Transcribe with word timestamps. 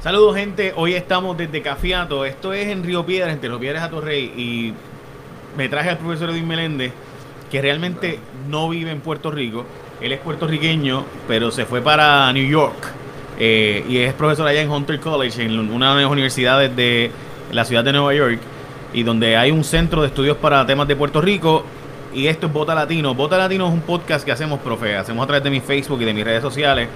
Saludos 0.00 0.36
gente, 0.36 0.72
hoy 0.76 0.94
estamos 0.94 1.36
desde 1.36 1.60
Cafiato, 1.60 2.24
esto 2.24 2.52
es 2.52 2.68
en 2.68 2.84
Río 2.84 3.04
Piedras, 3.04 3.32
entre 3.32 3.48
Río 3.48 3.58
Piedras 3.58 3.82
a 3.82 3.90
Torrey 3.90 4.26
y 4.36 4.72
me 5.56 5.68
traje 5.68 5.90
al 5.90 5.98
profesor 5.98 6.30
Edwin 6.30 6.46
Meléndez 6.46 6.92
que 7.50 7.60
realmente 7.60 8.20
no 8.48 8.68
vive 8.68 8.92
en 8.92 9.00
Puerto 9.00 9.32
Rico, 9.32 9.64
él 10.00 10.12
es 10.12 10.20
puertorriqueño 10.20 11.04
pero 11.26 11.50
se 11.50 11.64
fue 11.64 11.82
para 11.82 12.32
New 12.32 12.46
York 12.48 12.76
eh, 13.40 13.84
y 13.88 13.98
es 13.98 14.14
profesor 14.14 14.46
allá 14.46 14.62
en 14.62 14.70
Hunter 14.70 15.00
College, 15.00 15.44
en 15.44 15.58
una 15.58 15.96
de 15.96 16.02
las 16.02 16.12
universidades 16.12 16.76
de 16.76 17.10
la 17.50 17.64
ciudad 17.64 17.82
de 17.82 17.92
Nueva 17.92 18.14
York 18.14 18.38
y 18.92 19.02
donde 19.02 19.36
hay 19.36 19.50
un 19.50 19.64
centro 19.64 20.02
de 20.02 20.08
estudios 20.08 20.36
para 20.36 20.64
temas 20.64 20.86
de 20.86 20.94
Puerto 20.94 21.20
Rico 21.20 21.64
y 22.14 22.28
esto 22.28 22.46
es 22.46 22.52
Bota 22.52 22.74
Latino. 22.74 23.14
Bota 23.14 23.36
Latino 23.36 23.66
es 23.66 23.72
un 23.72 23.80
podcast 23.80 24.24
que 24.24 24.30
hacemos, 24.30 24.60
profe, 24.60 24.96
hacemos 24.96 25.24
a 25.24 25.26
través 25.26 25.42
de 25.42 25.50
mi 25.50 25.60
Facebook 25.60 26.00
y 26.02 26.04
de 26.04 26.14
mis 26.14 26.24
redes 26.24 26.40
sociales 26.40 26.88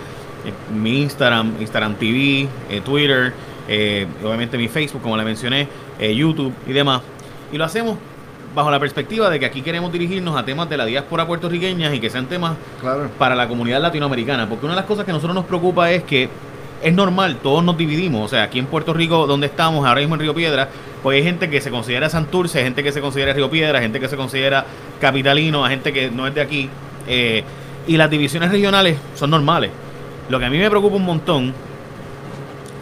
mi 0.74 1.02
Instagram, 1.02 1.54
Instagram 1.60 1.94
TV, 1.94 2.48
eh, 2.70 2.80
Twitter, 2.84 3.32
eh, 3.68 4.06
obviamente 4.24 4.58
mi 4.58 4.68
Facebook, 4.68 5.02
como 5.02 5.16
le 5.16 5.24
mencioné, 5.24 5.68
eh, 5.98 6.14
YouTube 6.14 6.52
y 6.66 6.72
demás. 6.72 7.02
Y 7.52 7.58
lo 7.58 7.64
hacemos 7.64 7.96
bajo 8.54 8.70
la 8.70 8.80
perspectiva 8.80 9.30
de 9.30 9.40
que 9.40 9.46
aquí 9.46 9.62
queremos 9.62 9.92
dirigirnos 9.92 10.36
a 10.36 10.44
temas 10.44 10.68
de 10.68 10.76
la 10.76 10.84
diáspora 10.84 11.26
puertorriqueña 11.26 11.94
y 11.94 12.00
que 12.00 12.10
sean 12.10 12.26
temas 12.26 12.56
para 13.18 13.34
la 13.34 13.48
comunidad 13.48 13.80
latinoamericana. 13.80 14.48
Porque 14.48 14.66
una 14.66 14.74
de 14.74 14.80
las 14.80 14.86
cosas 14.86 15.04
que 15.04 15.10
a 15.10 15.14
nosotros 15.14 15.34
nos 15.34 15.46
preocupa 15.46 15.90
es 15.90 16.02
que 16.02 16.28
es 16.82 16.92
normal, 16.92 17.36
todos 17.42 17.62
nos 17.64 17.78
dividimos. 17.78 18.24
O 18.24 18.28
sea, 18.28 18.42
aquí 18.42 18.58
en 18.58 18.66
Puerto 18.66 18.92
Rico, 18.92 19.26
donde 19.26 19.46
estamos, 19.46 19.86
ahora 19.86 20.00
mismo 20.00 20.16
en 20.16 20.20
Río 20.20 20.34
Piedra, 20.34 20.68
pues 21.02 21.16
hay 21.16 21.22
gente 21.22 21.48
que 21.48 21.60
se 21.60 21.70
considera 21.70 22.10
Santurce, 22.10 22.58
hay 22.58 22.64
gente 22.64 22.82
que 22.82 22.92
se 22.92 23.00
considera 23.00 23.32
Río 23.32 23.48
Piedra, 23.48 23.80
gente 23.80 24.00
que 24.00 24.08
se 24.08 24.16
considera 24.16 24.66
capitalino, 25.00 25.64
hay 25.64 25.70
gente 25.70 25.92
que 25.92 26.10
no 26.10 26.26
es 26.26 26.34
de 26.34 26.40
aquí. 26.40 26.68
y 27.86 27.96
las 27.96 28.10
divisiones 28.10 28.50
regionales 28.50 28.98
son 29.14 29.30
normales. 29.30 29.70
Lo 30.28 30.38
que 30.38 30.44
a 30.44 30.50
mí 30.50 30.58
me 30.58 30.68
preocupa 30.70 30.96
un 30.96 31.04
montón 31.04 31.54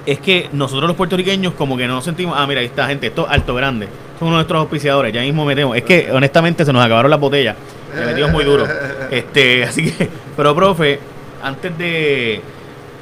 es 0.06 0.18
que 0.18 0.48
nosotros 0.52 0.88
los 0.88 0.96
puertorriqueños 0.96 1.54
como 1.54 1.76
que 1.76 1.86
no 1.86 1.94
nos 1.94 2.04
sentimos, 2.04 2.34
ah, 2.38 2.46
mira, 2.46 2.60
ahí 2.60 2.66
está 2.66 2.86
gente, 2.86 3.08
esto 3.08 3.26
alto 3.28 3.54
grande, 3.54 3.86
son 4.18 4.28
uno 4.28 4.36
de 4.36 4.42
nuestros 4.42 4.60
auspiciadores, 4.60 5.12
ya 5.12 5.20
mismo 5.22 5.44
metemos, 5.44 5.76
es 5.76 5.82
que 5.82 6.10
honestamente 6.12 6.64
se 6.64 6.72
nos 6.72 6.84
acabaron 6.84 7.10
las 7.10 7.20
botellas, 7.20 7.56
me 7.94 8.06
metimos 8.06 8.32
muy 8.32 8.44
duro. 8.44 8.66
Este, 9.10 9.64
así 9.64 9.90
que, 9.90 10.08
pero 10.36 10.54
profe, 10.54 11.00
antes 11.42 11.76
de, 11.76 12.40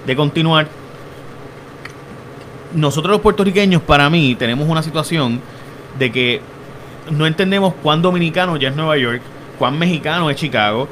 de 0.06 0.16
continuar, 0.16 0.66
nosotros 2.74 3.12
los 3.12 3.20
puertorriqueños, 3.20 3.82
para 3.82 4.08
mí, 4.08 4.34
tenemos 4.36 4.66
una 4.66 4.82
situación 4.82 5.38
de 5.98 6.10
que 6.10 6.40
no 7.10 7.26
entendemos 7.26 7.74
cuán 7.82 8.00
dominicano 8.00 8.56
ya 8.56 8.68
es 8.70 8.76
Nueva 8.76 8.96
York, 8.96 9.20
cuán 9.58 9.78
mexicano 9.78 10.30
es 10.30 10.36
Chicago, 10.36 10.88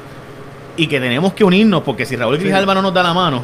y 0.77 0.87
que 0.87 0.99
tenemos 0.99 1.33
que 1.33 1.43
unirnos 1.43 1.81
porque 1.81 2.05
si 2.05 2.15
Raúl 2.15 2.37
Grijalva 2.37 2.75
no 2.75 2.83
nos 2.83 2.93
da 2.93 3.01
la 3.01 3.13
mano 3.13 3.43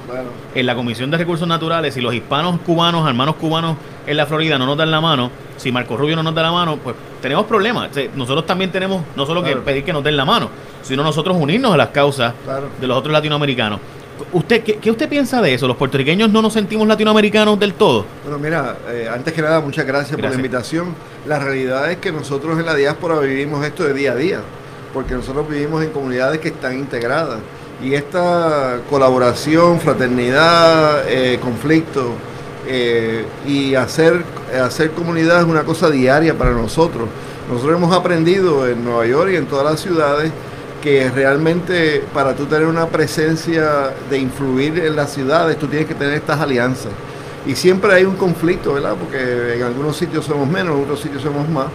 en 0.54 0.66
la 0.66 0.76
Comisión 0.76 1.10
de 1.10 1.18
Recursos 1.18 1.48
Naturales, 1.48 1.96
si 1.96 2.00
los 2.00 2.14
hispanos 2.14 2.60
cubanos, 2.62 3.08
hermanos 3.08 3.36
cubanos 3.36 3.76
en 4.06 4.16
la 4.16 4.28
Florida 4.28 4.60
no 4.60 4.68
nos 4.68 4.78
dan 4.78 4.92
la 4.92 5.02
mano, 5.02 5.32
si 5.58 5.72
Marco 5.72 5.98
Rubio 5.98 6.16
no 6.16 6.24
nos 6.24 6.36
da 6.36 6.44
la 6.44 6.52
mano, 6.52 6.78
pues 6.78 6.96
tenemos 7.22 7.46
problemas. 7.46 7.90
nosotros 8.16 8.46
también 8.46 8.72
tenemos 8.72 9.04
no 9.16 9.26
solo 9.26 9.44
que 9.44 9.56
pedir 9.58 9.84
que 9.84 9.92
nos 9.92 10.04
den 10.04 10.16
la 10.16 10.26
mano, 10.26 10.50
sino 10.84 11.04
nosotros 11.04 11.36
unirnos 11.38 11.74
a 11.74 11.78
las 11.78 11.90
causas 11.90 12.34
de 12.80 12.88
los 12.88 12.98
otros 12.98 13.12
latinoamericanos. 13.12 13.80
¿Usted 14.32 14.64
qué, 14.64 14.92
usted 14.92 15.10
piensa 15.10 15.42
de 15.42 15.56
eso? 15.56 15.68
¿Los 15.68 15.76
puertorriqueños 15.76 16.30
no 16.30 16.42
nos 16.42 16.54
sentimos 16.54 16.88
latinoamericanos 16.88 17.60
del 17.60 17.74
todo? 17.74 18.06
Bueno, 18.24 18.38
mira, 18.38 18.78
eh, 18.90 19.10
antes 19.12 19.34
que 19.34 19.42
nada, 19.42 19.60
muchas 19.60 19.88
gracias, 19.88 20.20
por 20.20 20.30
la 20.30 20.36
invitación. 20.36 20.94
La 21.28 21.40
realidad 21.40 21.90
es 21.92 21.98
que 21.98 22.12
nosotros 22.12 22.60
en 22.60 22.68
la 22.68 22.76
diáspora 22.76 23.18
vivimos 23.20 23.66
esto 23.66 23.84
de 23.84 23.94
día 23.94 24.12
a 24.12 24.16
día 24.16 24.42
porque 24.94 25.16
nosotros 25.16 25.50
vivimos 25.50 25.84
en 25.84 25.90
comunidades 25.90 26.40
que 26.40 26.50
están 26.50 26.78
integradas. 26.78 27.40
Y 27.82 27.96
esta 27.96 28.80
colaboración, 28.90 29.80
fraternidad, 29.80 31.04
eh, 31.08 31.40
conflicto 31.42 32.12
eh, 32.68 33.26
y 33.46 33.76
hacer, 33.76 34.24
hacer 34.64 34.92
comunidad 34.92 35.40
es 35.40 35.46
una 35.46 35.64
cosa 35.64 35.90
diaria 35.90 36.38
para 36.38 36.52
nosotros. 36.52 37.10
Nosotros 37.50 37.76
hemos 37.76 37.94
aprendido 37.94 38.68
en 38.68 38.86
Nueva 38.86 39.06
York 39.06 39.32
y 39.34 39.36
en 39.36 39.48
todas 39.48 39.66
las 39.66 39.82
ciudades 39.82 40.32
que 40.82 41.10
realmente 41.10 42.04
para 42.14 42.36
tú 42.36 42.46
tener 42.46 42.68
una 42.68 42.88
presencia 42.88 43.94
de 44.10 44.18
influir 44.18 44.80
en 44.80 44.96
las 44.96 45.14
ciudades, 45.14 45.58
tú 45.58 45.68
tienes 45.68 45.88
que 45.88 45.96
tener 45.96 46.14
estas 46.14 46.40
alianzas. 46.40 46.92
Y 47.46 47.56
siempre 47.56 47.94
hay 47.94 48.06
un 48.06 48.16
conflicto, 48.16 48.74
¿verdad? 48.74 48.96
Porque 48.98 49.56
en 49.56 49.64
algunos 49.64 49.98
sitios 49.98 50.26
somos 50.26 50.48
menos, 50.48 50.78
en 50.78 50.84
otros 50.84 51.02
sitios 51.02 51.22
somos 51.22 51.50
más 51.50 51.68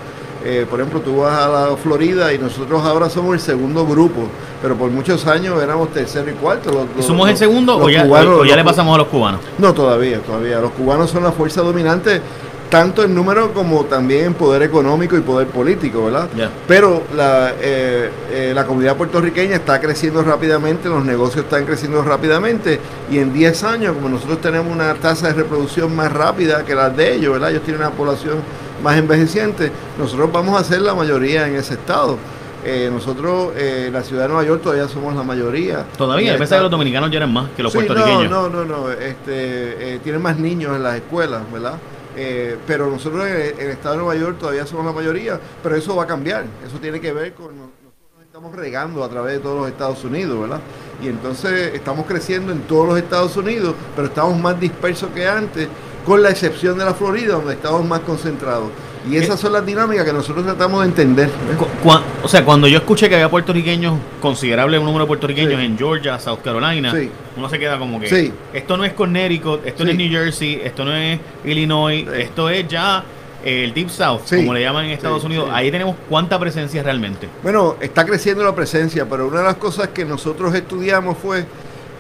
eh, 0.50 0.64
por 0.64 0.80
ejemplo, 0.80 1.02
tú 1.02 1.18
vas 1.18 1.38
a 1.38 1.48
la 1.48 1.76
Florida 1.76 2.32
y 2.32 2.38
nosotros 2.38 2.82
ahora 2.82 3.10
somos 3.10 3.34
el 3.34 3.40
segundo 3.40 3.86
grupo, 3.86 4.22
pero 4.62 4.76
por 4.76 4.90
muchos 4.90 5.26
años 5.26 5.62
éramos 5.62 5.90
tercero 5.90 6.30
y 6.30 6.32
cuarto. 6.32 6.86
¿Somos 7.00 7.28
el 7.28 7.36
segundo 7.36 7.76
o 7.76 7.90
ya, 7.90 8.56
le 8.56 8.64
pasamos 8.64 8.94
a 8.94 8.98
los 8.98 9.08
cubanos? 9.08 9.42
No, 9.58 9.74
todavía, 9.74 10.20
todavía. 10.20 10.58
Los 10.58 10.70
cubanos 10.70 11.10
son 11.10 11.24
la 11.24 11.32
fuerza 11.32 11.60
dominante 11.60 12.22
tanto 12.70 13.04
en 13.04 13.14
número 13.14 13.52
como 13.52 13.84
también 13.84 14.24
en 14.26 14.34
poder 14.34 14.62
económico 14.62 15.18
y 15.18 15.20
poder 15.20 15.48
político, 15.48 16.06
¿verdad? 16.06 16.28
Pero 16.66 17.02
la, 17.14 17.52
eh, 17.60 18.10
eh, 18.30 18.52
la 18.54 18.66
comunidad 18.66 18.96
puertorriqueña 18.96 19.56
está 19.56 19.80
creciendo 19.80 20.22
rápidamente, 20.22 20.88
los 20.88 21.04
negocios 21.04 21.44
están 21.44 21.66
creciendo 21.66 22.02
rápidamente 22.02 22.80
y 23.10 23.18
en 23.18 23.34
10 23.34 23.64
años, 23.64 23.94
como 23.94 24.08
nosotros 24.08 24.40
tenemos 24.40 24.72
una 24.72 24.94
tasa 24.94 25.28
de 25.28 25.34
reproducción 25.34 25.94
más 25.94 26.10
rápida 26.10 26.64
que 26.64 26.74
la 26.74 26.88
de 26.88 27.16
ellos, 27.16 27.32
¿verdad? 27.32 27.50
Ellos 27.50 27.62
tienen 27.62 27.82
una 27.82 27.90
población 27.90 28.38
más 28.82 28.96
envejeciente, 28.96 29.70
nosotros 29.98 30.30
vamos 30.32 30.60
a 30.60 30.64
ser 30.64 30.80
la 30.82 30.94
mayoría 30.94 31.46
en 31.46 31.56
ese 31.56 31.74
estado. 31.74 32.18
Eh, 32.64 32.88
nosotros, 32.92 33.52
eh, 33.56 33.88
la 33.92 34.02
ciudad 34.02 34.22
de 34.22 34.28
Nueva 34.28 34.44
York, 34.44 34.62
todavía 34.62 34.88
somos 34.88 35.14
la 35.14 35.22
mayoría. 35.22 35.84
Todavía, 35.96 36.34
a 36.34 36.36
veces 36.36 36.56
que 36.56 36.62
los 36.62 36.70
dominicanos 36.70 37.10
ya 37.10 37.18
eran 37.18 37.32
más 37.32 37.50
que 37.50 37.62
los 37.62 37.72
puertorriqueños. 37.72 38.30
No, 38.30 38.48
no, 38.48 38.64
no, 38.64 38.90
este, 38.90 39.94
eh, 39.94 40.00
tienen 40.02 40.20
más 40.20 40.38
niños 40.38 40.74
en 40.74 40.82
las 40.82 40.96
escuelas, 40.96 41.42
¿verdad? 41.52 41.74
Eh, 42.16 42.56
pero 42.66 42.90
nosotros 42.90 43.26
en 43.26 43.60
el 43.60 43.70
estado 43.70 43.94
de 43.94 44.02
Nueva 44.02 44.16
York 44.16 44.38
todavía 44.40 44.66
somos 44.66 44.84
la 44.84 44.92
mayoría, 44.92 45.38
pero 45.62 45.76
eso 45.76 45.94
va 45.94 46.02
a 46.02 46.06
cambiar. 46.06 46.46
Eso 46.66 46.78
tiene 46.78 47.00
que 47.00 47.12
ver 47.12 47.32
con 47.34 47.56
nosotros 47.56 47.78
estamos 48.38 48.54
regando 48.54 49.02
a 49.02 49.08
través 49.08 49.34
de 49.34 49.40
todos 49.40 49.58
los 49.58 49.68
Estados 49.68 50.04
Unidos, 50.04 50.40
¿verdad? 50.40 50.60
Y 51.02 51.08
entonces 51.08 51.74
estamos 51.74 52.06
creciendo 52.06 52.52
en 52.52 52.60
todos 52.62 52.86
los 52.86 52.96
Estados 52.96 53.36
Unidos, 53.36 53.74
pero 53.96 54.06
estamos 54.06 54.38
más 54.38 54.60
dispersos 54.60 55.10
que 55.10 55.26
antes 55.26 55.66
con 56.08 56.22
la 56.22 56.30
excepción 56.30 56.78
de 56.78 56.86
la 56.86 56.94
Florida, 56.94 57.34
donde 57.34 57.52
estamos 57.52 57.84
más 57.84 58.00
concentrados. 58.00 58.70
Y 59.08 59.16
esas 59.16 59.38
son 59.38 59.52
las 59.52 59.64
dinámicas 59.64 60.04
que 60.06 60.12
nosotros 60.12 60.44
tratamos 60.44 60.80
de 60.80 60.88
entender. 60.88 61.30
O 62.22 62.28
sea, 62.28 62.44
cuando 62.44 62.66
yo 62.66 62.78
escuché 62.78 63.08
que 63.08 63.14
había 63.14 63.30
puertorriqueños, 63.30 63.94
considerable 64.20 64.78
un 64.78 64.86
número 64.86 65.04
de 65.04 65.06
puertorriqueños 65.06 65.60
en 65.60 65.76
Georgia, 65.76 66.18
South 66.18 66.38
Carolina, 66.42 66.94
uno 67.36 67.48
se 67.48 67.58
queda 67.58 67.78
como 67.78 68.00
que 68.00 68.32
esto 68.54 68.76
no 68.76 68.84
es 68.84 68.94
Connecticut, 68.94 69.66
esto 69.66 69.84
no 69.84 69.90
es 69.90 69.96
New 69.96 70.10
Jersey, 70.10 70.60
esto 70.64 70.84
no 70.84 70.94
es 70.96 71.20
Illinois, 71.44 72.06
esto 72.16 72.48
es 72.48 72.66
ya 72.66 73.04
el 73.44 73.72
Deep 73.74 73.90
South, 73.90 74.22
como 74.30 74.54
le 74.54 74.62
llaman 74.62 74.86
en 74.86 74.92
Estados 74.92 75.22
Unidos. 75.24 75.50
Ahí 75.52 75.70
tenemos 75.70 75.94
cuánta 76.08 76.38
presencia 76.38 76.82
realmente. 76.82 77.28
Bueno, 77.42 77.76
está 77.80 78.06
creciendo 78.06 78.42
la 78.44 78.54
presencia, 78.54 79.06
pero 79.08 79.28
una 79.28 79.40
de 79.40 79.44
las 79.44 79.56
cosas 79.56 79.88
que 79.88 80.06
nosotros 80.06 80.54
estudiamos 80.54 81.18
fue 81.18 81.44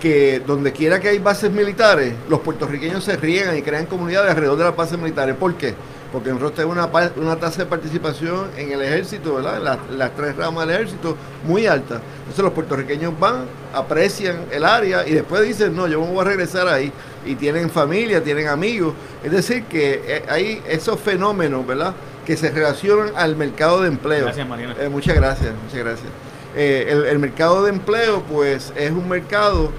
que 0.00 0.40
donde 0.40 0.72
quiera 0.72 1.00
que 1.00 1.08
hay 1.08 1.18
bases 1.18 1.50
militares, 1.50 2.14
los 2.28 2.40
puertorriqueños 2.40 3.04
se 3.04 3.16
riegan 3.16 3.56
y 3.56 3.62
crean 3.62 3.86
comunidades 3.86 4.30
alrededor 4.30 4.58
de 4.58 4.64
las 4.64 4.76
bases 4.76 4.98
militares. 4.98 5.34
¿Por 5.36 5.54
qué? 5.54 5.74
Porque 6.12 6.30
nosotros 6.30 6.54
tenemos 6.54 6.76
una, 6.76 7.12
una 7.16 7.36
tasa 7.36 7.64
de 7.64 7.66
participación 7.66 8.48
en 8.56 8.72
el 8.72 8.80
ejército, 8.80 9.34
¿verdad? 9.34 9.58
En 9.90 9.98
las, 9.98 10.16
tres 10.16 10.36
ramas 10.36 10.66
del 10.66 10.76
ejército, 10.76 11.16
muy 11.44 11.66
alta. 11.66 12.00
Entonces 12.20 12.42
los 12.42 12.52
puertorriqueños 12.52 13.18
van, 13.18 13.44
aprecian 13.74 14.46
el 14.50 14.64
área 14.64 15.06
y 15.06 15.12
después 15.12 15.42
dicen, 15.42 15.76
no, 15.76 15.86
yo 15.86 16.00
me 16.00 16.06
voy 16.06 16.20
a 16.20 16.24
regresar 16.24 16.66
ahí. 16.68 16.90
Y 17.26 17.34
tienen 17.34 17.68
familia, 17.68 18.22
tienen 18.22 18.48
amigos. 18.48 18.94
Es 19.22 19.32
decir, 19.32 19.64
que 19.64 20.02
eh, 20.06 20.22
hay 20.28 20.62
esos 20.66 20.98
fenómenos, 20.98 21.66
¿verdad? 21.66 21.94
Que 22.24 22.36
se 22.38 22.50
relacionan 22.50 23.10
al 23.14 23.36
mercado 23.36 23.82
de 23.82 23.88
empleo. 23.88 24.24
Gracias, 24.24 24.48
Mariana. 24.48 24.76
Eh, 24.80 24.88
muchas 24.88 25.14
gracias, 25.14 25.52
muchas 25.62 25.78
gracias. 25.78 26.08
Eh, 26.56 26.86
el, 26.88 27.04
el 27.04 27.18
mercado 27.18 27.64
de 27.64 27.70
empleo, 27.70 28.22
pues, 28.22 28.72
es 28.76 28.90
un 28.90 29.06
mercado 29.08 29.70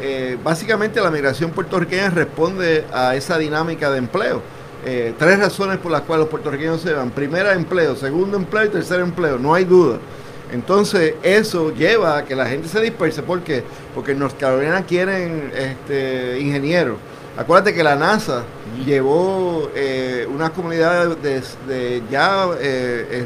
eh, 0.00 0.38
básicamente 0.42 1.00
la 1.00 1.10
migración 1.10 1.50
puertorriqueña 1.50 2.10
responde 2.10 2.84
a 2.92 3.16
esa 3.16 3.36
dinámica 3.38 3.90
de 3.90 3.98
empleo. 3.98 4.42
Eh, 4.84 5.12
tres 5.18 5.40
razones 5.40 5.78
por 5.78 5.90
las 5.90 6.02
cuales 6.02 6.22
los 6.22 6.30
puertorriqueños 6.30 6.80
se 6.80 6.92
van. 6.92 7.10
Primera, 7.10 7.52
empleo. 7.54 7.96
Segundo, 7.96 8.36
empleo. 8.36 8.66
Y 8.66 8.68
tercer, 8.68 9.00
empleo. 9.00 9.38
No 9.38 9.54
hay 9.54 9.64
duda. 9.64 9.98
Entonces, 10.52 11.14
eso 11.22 11.74
lleva 11.74 12.18
a 12.18 12.24
que 12.24 12.36
la 12.36 12.46
gente 12.46 12.68
se 12.68 12.80
disperse. 12.80 13.22
¿Por 13.22 13.40
qué? 13.40 13.64
Porque 13.94 14.12
en 14.12 14.20
North 14.20 14.38
Carolina 14.38 14.82
quieren 14.82 15.52
este, 15.54 16.38
ingenieros. 16.40 16.96
Acuérdate 17.36 17.74
que 17.74 17.84
la 17.84 17.94
NASA 17.94 18.44
llevó 18.84 19.70
eh, 19.74 20.26
una 20.32 20.50
comunidad 20.50 21.16
de, 21.16 22.02
ya 22.10 22.48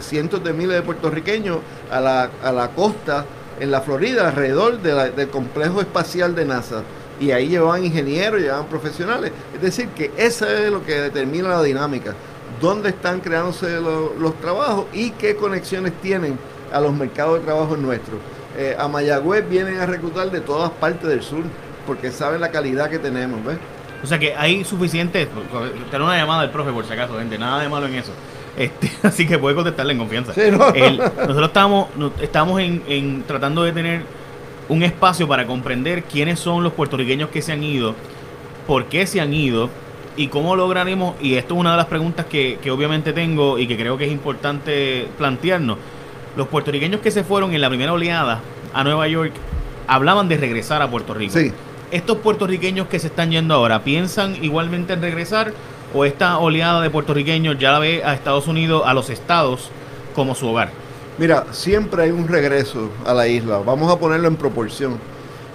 cientos 0.00 0.42
de 0.44 0.52
miles 0.52 0.76
de 0.76 0.82
puertorriqueños 0.82 1.58
a 1.90 2.00
la, 2.00 2.30
a 2.42 2.52
la 2.52 2.68
costa 2.68 3.24
en 3.62 3.70
la 3.70 3.80
Florida, 3.80 4.26
alrededor 4.26 4.80
del 4.80 5.28
complejo 5.28 5.80
espacial 5.80 6.34
de 6.34 6.44
NASA. 6.44 6.82
Y 7.20 7.30
ahí 7.30 7.46
llevaban 7.46 7.84
ingenieros, 7.84 8.40
llevaban 8.40 8.66
profesionales. 8.66 9.30
Es 9.54 9.62
decir, 9.62 9.88
que 9.90 10.10
eso 10.16 10.48
es 10.48 10.68
lo 10.68 10.84
que 10.84 11.00
determina 11.00 11.48
la 11.48 11.62
dinámica. 11.62 12.12
Dónde 12.60 12.88
están 12.88 13.20
creándose 13.20 13.80
los 13.80 14.40
trabajos 14.40 14.86
y 14.92 15.10
qué 15.12 15.36
conexiones 15.36 15.92
tienen 16.02 16.36
a 16.72 16.80
los 16.80 16.92
mercados 16.92 17.38
de 17.38 17.44
trabajo 17.44 17.76
nuestros. 17.76 18.18
Eh, 18.58 18.74
a 18.76 18.88
Mayagüez 18.88 19.48
vienen 19.48 19.78
a 19.78 19.86
reclutar 19.86 20.32
de 20.32 20.40
todas 20.40 20.70
partes 20.72 21.08
del 21.08 21.22
sur 21.22 21.44
porque 21.86 22.10
saben 22.10 22.40
la 22.40 22.50
calidad 22.50 22.90
que 22.90 22.98
tenemos. 22.98 23.44
¿ves? 23.44 23.58
O 24.02 24.06
sea 24.08 24.18
que 24.18 24.34
hay 24.34 24.64
suficiente. 24.64 25.28
Tener 25.88 26.02
una 26.02 26.16
llamada 26.16 26.42
del 26.42 26.50
profe, 26.50 26.72
por 26.72 26.84
si 26.84 26.92
acaso, 26.92 27.16
gente. 27.16 27.38
Nada 27.38 27.62
de 27.62 27.68
malo 27.68 27.86
en 27.86 27.94
eso. 27.94 28.10
Este, 28.56 28.90
así 29.02 29.26
que 29.26 29.38
puede 29.38 29.54
contestarle 29.54 29.92
en 29.92 29.98
confianza. 29.98 30.32
nosotros 30.36 31.46
estamos, 31.46 31.88
estamos 32.20 32.60
en, 32.60 33.24
tratando 33.26 33.62
de 33.62 33.72
tener 33.72 34.02
un 34.68 34.82
espacio 34.82 35.26
para 35.26 35.46
comprender 35.46 36.04
quiénes 36.04 36.38
son 36.38 36.62
los 36.62 36.72
puertorriqueños 36.72 37.30
que 37.30 37.42
se 37.42 37.52
han 37.52 37.62
ido, 37.62 37.94
por 38.66 38.86
qué 38.86 39.06
se 39.06 39.20
han 39.20 39.34
ido 39.34 39.70
y 40.16 40.28
cómo 40.28 40.56
lograremos, 40.56 41.14
y 41.20 41.34
esto 41.34 41.54
es 41.54 41.60
una 41.60 41.72
de 41.72 41.78
las 41.78 41.86
preguntas 41.86 42.26
que, 42.26 42.58
que 42.62 42.70
obviamente 42.70 43.12
tengo 43.12 43.58
y 43.58 43.66
que 43.66 43.76
creo 43.76 43.96
que 43.96 44.04
es 44.04 44.12
importante 44.12 45.08
plantearnos, 45.18 45.78
los 46.36 46.48
puertorriqueños 46.48 47.00
que 47.00 47.10
se 47.10 47.24
fueron 47.24 47.54
en 47.54 47.60
la 47.60 47.68
primera 47.68 47.92
oleada 47.92 48.40
a 48.72 48.84
Nueva 48.84 49.08
York 49.08 49.32
hablaban 49.86 50.28
de 50.28 50.36
regresar 50.36 50.80
a 50.82 50.90
Puerto 50.90 51.14
Rico. 51.14 51.38
Sí. 51.38 51.52
Estos 51.90 52.18
puertorriqueños 52.18 52.88
que 52.88 52.98
se 52.98 53.08
están 53.08 53.30
yendo 53.30 53.54
ahora, 53.54 53.84
¿piensan 53.84 54.42
igualmente 54.42 54.94
en 54.94 55.02
regresar 55.02 55.52
o 55.94 56.04
esta 56.04 56.38
oleada 56.38 56.80
de 56.80 56.90
puertorriqueños 56.90 57.58
ya 57.58 57.72
la 57.72 57.78
ve 57.78 58.02
a 58.04 58.14
Estados 58.14 58.46
Unidos, 58.46 58.82
a 58.84 58.94
los 58.94 59.10
estados, 59.10 59.70
como 60.14 60.34
su 60.34 60.48
hogar? 60.48 60.70
Mira, 61.18 61.46
siempre 61.50 62.04
hay 62.04 62.10
un 62.10 62.26
regreso 62.26 62.90
a 63.04 63.12
la 63.12 63.28
isla. 63.28 63.58
Vamos 63.58 63.92
a 63.92 63.98
ponerlo 63.98 64.28
en 64.28 64.36
proporción. 64.36 64.98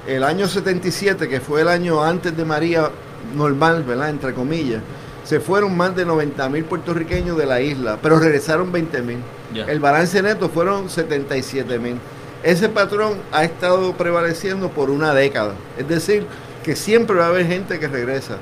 El 0.08 0.24
año 0.24 0.48
77, 0.48 1.28
que 1.28 1.40
fue 1.40 1.62
el 1.62 1.68
año 1.68 2.04
antes 2.04 2.36
de 2.38 2.46
María 2.46 2.90
normal, 3.36 3.84
¿verdad? 3.84 4.10
Entre 4.10 4.34
comillas, 4.34 4.82
se 5.24 5.40
fueron 5.40 5.76
más 5.76 5.96
de 5.96 6.06
90 6.06 6.48
mil 6.50 6.64
puertorriqueños 6.64 7.38
de 7.38 7.46
la 7.46 7.60
isla, 7.60 7.98
pero 8.02 8.20
regresaron 8.20 8.72
20 8.72 9.02
mil. 9.02 9.18
El 9.68 9.80
balance 9.80 10.22
neto 10.22 10.48
fueron 10.50 10.90
77 10.90 11.80
mil. 11.80 11.98
Ese 12.44 12.70
patrón 12.70 13.18
ha 13.32 13.44
estado 13.44 13.94
prevaleciendo 13.94 14.70
por 14.70 14.90
una 14.90 15.14
década. 15.14 15.54
Es 15.78 15.88
decir, 15.88 16.26
que 16.64 16.76
siempre 16.76 17.18
va 17.18 17.26
a 17.26 17.30
haber 17.30 17.48
gente 17.48 17.80
que 17.80 17.88
regresa. 17.88 18.38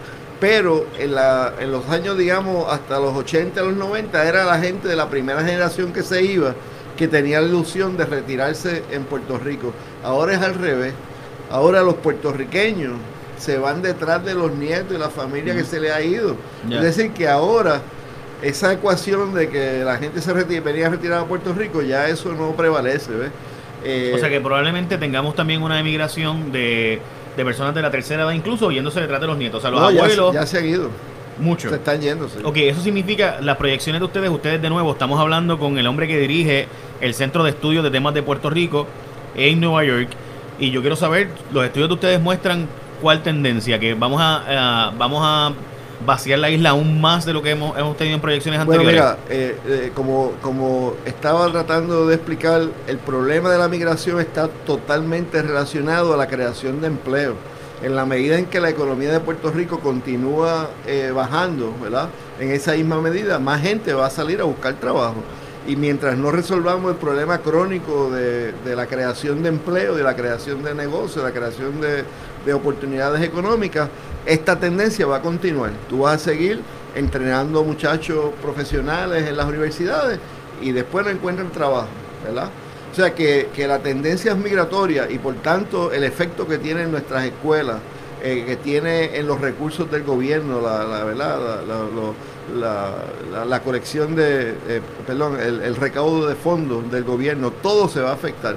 Pero 0.45 0.85
en, 0.99 1.15
la, 1.15 1.55
en 1.59 1.71
los 1.71 1.89
años, 1.89 2.15
digamos, 2.19 2.71
hasta 2.71 2.99
los 2.99 3.15
80, 3.15 3.63
los 3.63 3.75
90, 3.75 4.29
era 4.29 4.45
la 4.45 4.59
gente 4.59 4.87
de 4.87 4.95
la 4.95 5.09
primera 5.09 5.43
generación 5.43 5.91
que 5.91 6.03
se 6.03 6.23
iba, 6.23 6.53
que 6.95 7.07
tenía 7.07 7.41
la 7.41 7.47
ilusión 7.47 7.97
de 7.97 8.05
retirarse 8.05 8.83
en 8.91 9.05
Puerto 9.05 9.39
Rico. 9.39 9.73
Ahora 10.03 10.35
es 10.35 10.41
al 10.43 10.53
revés. 10.53 10.93
Ahora 11.49 11.81
los 11.81 11.95
puertorriqueños 11.95 12.93
se 13.39 13.57
van 13.57 13.81
detrás 13.81 14.23
de 14.23 14.35
los 14.35 14.53
nietos 14.53 14.95
y 14.95 14.99
la 14.99 15.09
familia 15.09 15.55
que 15.55 15.63
se 15.63 15.79
le 15.79 15.91
ha 15.91 15.99
ido. 16.03 16.35
Es 16.69 16.81
decir, 16.83 17.09
que 17.09 17.27
ahora 17.27 17.81
esa 18.43 18.71
ecuación 18.71 19.33
de 19.33 19.49
que 19.49 19.83
la 19.83 19.97
gente 19.97 20.21
se 20.21 20.31
retira, 20.31 20.61
venía 20.61 20.89
retirada 20.89 21.21
a 21.21 21.25
Puerto 21.25 21.53
Rico, 21.53 21.81
ya 21.81 22.07
eso 22.07 22.33
no 22.33 22.51
prevalece. 22.51 23.11
¿ves? 23.13 23.31
Eh, 23.83 24.11
o 24.13 24.19
sea 24.19 24.29
que 24.29 24.39
probablemente 24.39 24.99
tengamos 24.99 25.33
también 25.33 25.63
una 25.63 25.79
emigración 25.79 26.51
de, 26.51 27.01
personas 27.43 27.75
de 27.75 27.81
la 27.81 27.91
tercera 27.91 28.23
edad, 28.23 28.31
incluso 28.31 28.71
yéndose 28.71 29.01
detrás 29.01 29.19
de 29.19 29.27
los 29.27 29.37
nietos. 29.37 29.57
O 29.57 29.61
sea, 29.61 29.71
los 29.71 29.81
abuelos. 29.81 30.33
Ya, 30.33 30.45
se 30.45 30.59
han 30.59 30.65
ido. 30.65 30.89
Mucho. 31.37 31.69
Se 31.69 31.75
están 31.75 31.99
yéndose. 31.99 32.39
Ok, 32.43 32.57
eso 32.57 32.81
significa 32.81 33.39
las 33.41 33.57
proyecciones 33.57 33.99
de 33.99 34.05
ustedes. 34.05 34.29
Ustedes, 34.29 34.61
de 34.61 34.69
nuevo, 34.69 34.93
estamos 34.93 35.19
hablando 35.19 35.59
con 35.59 35.77
el 35.77 35.85
hombre 35.87 36.07
que 36.07 36.17
dirige 36.17 36.67
el 37.01 37.13
Centro 37.13 37.43
de 37.43 37.49
Estudios 37.49 37.83
de 37.83 37.91
Temas 37.91 38.13
de 38.13 38.23
Puerto 38.23 38.49
Rico 38.49 38.87
en 39.35 39.59
Nueva 39.59 39.83
York. 39.83 40.09
Y 40.59 40.71
yo 40.71 40.79
quiero 40.79 40.95
saber, 40.95 41.29
los 41.51 41.65
estudios 41.65 41.89
de 41.89 41.93
ustedes 41.95 42.21
muestran 42.21 42.67
cuál 43.01 43.21
tendencia, 43.21 43.77
que 43.79 43.93
vamos 43.93 44.21
a, 44.21 44.93
vamos 44.97 45.19
a 45.21 45.51
vaciar 46.05 46.39
la 46.39 46.49
isla 46.49 46.71
aún 46.71 46.99
más 46.99 47.25
de 47.25 47.33
lo 47.33 47.41
que 47.41 47.51
hemos, 47.51 47.77
hemos 47.77 47.95
tenido 47.97 48.15
en 48.15 48.21
proyecciones 48.21 48.59
anteriores? 48.59 49.01
Bueno, 49.01 49.17
mira, 49.27 49.35
eh, 49.35 49.57
eh, 49.67 49.91
como, 49.93 50.33
como 50.41 50.95
estaba 51.05 51.51
tratando 51.51 52.07
de 52.07 52.15
explicar, 52.15 52.63
el 52.87 52.97
problema 52.97 53.51
de 53.51 53.57
la 53.57 53.67
migración 53.67 54.19
está 54.19 54.47
totalmente 54.47 55.41
relacionado 55.41 56.13
a 56.13 56.17
la 56.17 56.27
creación 56.27 56.81
de 56.81 56.87
empleo. 56.87 57.35
En 57.83 57.95
la 57.95 58.05
medida 58.05 58.37
en 58.39 58.45
que 58.45 58.59
la 58.61 58.69
economía 58.69 59.11
de 59.11 59.19
Puerto 59.19 59.51
Rico 59.51 59.79
continúa 59.79 60.69
eh, 60.87 61.11
bajando, 61.13 61.73
¿verdad? 61.81 62.09
En 62.39 62.51
esa 62.51 62.71
misma 62.71 63.01
medida, 63.01 63.37
más 63.37 63.61
gente 63.61 63.93
va 63.93 64.07
a 64.07 64.09
salir 64.09 64.39
a 64.41 64.45
buscar 64.45 64.73
trabajo. 64.75 65.17
Y 65.67 65.75
mientras 65.75 66.17
no 66.17 66.31
resolvamos 66.31 66.91
el 66.91 66.97
problema 66.97 67.39
crónico 67.39 68.09
de, 68.11 68.53
de 68.53 68.75
la 68.75 68.85
creación 68.85 69.43
de 69.43 69.49
empleo, 69.49 69.95
de 69.95 70.03
la 70.03 70.15
creación 70.15 70.63
de 70.63 70.73
negocios, 70.73 71.17
de 71.17 71.23
la 71.23 71.31
creación 71.31 71.81
de, 71.81 72.03
de 72.45 72.53
oportunidades 72.53 73.21
económicas, 73.23 73.89
esta 74.25 74.59
tendencia 74.59 75.05
va 75.05 75.17
a 75.17 75.21
continuar. 75.21 75.71
Tú 75.89 75.99
vas 75.99 76.15
a 76.15 76.19
seguir 76.19 76.61
entrenando 76.95 77.63
muchachos 77.63 78.31
profesionales 78.41 79.27
en 79.27 79.37
las 79.37 79.45
universidades 79.45 80.19
y 80.61 80.71
después 80.71 81.05
no 81.05 81.11
encuentran 81.11 81.51
trabajo, 81.51 81.89
¿verdad? 82.23 82.49
O 82.91 82.95
sea 82.95 83.13
que, 83.13 83.49
la 83.67 83.79
tendencia 83.79 84.31
es 84.31 84.37
migratoria 84.37 85.09
y 85.11 85.19
por 85.19 85.35
tanto 85.35 85.91
el 85.91 86.03
efecto 86.03 86.47
que 86.47 86.57
tiene 86.57 86.83
en 86.83 86.91
nuestras 86.91 87.25
escuelas, 87.25 87.77
eh, 88.23 88.45
que 88.47 88.55
tiene 88.55 89.17
en 89.17 89.27
los 89.27 89.41
recursos 89.41 89.91
del 89.91 90.03
gobierno, 90.03 90.61
la, 90.61 91.03
¿verdad? 91.03 91.61
La, 93.47 93.59
colección 93.61 94.15
de, 94.15 94.51
eh, 94.67 94.81
perdón, 95.05 95.37
el 95.39 95.75
recaudo 95.75 96.27
de 96.27 96.35
fondos 96.35 96.89
del 96.89 97.03
gobierno, 97.03 97.51
todo 97.51 97.89
se 97.89 97.99
va 97.99 98.11
a 98.11 98.13
afectar. 98.13 98.55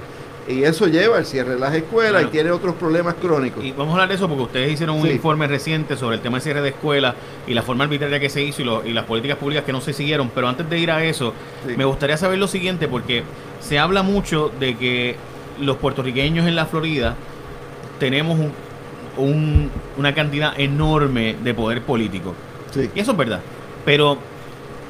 Y 0.49 0.65
eso 0.65 0.87
lleva 0.87 1.19
al 1.19 1.27
cierre 1.27 1.53
de 1.53 1.59
las 1.59 1.75
escuelas 1.75 2.23
y 2.23 2.27
tiene 2.29 2.50
otros 2.50 2.75
problemas 2.77 3.15
crónicos. 3.21 3.62
Y 3.62 3.73
vamos 3.73 3.91
a 3.91 3.93
hablar 3.93 4.09
de 4.09 4.15
eso 4.15 4.29
porque 4.29 4.45
ustedes 4.45 4.73
hicieron 4.73 4.97
un 4.97 5.06
informe 5.06 5.47
reciente 5.47 5.95
sobre 5.95 6.17
el 6.17 6.23
tema 6.23 6.37
del 6.37 6.43
cierre 6.43 6.62
de 6.62 6.71
escuelas 6.71 7.15
y 7.47 7.53
la 7.53 7.61
forma 7.62 7.85
arbitraria 7.85 8.19
que 8.19 8.31
se 8.31 8.43
hizo 8.43 8.83
y, 8.85 8.93
las 8.95 9.05
políticas 9.05 9.37
públicas 9.37 9.65
que 9.65 9.73
no 9.73 9.83
se 9.83 9.93
siguieron. 9.93 10.31
Pero 10.35 10.49
antes 10.49 10.69
de 10.71 10.79
ir 10.79 10.91
a 10.91 11.05
eso, 11.05 11.35
me 11.77 11.85
gustaría 11.85 12.17
saber 12.17 12.39
lo 12.39 12.49
siguiente 12.49 12.89
porque 12.89 13.25
se 13.61 13.79
habla 13.79 14.03
mucho 14.03 14.50
de 14.59 14.79
que 14.79 15.17
los 15.61 15.77
puertorriqueños 15.77 16.47
en 16.49 16.56
la 16.56 16.65
Florida 16.65 17.15
tenemos 18.00 18.39
un, 19.19 19.71
una 19.99 20.15
cantidad 20.15 20.59
enorme 20.59 21.37
de 21.45 21.53
poder 21.53 21.83
político. 21.83 22.35
Y 22.95 22.99
eso 22.99 23.12
es 23.12 23.19
verdad. 23.19 23.41
Pero 23.85 24.17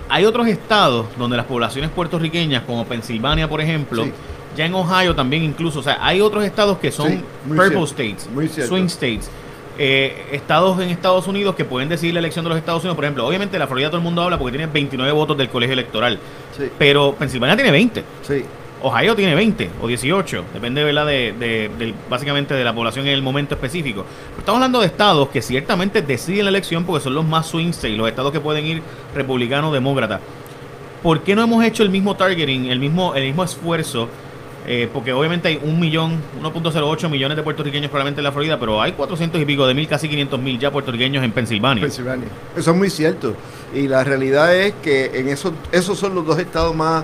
hay 0.09 0.25
otros 0.25 0.47
estados 0.47 1.07
donde 1.19 1.37
las 1.37 1.47
poblaciones 1.47 1.91
puertorriqueñas, 1.91 2.63
como 2.63 2.87
Pensilvania, 2.87 3.49
por 3.49 3.61
ejemplo, 3.61 4.07
ya 4.57 4.67
en 4.67 4.75
Ohio 4.75 5.15
también 5.15 5.43
incluso, 5.45 5.81
o 5.81 5.83
sea, 5.83 5.99
hay 6.01 6.21
otros 6.21 6.45
estados 6.45 6.79
que 6.79 6.91
son 6.91 7.23
purple 7.47 7.85
states, 7.85 8.29
swing 8.67 8.87
states. 8.87 9.31
Eh, 9.81 10.27
estados 10.33 10.81
en 10.81 10.89
Estados 10.91 11.29
Unidos 11.29 11.55
que 11.55 11.65
pueden 11.65 11.89
decidir 11.89 12.13
la 12.13 12.19
elección 12.19 12.45
de 12.45 12.49
los 12.49 12.59
Estados 12.59 12.83
Unidos. 12.83 12.97
Por 12.97 13.05
ejemplo, 13.05 13.25
obviamente 13.25 13.57
la 13.61 13.69
Florida 13.69 13.89
todo 13.89 13.99
el 13.99 14.03
mundo 14.03 14.23
habla 14.23 14.37
porque 14.37 14.59
tiene 14.59 14.67
29 14.67 15.13
votos 15.13 15.39
del 15.39 15.49
colegio 15.49 15.75
electoral. 15.75 16.19
Pero 16.77 17.15
Pensilvania 17.15 17.55
tiene 17.55 17.71
20. 17.71 18.05
Ohio 18.83 19.17
tiene 19.17 19.35
20 19.35 19.71
o 19.83 19.89
18, 19.89 20.45
depende 20.55 20.85
¿verdad? 20.85 21.07
De, 21.07 21.33
de, 21.33 21.95
básicamente 22.09 22.55
de 22.55 22.63
la 22.63 22.73
población 22.73 23.07
en 23.07 23.13
el 23.13 23.23
momento 23.23 23.55
específico. 23.55 24.05
estamos 24.39 24.59
hablando 24.59 24.81
de 24.81 24.87
estados 24.87 25.29
que 25.31 25.43
ciertamente 25.43 26.03
deciden 26.03 26.45
la 26.45 26.51
elección 26.51 26.85
porque 26.85 27.03
son 27.03 27.15
los 27.15 27.25
más 27.25 27.47
swing 27.47 27.71
states, 27.71 27.99
los 27.99 28.09
estados 28.09 28.33
que 28.33 28.41
pueden 28.41 28.67
ir 28.67 28.83
republicano 29.15 29.71
o 29.71 29.73
demócrata. 29.73 30.21
¿Por 31.03 31.23
qué 31.23 31.35
no 31.35 31.43
hemos 31.43 31.65
hecho 31.65 31.83
el 31.83 31.91
mismo 31.91 32.17
targeting, 32.17 32.67
el 32.67 32.79
mismo, 32.79 33.15
el 33.15 33.25
mismo 33.25 33.45
esfuerzo 33.45 34.09
eh, 34.71 34.87
porque 34.93 35.15
obviamente 35.15 35.49
hay 35.49 35.59
un 35.65 35.81
millón, 35.81 36.21
1.08 36.43 37.09
millones 37.09 37.39
de 37.39 37.43
puertorriqueños 37.43 37.91
probablemente 37.91 38.21
en 38.21 38.25
la 38.25 38.33
Florida, 38.33 38.61
pero 38.61 38.83
hay 38.83 38.93
400 38.93 39.41
y 39.41 39.47
pico 39.47 39.67
de 39.67 39.73
mil, 39.73 39.89
casi 39.89 40.11
500 40.11 40.39
mil 40.39 40.59
ya 40.59 40.71
puertorriqueños 40.71 41.25
en 41.25 41.33
Pensilvania. 41.33 41.81
Pensilvania. 41.81 42.29
Eso 42.55 42.73
es 42.73 42.77
muy 42.77 42.91
cierto. 42.91 43.35
Y 43.75 43.89
la 43.89 44.05
realidad 44.05 44.55
es 44.55 44.75
que 44.83 45.07
en 45.15 45.29
esos, 45.29 45.55
esos 45.73 45.99
son 45.99 46.15
los 46.15 46.27
dos 46.27 46.39
estados 46.39 46.77
más 46.77 47.03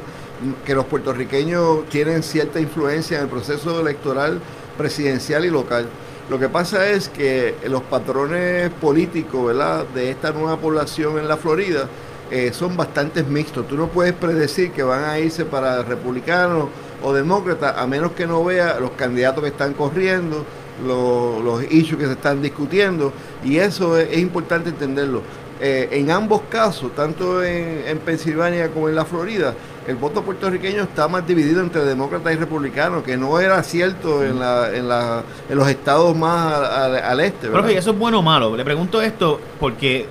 que 0.66 0.74
los 0.74 0.84
puertorriqueños 0.84 1.88
tienen 1.88 2.22
cierta 2.22 2.60
influencia 2.60 3.16
en 3.16 3.24
el 3.24 3.30
proceso 3.30 3.80
electoral 3.80 4.40
presidencial 4.76 5.46
y 5.46 5.50
local. 5.50 5.86
Lo 6.28 6.38
que 6.38 6.50
pasa 6.50 6.86
es 6.90 7.08
que 7.08 7.54
los 7.66 7.80
patrones 7.84 8.68
políticos 8.72 9.56
de 9.94 10.10
esta 10.10 10.32
nueva 10.32 10.58
población 10.58 11.18
en 11.18 11.28
la 11.28 11.38
Florida 11.38 11.88
eh, 12.30 12.50
son 12.52 12.76
bastante 12.76 13.22
mixtos. 13.22 13.66
Tú 13.68 13.76
no 13.76 13.88
puedes 13.88 14.12
predecir 14.12 14.70
que 14.72 14.82
van 14.82 15.04
a 15.04 15.18
irse 15.18 15.46
para 15.46 15.82
republicanos 15.82 16.68
o 17.04 17.12
demócrata, 17.12 17.80
a 17.80 17.86
menos 17.86 18.12
que 18.12 18.26
no 18.26 18.42
vea 18.42 18.80
los 18.80 18.92
candidatos 18.92 19.42
que 19.44 19.50
están 19.50 19.74
corriendo, 19.74 20.44
los, 20.84 21.44
los 21.44 21.62
issues 21.70 21.98
que 21.98 22.06
se 22.06 22.12
están 22.12 22.40
discutiendo, 22.40 23.12
y 23.44 23.58
eso 23.58 23.98
es, 23.98 24.18
importante 24.18 24.70
entenderlo. 24.70 25.22
Eh, 25.60 25.88
en 25.92 26.10
ambos 26.10 26.42
casos, 26.48 26.94
tanto 26.96 27.44
en, 27.44 27.98
Pensilvania 27.98 28.70
como 28.70 28.88
en 28.88 28.96
la 28.96 29.04
Florida, 29.04 29.54
el 29.86 29.96
voto 29.96 30.22
puertorriqueño 30.22 30.82
está 30.82 31.06
más 31.06 31.26
dividido 31.26 31.60
entre 31.60 31.84
demócratas 31.84 32.32
y 32.32 32.36
republicanos, 32.36 33.04
que 33.04 33.16
no 33.18 33.38
era 33.38 33.62
cierto 33.62 34.24
en, 34.24 34.40
la, 34.40 34.74
en, 34.74 34.88
la, 34.88 35.22
en 35.48 35.56
los 35.56 35.68
estados 35.68 36.16
más 36.16 36.54
al, 36.54 37.20
este. 37.20 37.48
Pero 37.48 37.68
eso 37.68 37.90
es 37.90 37.98
bueno 37.98 38.20
o 38.20 38.22
malo? 38.22 38.56
Le 38.56 38.64
pregunto 38.64 39.00
esto 39.00 39.38
porque 39.60 40.06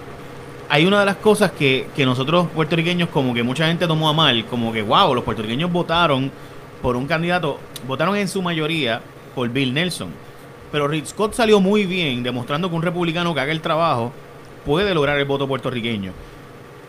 hay 0.69 0.85
una 0.85 1.00
de 1.01 1.07
las 1.07 1.17
cosas 1.17 1.51
que, 1.51 1.88
que 1.95 2.05
nosotros 2.05 2.47
puertorriqueños 2.53 3.09
como 3.09 3.33
que 3.33 3.43
mucha 3.43 3.67
gente 3.67 3.88
tomó 3.88 4.09
a 4.09 4.13
mal, 4.13 4.45
como 4.45 4.71
que, 4.71 4.81
wow, 4.81 5.13
los 5.13 5.23
puertorriqueños 5.23 5.71
votaron 5.71 6.31
por 6.83 6.97
un 6.97 7.07
candidato, 7.07 7.59
votaron 7.87 8.17
en 8.17 8.27
su 8.27 8.41
mayoría 8.41 9.01
por 9.33 9.49
Bill 9.49 9.73
Nelson. 9.73 10.09
Pero 10.69 10.89
Rick 10.89 11.05
Scott 11.05 11.33
salió 11.33 11.61
muy 11.61 11.85
bien, 11.85 12.23
demostrando 12.23 12.69
que 12.69 12.75
un 12.75 12.81
republicano 12.81 13.33
que 13.33 13.39
haga 13.39 13.53
el 13.53 13.61
trabajo 13.61 14.11
puede 14.65 14.93
lograr 14.93 15.17
el 15.17 15.25
voto 15.25 15.47
puertorriqueño. 15.47 16.11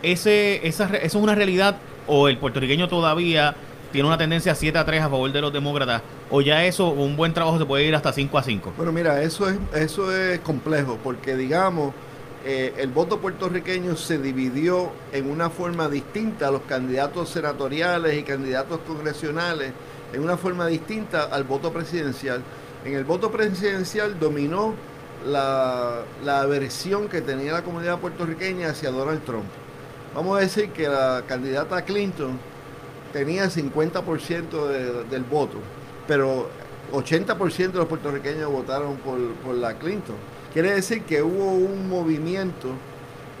Ese, 0.03 0.67
esa, 0.67 0.85
¿Eso 0.97 1.17
es 1.17 1.23
una 1.23 1.33
realidad 1.33 1.77
o 2.07 2.27
el 2.27 2.37
puertorriqueño 2.37 2.89
todavía 2.89 3.55
tiene 3.93 4.07
una 4.07 4.17
tendencia 4.17 4.53
7 4.53 4.77
a 4.77 4.85
3 4.85 5.03
a 5.03 5.09
favor 5.09 5.31
de 5.31 5.39
los 5.39 5.53
demócratas? 5.53 6.01
¿O 6.29 6.41
ya 6.41 6.65
eso, 6.65 6.89
un 6.89 7.15
buen 7.15 7.33
trabajo 7.33 7.57
se 7.57 7.65
puede 7.65 7.85
ir 7.85 7.95
hasta 7.95 8.11
5 8.11 8.37
a 8.37 8.43
5? 8.43 8.73
Bueno, 8.75 8.91
mira, 8.91 9.21
eso 9.21 9.47
es, 9.49 9.57
eso 9.73 10.13
es 10.13 10.39
complejo, 10.39 10.99
porque 11.01 11.37
digamos, 11.37 11.93
eh, 12.47 12.75
el 12.77 12.89
voto 12.91 13.19
puertorriqueño 13.19 13.95
se 13.95 14.19
dividió 14.19 14.91
en 15.11 15.31
una 15.31 15.49
forma 15.49 15.89
distinta 15.89 16.49
a 16.49 16.51
los 16.51 16.61
candidatos 16.61 17.29
senatoriales 17.29 18.15
y 18.15 18.21
candidatos 18.21 18.81
congresionales, 18.85 19.73
en 20.13 20.21
una 20.21 20.37
forma 20.37 20.67
distinta 20.67 21.23
al 21.23 21.43
voto 21.43 21.73
presidencial. 21.73 22.43
En 22.85 22.93
el 22.93 23.03
voto 23.03 23.31
presidencial 23.31 24.19
dominó 24.19 24.75
la, 25.25 26.03
la 26.23 26.41
aversión 26.41 27.09
que 27.09 27.21
tenía 27.21 27.51
la 27.51 27.63
comunidad 27.63 27.97
puertorriqueña 27.97 28.69
hacia 28.69 28.91
Donald 28.91 29.25
Trump. 29.25 29.45
Vamos 30.13 30.37
a 30.37 30.41
decir 30.41 30.69
que 30.69 30.87
la 30.87 31.23
candidata 31.27 31.83
Clinton 31.83 32.37
tenía 33.11 33.45
50% 33.45 35.07
del 35.09 35.23
voto, 35.23 35.57
pero 36.07 36.47
80% 36.93 37.71
de 37.71 37.79
los 37.79 37.87
puertorriqueños 37.87 38.51
votaron 38.51 38.97
por, 38.97 39.17
por 39.43 39.55
la 39.55 39.73
Clinton. 39.79 40.15
Quiere 40.55 40.71
decir 40.71 41.01
que 41.01 41.21
hubo 41.21 41.51
un 41.51 41.89
movimiento 41.89 42.69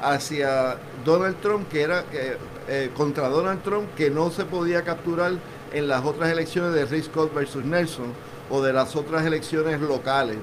hacia 0.01 0.75
Donald 1.05 1.37
Trump 1.39 1.69
que 1.69 1.81
era 1.81 2.03
eh, 2.11 2.91
contra 2.93 3.29
Donald 3.29 3.63
Trump 3.63 3.87
que 3.95 4.09
no 4.09 4.31
se 4.31 4.43
podía 4.43 4.83
capturar 4.83 5.31
en 5.71 5.87
las 5.87 6.03
otras 6.03 6.29
elecciones 6.29 6.73
de 6.73 6.83
Rick 6.83 7.05
Scott 7.05 7.33
versus 7.33 7.63
Nelson 7.63 8.07
o 8.49 8.61
de 8.61 8.73
las 8.73 8.97
otras 8.97 9.25
elecciones 9.25 9.79
locales. 9.79 10.39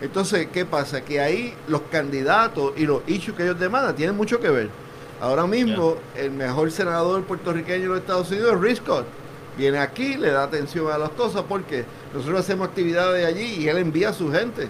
Entonces, 0.00 0.48
¿qué 0.52 0.64
pasa? 0.64 1.02
Que 1.02 1.20
ahí 1.20 1.54
los 1.68 1.82
candidatos 1.82 2.72
y 2.76 2.84
los 2.84 3.00
issues 3.06 3.36
que 3.36 3.44
ellos 3.44 3.60
demandan 3.60 3.94
tienen 3.94 4.16
mucho 4.16 4.40
que 4.40 4.50
ver. 4.50 4.70
Ahora 5.20 5.46
mismo, 5.46 5.98
el 6.16 6.32
mejor 6.32 6.72
senador 6.72 7.22
puertorriqueño 7.26 7.82
de 7.82 7.88
los 7.90 7.98
Estados 7.98 8.28
Unidos 8.32 8.54
es 8.54 8.60
Rick 8.60 8.76
Scott. 8.78 9.06
Viene 9.58 9.78
aquí, 9.78 10.16
le 10.16 10.30
da 10.30 10.44
atención 10.44 10.90
a 10.90 10.96
las 10.96 11.10
cosas 11.10 11.42
porque 11.48 11.84
nosotros 12.14 12.40
hacemos 12.40 12.68
actividades 12.68 13.26
allí 13.26 13.56
y 13.58 13.68
él 13.68 13.78
envía 13.78 14.10
a 14.10 14.12
su 14.12 14.30
gente. 14.30 14.68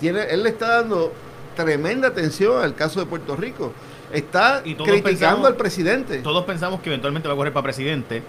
Tiene, 0.00 0.22
él 0.30 0.42
le 0.42 0.48
está 0.48 0.80
dando 0.80 1.12
tremenda 1.54 2.08
atención 2.08 2.64
al 2.64 2.74
caso 2.74 3.00
de 3.00 3.06
Puerto 3.06 3.36
Rico. 3.36 3.72
Está 4.10 4.62
criticando 4.62 5.46
al 5.46 5.56
presidente. 5.56 6.18
Todos 6.18 6.44
pensamos 6.44 6.80
que 6.80 6.88
eventualmente 6.88 7.28
va 7.28 7.34
a 7.34 7.36
correr 7.36 7.52
para 7.52 7.64
presidente. 7.64 8.22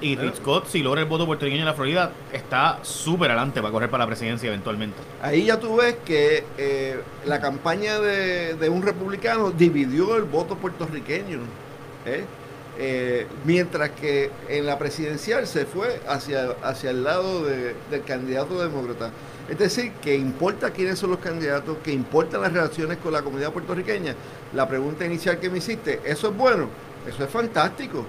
Y 0.00 0.16
Rick 0.16 0.36
Scott, 0.36 0.66
si 0.66 0.82
logra 0.82 1.00
el 1.00 1.06
voto 1.06 1.26
puertorriqueño 1.26 1.62
en 1.62 1.66
la 1.66 1.74
Florida, 1.74 2.12
está 2.32 2.80
súper 2.82 3.30
adelante 3.30 3.60
para 3.60 3.72
correr 3.72 3.88
para 3.88 4.04
la 4.04 4.08
presidencia 4.08 4.48
eventualmente. 4.48 4.96
Ahí 5.22 5.44
ya 5.44 5.60
tú 5.60 5.76
ves 5.76 5.96
que 6.04 6.44
eh, 6.58 7.00
la 7.24 7.40
campaña 7.40 8.00
de, 8.00 8.54
de, 8.54 8.68
un 8.68 8.82
republicano 8.82 9.52
dividió 9.52 10.16
el 10.16 10.24
voto 10.24 10.56
puertorriqueño. 10.56 11.38
¿eh? 12.04 12.24
Eh, 12.78 13.26
mientras 13.44 13.90
que 13.90 14.30
en 14.48 14.64
la 14.64 14.78
presidencial 14.78 15.46
se 15.46 15.66
fue 15.66 16.00
hacia, 16.08 16.52
hacia 16.62 16.90
el 16.90 17.04
lado 17.04 17.44
del 17.44 18.02
candidato 18.06 18.60
demócrata. 18.60 19.10
Es 19.48 19.58
decir, 19.58 19.92
que 20.00 20.14
importa 20.14 20.70
quiénes 20.70 20.98
son 20.98 21.10
los 21.10 21.18
candidatos, 21.18 21.76
que 21.84 21.92
importan 21.92 22.40
las 22.40 22.52
relaciones 22.52 22.98
con 22.98 23.12
la 23.12 23.22
comunidad 23.22 23.52
puertorriqueña. 23.52 24.14
La 24.54 24.66
pregunta 24.66 25.04
inicial 25.04 25.38
que 25.38 25.50
me 25.50 25.58
hiciste, 25.58 26.00
¿eso 26.04 26.28
es 26.28 26.36
bueno? 26.36 26.68
Eso 27.06 27.24
es 27.24 27.30
fantástico. 27.30 28.06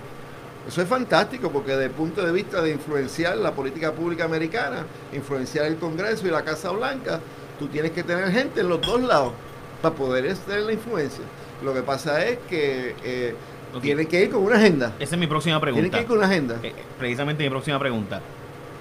Eso 0.67 0.81
es 0.81 0.87
fantástico 0.87 1.51
porque 1.51 1.71
desde 1.71 1.85
el 1.85 1.91
punto 1.91 2.25
de 2.25 2.31
vista 2.31 2.61
de 2.61 2.71
influenciar 2.71 3.35
la 3.35 3.51
política 3.51 3.91
pública 3.91 4.23
americana, 4.23 4.85
influenciar 5.11 5.65
el 5.65 5.75
Congreso 5.75 6.25
y 6.25 6.31
la 6.31 6.43
Casa 6.43 6.71
Blanca, 6.71 7.19
tú 7.59 7.67
tienes 7.67 7.91
que 7.91 8.03
tener 8.03 8.31
gente 8.31 8.61
en 8.61 8.69
los 8.69 8.79
dos 8.79 9.01
lados 9.01 9.33
para 9.81 9.93
poder 9.93 10.33
tener 10.37 10.61
la 10.61 10.71
influencia. 10.71 11.23
Lo 11.63 11.73
que 11.73 11.81
pasa 11.81 12.25
es 12.25 12.39
que 12.49 12.95
eh, 13.03 13.35
tiene 13.81 14.05
que 14.05 14.23
ir 14.23 14.29
con 14.29 14.43
una 14.43 14.55
agenda. 14.57 14.93
Esa 14.99 15.15
es 15.15 15.19
mi 15.19 15.27
próxima 15.27 15.59
pregunta. 15.59 15.81
Tiene 15.81 15.95
que 15.95 16.01
ir 16.01 16.07
con 16.07 16.17
una 16.17 16.27
agenda. 16.27 16.59
Eh, 16.63 16.73
precisamente 16.99 17.43
mi 17.43 17.49
próxima 17.49 17.79
pregunta. 17.79 18.21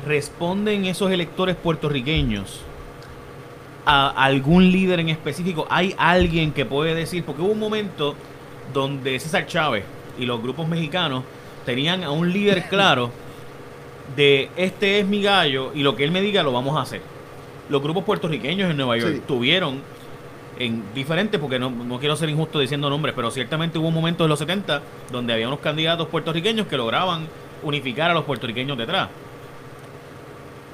¿Responden 0.07 0.85
esos 0.87 1.11
electores 1.11 1.57
puertorriqueños 1.57 2.61
a 3.85 4.09
algún 4.09 4.71
líder 4.71 5.01
en 5.01 5.09
específico? 5.09 5.67
¿Hay 5.71 5.95
alguien 5.99 6.53
que 6.53 6.65
puede 6.65 6.95
decir? 6.95 7.25
Porque 7.25 7.43
hubo 7.43 7.53
un 7.53 7.59
momento 7.59 8.15
donde 8.73 9.19
César 9.19 9.47
Chávez 9.47 9.85
y 10.19 10.27
los 10.27 10.43
grupos 10.43 10.69
mexicanos 10.69 11.25
tenían 11.65 12.03
a 12.05 12.11
un 12.11 12.33
líder 12.33 12.65
claro 12.69 13.11
de 14.17 14.51
este 14.57 14.99
es 14.99 15.07
mi 15.07 15.23
gallo 15.23 15.73
y 15.75 15.83
lo 15.83 15.97
que 15.97 16.05
él 16.05 16.11
me 16.11 16.21
diga 16.21 16.43
lo 16.43 16.53
vamos 16.53 16.77
a 16.77 16.83
hacer. 16.83 17.01
Los 17.69 17.83
grupos 17.83 18.05
puertorriqueños 18.05 18.71
en 18.71 18.77
Nueva 18.77 18.99
York 18.99 19.23
tuvieron 19.27 19.81
en 20.59 20.83
diferentes, 20.95 21.41
porque 21.41 21.59
no, 21.59 21.71
no, 21.71 21.99
quiero 21.99 22.17
ser 22.17 22.29
injusto 22.29 22.59
diciendo 22.59 22.91
nombres, 22.91 23.15
pero 23.15 23.31
ciertamente 23.31 23.79
hubo 23.79 23.89
un 23.89 23.95
momento 23.95 24.25
en 24.25 24.31
los 24.31 24.39
70 24.39 24.83
donde 25.11 25.33
había 25.33 25.49
unos 25.49 25.61
candidatos 25.61 26.09
puertorriqueños 26.09 26.67
que 26.67 26.77
lograban 26.77 27.27
unificar 27.63 28.11
a 28.11 28.15
los 28.15 28.25
puertorriqueños 28.25 28.77
detrás. 28.77 29.09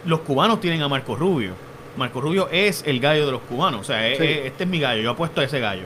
Los 0.05 0.21
cubanos 0.21 0.61
tienen 0.61 0.83
a 0.83 0.89
Marco 0.89 1.17
Rubio. 1.17 1.53
Marco 1.97 2.21
Rubio 2.21 2.49
es 2.51 2.83
el 2.87 3.01
gallo 3.01 3.27
de 3.27 3.33
los 3.33 3.43
cubanos. 3.43 3.81
O 3.81 3.85
sea, 3.85 4.07
este 4.09 4.65
es 4.65 4.69
mi 4.69 4.79
gallo. 4.79 5.03
Yo 5.03 5.11
apuesto 5.11 5.41
a 5.41 5.45
ese 5.45 5.61
gallo. 5.61 5.85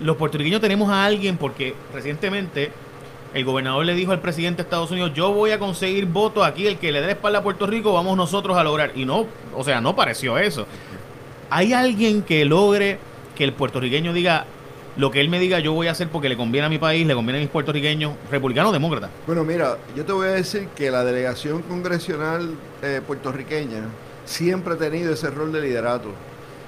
Los 0.00 0.16
puertorriqueños 0.16 0.60
tenemos 0.60 0.88
a 0.90 1.04
alguien 1.04 1.36
porque 1.36 1.74
recientemente 1.92 2.72
el 3.34 3.44
gobernador 3.44 3.84
le 3.84 3.94
dijo 3.94 4.12
al 4.12 4.20
presidente 4.20 4.62
de 4.62 4.66
Estados 4.66 4.90
Unidos, 4.90 5.12
yo 5.14 5.32
voy 5.32 5.50
a 5.50 5.58
conseguir 5.58 6.06
votos 6.06 6.44
aquí, 6.44 6.66
el 6.66 6.78
que 6.78 6.90
le 6.90 7.00
dé 7.00 7.06
la 7.06 7.12
espalda 7.12 7.40
a 7.40 7.42
Puerto 7.42 7.66
Rico, 7.66 7.92
vamos 7.92 8.16
nosotros 8.16 8.56
a 8.56 8.64
lograr. 8.64 8.92
Y 8.94 9.04
no, 9.04 9.26
o 9.54 9.62
sea, 9.62 9.80
no 9.80 9.94
pareció 9.94 10.38
eso. 10.38 10.66
¿Hay 11.50 11.72
alguien 11.72 12.22
que 12.22 12.44
logre 12.44 12.98
que 13.40 13.44
el 13.44 13.54
puertorriqueño 13.54 14.12
diga 14.12 14.44
lo 14.98 15.10
que 15.10 15.18
él 15.22 15.30
me 15.30 15.40
diga 15.40 15.60
yo 15.60 15.72
voy 15.72 15.86
a 15.86 15.92
hacer 15.92 16.08
porque 16.08 16.28
le 16.28 16.36
conviene 16.36 16.66
a 16.66 16.68
mi 16.68 16.76
país, 16.76 17.06
le 17.06 17.14
conviene 17.14 17.38
a 17.38 17.40
mis 17.40 17.48
puertorriqueños, 17.48 18.12
republicano 18.30 18.68
o 18.68 18.72
demócrata. 18.72 19.08
Bueno, 19.26 19.44
mira, 19.44 19.78
yo 19.96 20.04
te 20.04 20.12
voy 20.12 20.28
a 20.28 20.32
decir 20.32 20.68
que 20.76 20.90
la 20.90 21.04
delegación 21.04 21.62
congresional 21.62 22.54
eh, 22.82 23.00
puertorriqueña 23.06 23.84
siempre 24.26 24.74
ha 24.74 24.76
tenido 24.76 25.14
ese 25.14 25.30
rol 25.30 25.52
de 25.52 25.62
liderato. 25.62 26.10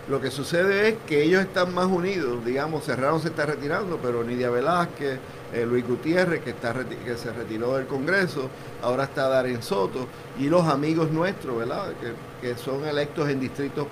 Lo 0.09 0.19
que 0.19 0.31
sucede 0.31 0.89
es 0.89 0.95
que 1.07 1.23
ellos 1.23 1.43
están 1.43 1.75
más 1.75 1.85
unidos, 1.85 2.43
digamos, 2.43 2.85
Serrano 2.85 3.19
se 3.19 3.29
está 3.29 3.45
retirando, 3.45 3.99
pero 4.03 4.25
Nidia 4.25 4.49
Velázquez, 4.49 5.19
eh, 5.53 5.67
Luis 5.67 5.87
Gutiérrez, 5.87 6.41
que, 6.41 6.51
está, 6.51 6.73
que 6.73 7.17
se 7.19 7.35
retiró 7.35 7.77
del 7.77 7.87
Congreso, 7.87 8.49
ahora 8.81 9.05
está 9.05 9.29
Darren 9.29 9.63
Soto, 9.63 10.09
y 10.41 10.49
los 10.49 10.67
amigos 10.67 11.11
nuestros, 11.11 11.55
¿verdad?, 11.59 11.93
que, 12.41 12.55
son 12.57 12.87
electos 12.87 13.29
en 13.29 13.41
distritos 13.41 13.87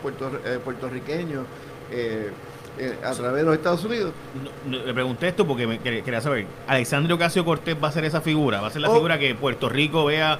eh, 0.46 0.58
puertorriqueños. 0.64 1.44
Eh, 1.92 2.30
a 3.02 3.12
través 3.12 3.36
de 3.36 3.42
los 3.44 3.54
Estados 3.54 3.84
Unidos. 3.84 4.12
le 4.68 4.94
pregunté 4.94 5.28
esto 5.28 5.46
porque 5.46 5.66
me, 5.66 5.78
quería 5.78 6.20
saber, 6.20 6.46
¿Alexandre 6.66 7.12
Ocasio 7.12 7.44
Cortés 7.44 7.76
va 7.82 7.88
a 7.88 7.92
ser 7.92 8.04
esa 8.04 8.20
figura? 8.20 8.60
¿Va 8.60 8.68
a 8.68 8.70
ser 8.70 8.82
la 8.82 8.90
oh. 8.90 8.94
figura 8.94 9.18
que 9.18 9.34
Puerto 9.34 9.68
Rico 9.68 10.04
vea 10.06 10.38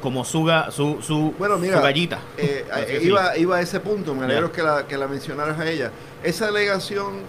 como 0.00 0.24
su, 0.24 0.50
su, 0.70 0.98
su, 1.00 1.34
bueno, 1.38 1.58
mira, 1.58 1.80
gallita? 1.80 2.18
Eh, 2.36 2.66
eh, 2.88 3.00
iba, 3.02 3.36
iba 3.36 3.56
a 3.56 3.60
ese 3.60 3.80
punto, 3.80 4.14
me 4.14 4.24
alegro 4.24 4.50
que, 4.50 4.62
la, 4.62 4.86
que 4.86 4.96
la 4.96 5.06
mencionaras 5.06 5.58
a 5.58 5.68
ella. 5.68 5.90
Esa 6.22 6.46
delegación 6.46 7.20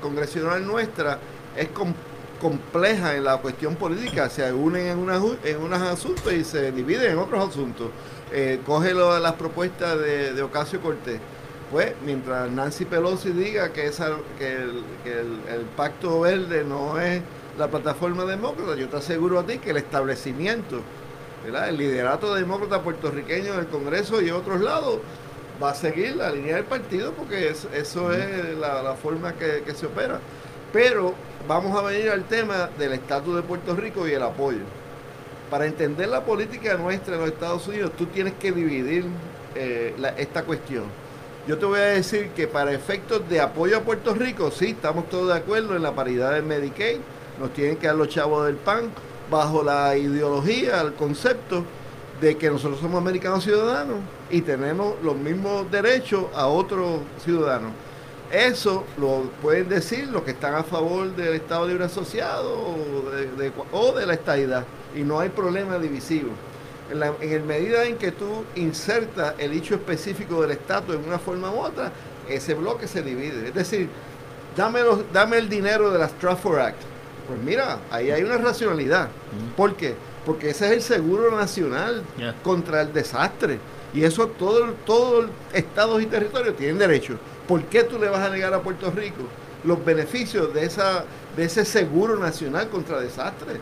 congresional 0.00 0.66
nuestra 0.66 1.18
es 1.56 1.68
compleja 2.40 3.16
en 3.16 3.24
la 3.24 3.38
cuestión 3.38 3.76
política, 3.76 4.28
se 4.30 4.52
unen 4.52 4.86
en, 4.86 4.98
una, 4.98 5.20
en 5.44 5.60
unos 5.60 5.80
asuntos 5.82 6.32
y 6.32 6.44
se 6.44 6.72
dividen 6.72 7.12
en 7.12 7.18
otros 7.18 7.48
asuntos. 7.48 7.88
coge 8.64 8.94
lo, 8.94 9.18
las 9.18 9.32
propuestas 9.34 9.98
de, 9.98 10.34
de 10.34 10.42
Ocasio 10.42 10.80
Cortés 10.80 11.20
pues 11.70 11.92
mientras 12.04 12.50
Nancy 12.50 12.84
Pelosi 12.84 13.30
diga 13.30 13.72
que, 13.72 13.86
esa, 13.86 14.16
que, 14.38 14.54
el, 14.54 14.82
el, 15.04 15.62
pacto 15.76 16.20
verde 16.20 16.64
no 16.64 16.98
es 16.98 17.20
la 17.58 17.68
plataforma 17.68 18.24
demócrata, 18.24 18.74
yo 18.74 18.88
te 18.88 18.96
aseguro 18.96 19.38
a 19.38 19.46
ti 19.46 19.58
que 19.58 19.70
el 19.70 19.76
establecimiento, 19.76 20.80
el 21.44 21.76
liderato 21.76 22.34
demócrata 22.34 22.82
puertorriqueño 22.82 23.54
en 23.54 23.60
el 23.60 23.66
Congreso 23.66 24.22
y 24.22 24.30
otros 24.30 24.60
lados 24.60 25.00
va 25.62 25.70
a 25.70 25.74
seguir 25.74 26.16
la 26.16 26.30
línea 26.30 26.56
del 26.56 26.64
partido 26.64 27.12
porque 27.12 27.48
eso 27.48 28.12
es 28.12 28.58
la, 28.58 28.94
forma 28.94 29.34
que, 29.34 29.62
que 29.64 29.74
se 29.74 29.86
opera. 29.86 30.20
Pero 30.72 31.14
vamos 31.46 31.78
a 31.78 31.82
venir 31.82 32.10
al 32.10 32.24
tema 32.24 32.70
del 32.78 32.92
estatus 32.92 33.36
de 33.36 33.42
Puerto 33.42 33.74
Rico 33.74 34.06
y 34.08 34.12
el 34.12 34.22
apoyo. 34.22 34.64
Para 35.50 35.66
entender 35.66 36.08
la 36.08 36.24
política 36.24 36.76
nuestra 36.76 37.14
en 37.14 37.20
los 37.22 37.30
Estados 37.30 37.66
Unidos, 37.68 37.92
tú 37.96 38.06
tienes 38.06 38.34
que 38.34 38.52
dividir 38.52 39.04
eh, 39.54 39.94
esta 40.18 40.42
cuestión 40.44 40.84
yo 41.48 41.56
te 41.56 41.64
voy 41.64 41.80
a 41.80 41.84
decir 41.84 42.28
que 42.36 42.46
para 42.46 42.74
efectos 42.74 43.26
de 43.26 43.40
apoyo 43.40 43.78
a 43.78 43.80
Puerto 43.80 44.12
Rico, 44.12 44.50
sí, 44.50 44.66
estamos 44.66 45.08
todos 45.08 45.28
de 45.28 45.34
acuerdo 45.34 45.74
en 45.74 45.82
la 45.82 45.94
paridad 45.94 46.32
del 46.32 46.42
Medicaid, 46.42 46.98
nos 47.40 47.54
tienen 47.54 47.78
que 47.78 47.86
dar 47.86 47.96
los 47.96 48.10
chavos 48.10 48.44
del 48.44 48.56
PAN, 48.56 48.90
bajo 49.30 49.62
la 49.62 49.96
ideología, 49.96 50.82
el 50.82 50.92
concepto 50.92 51.64
de 52.20 52.36
que 52.36 52.50
nosotros 52.50 52.78
somos 52.80 53.00
americanos 53.00 53.44
ciudadanos 53.44 53.96
y 54.28 54.42
tenemos 54.42 54.96
los 55.02 55.16
mismos 55.16 55.70
derechos 55.70 56.26
a 56.34 56.48
otros 56.48 57.00
ciudadanos. 57.24 57.72
Eso 58.30 58.84
lo 58.98 59.22
pueden 59.40 59.70
decir 59.70 60.06
los 60.08 60.24
que 60.24 60.32
están 60.32 60.54
a 60.54 60.64
favor 60.64 61.16
del 61.16 61.32
Estado 61.32 61.66
Libre 61.66 61.84
Asociado 61.84 62.58
o 63.72 63.92
de, 63.92 64.06
la 64.06 64.12
estadidad. 64.12 64.66
Y 64.94 65.00
no 65.00 65.18
hay 65.18 65.30
problema 65.30 65.78
divisivo 65.78 66.28
en, 66.90 67.00
la, 67.00 67.12
en 67.20 67.46
medida 67.46 67.84
en 67.84 67.96
que 67.96 68.12
tú 68.12 68.44
insertas 68.54 69.34
el 69.38 69.52
hecho 69.52 69.74
específico 69.74 70.42
del 70.42 70.52
estatus 70.52 70.96
en 70.96 71.04
una 71.04 71.18
forma 71.18 71.50
u 71.50 71.58
otra, 71.60 71.92
ese 72.28 72.54
bloque 72.54 72.86
se 72.86 73.02
divide. 73.02 73.48
Es 73.48 73.54
decir, 73.54 73.88
dame, 74.56 74.80
dame 75.12 75.38
el 75.38 75.48
dinero 75.48 75.90
de 75.90 75.98
la 75.98 76.08
Stratford 76.08 76.58
Act. 76.58 76.82
Pues 77.26 77.40
mira, 77.40 77.78
ahí 77.90 78.10
hay 78.10 78.22
una 78.22 78.38
racionalidad. 78.38 79.08
¿Por 79.56 79.74
qué? 79.74 79.94
Porque 80.24 80.50
ese 80.50 80.66
es 80.66 80.72
el 80.72 80.82
seguro 80.82 81.36
nacional 81.36 82.02
contra 82.42 82.82
el 82.82 82.92
desastre. 82.92 83.58
Y 83.94 84.04
eso 84.04 84.28
todos 84.28 84.74
todo 84.84 85.28
estados 85.52 86.02
y 86.02 86.06
territorios 86.06 86.56
tienen 86.56 86.78
derecho. 86.78 87.18
¿Por 87.46 87.62
qué 87.64 87.84
tú 87.84 87.98
le 87.98 88.08
vas 88.08 88.20
a 88.20 88.30
negar 88.30 88.52
a 88.52 88.60
Puerto 88.60 88.90
Rico 88.90 89.24
los 89.64 89.84
beneficios 89.84 90.52
de, 90.54 90.64
esa, 90.64 91.04
de 91.36 91.44
ese 91.44 91.64
seguro 91.64 92.16
nacional 92.16 92.68
contra 92.68 93.00
desastres. 93.00 93.58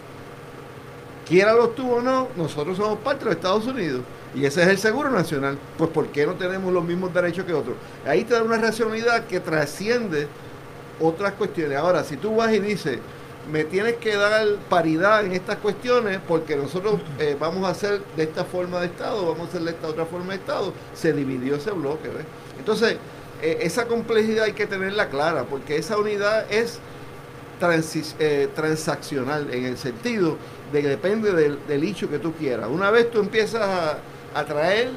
Quiera 1.26 1.52
lo 1.54 1.70
tuvo 1.70 1.96
o 1.96 2.02
no, 2.02 2.28
nosotros 2.36 2.76
somos 2.76 2.98
parte 2.98 3.20
de 3.20 3.24
los 3.26 3.34
Estados 3.34 3.66
Unidos. 3.66 4.02
Y 4.34 4.44
ese 4.44 4.62
es 4.62 4.68
el 4.68 4.78
seguro 4.78 5.10
nacional. 5.10 5.58
Pues 5.76 5.90
¿por 5.90 6.06
qué 6.08 6.26
no 6.26 6.34
tenemos 6.34 6.72
los 6.72 6.84
mismos 6.84 7.12
derechos 7.12 7.44
que 7.44 7.52
otros? 7.52 7.76
Ahí 8.06 8.24
te 8.24 8.34
da 8.34 8.42
una 8.42 8.58
racionalidad 8.58 9.26
que 9.26 9.40
trasciende 9.40 10.28
otras 11.00 11.32
cuestiones. 11.32 11.78
Ahora, 11.78 12.04
si 12.04 12.16
tú 12.16 12.36
vas 12.36 12.52
y 12.52 12.60
dices, 12.60 13.00
me 13.50 13.64
tienes 13.64 13.96
que 13.96 14.16
dar 14.16 14.46
paridad 14.68 15.24
en 15.24 15.32
estas 15.32 15.56
cuestiones 15.56 16.20
porque 16.26 16.56
nosotros 16.56 17.00
eh, 17.18 17.36
vamos 17.38 17.64
a 17.64 17.70
hacer 17.70 18.02
de 18.16 18.22
esta 18.24 18.44
forma 18.44 18.80
de 18.80 18.86
Estado, 18.86 19.26
vamos 19.26 19.46
a 19.46 19.48
hacer 19.48 19.62
de 19.62 19.70
esta 19.70 19.88
otra 19.88 20.06
forma 20.06 20.32
de 20.32 20.38
Estado, 20.38 20.72
se 20.94 21.12
dividió 21.12 21.56
ese 21.56 21.70
bloque. 21.70 22.08
Entonces, 22.58 22.98
eh, 23.42 23.58
esa 23.62 23.86
complejidad 23.86 24.44
hay 24.44 24.52
que 24.52 24.66
tenerla 24.66 25.08
clara 25.08 25.44
porque 25.44 25.76
esa 25.76 25.98
unidad 25.98 26.50
es 26.52 26.78
eh, 28.18 28.48
transaccional 28.54 29.52
en 29.52 29.64
el 29.64 29.78
sentido 29.78 30.36
de 30.72 30.82
que 30.82 30.88
depende 30.88 31.32
del, 31.32 31.58
del 31.66 31.84
hecho 31.84 32.08
que 32.08 32.18
tú 32.18 32.32
quieras. 32.32 32.68
Una 32.70 32.90
vez 32.90 33.10
tú 33.10 33.20
empiezas 33.20 33.62
a, 33.62 33.98
a 34.38 34.44
traer 34.44 34.90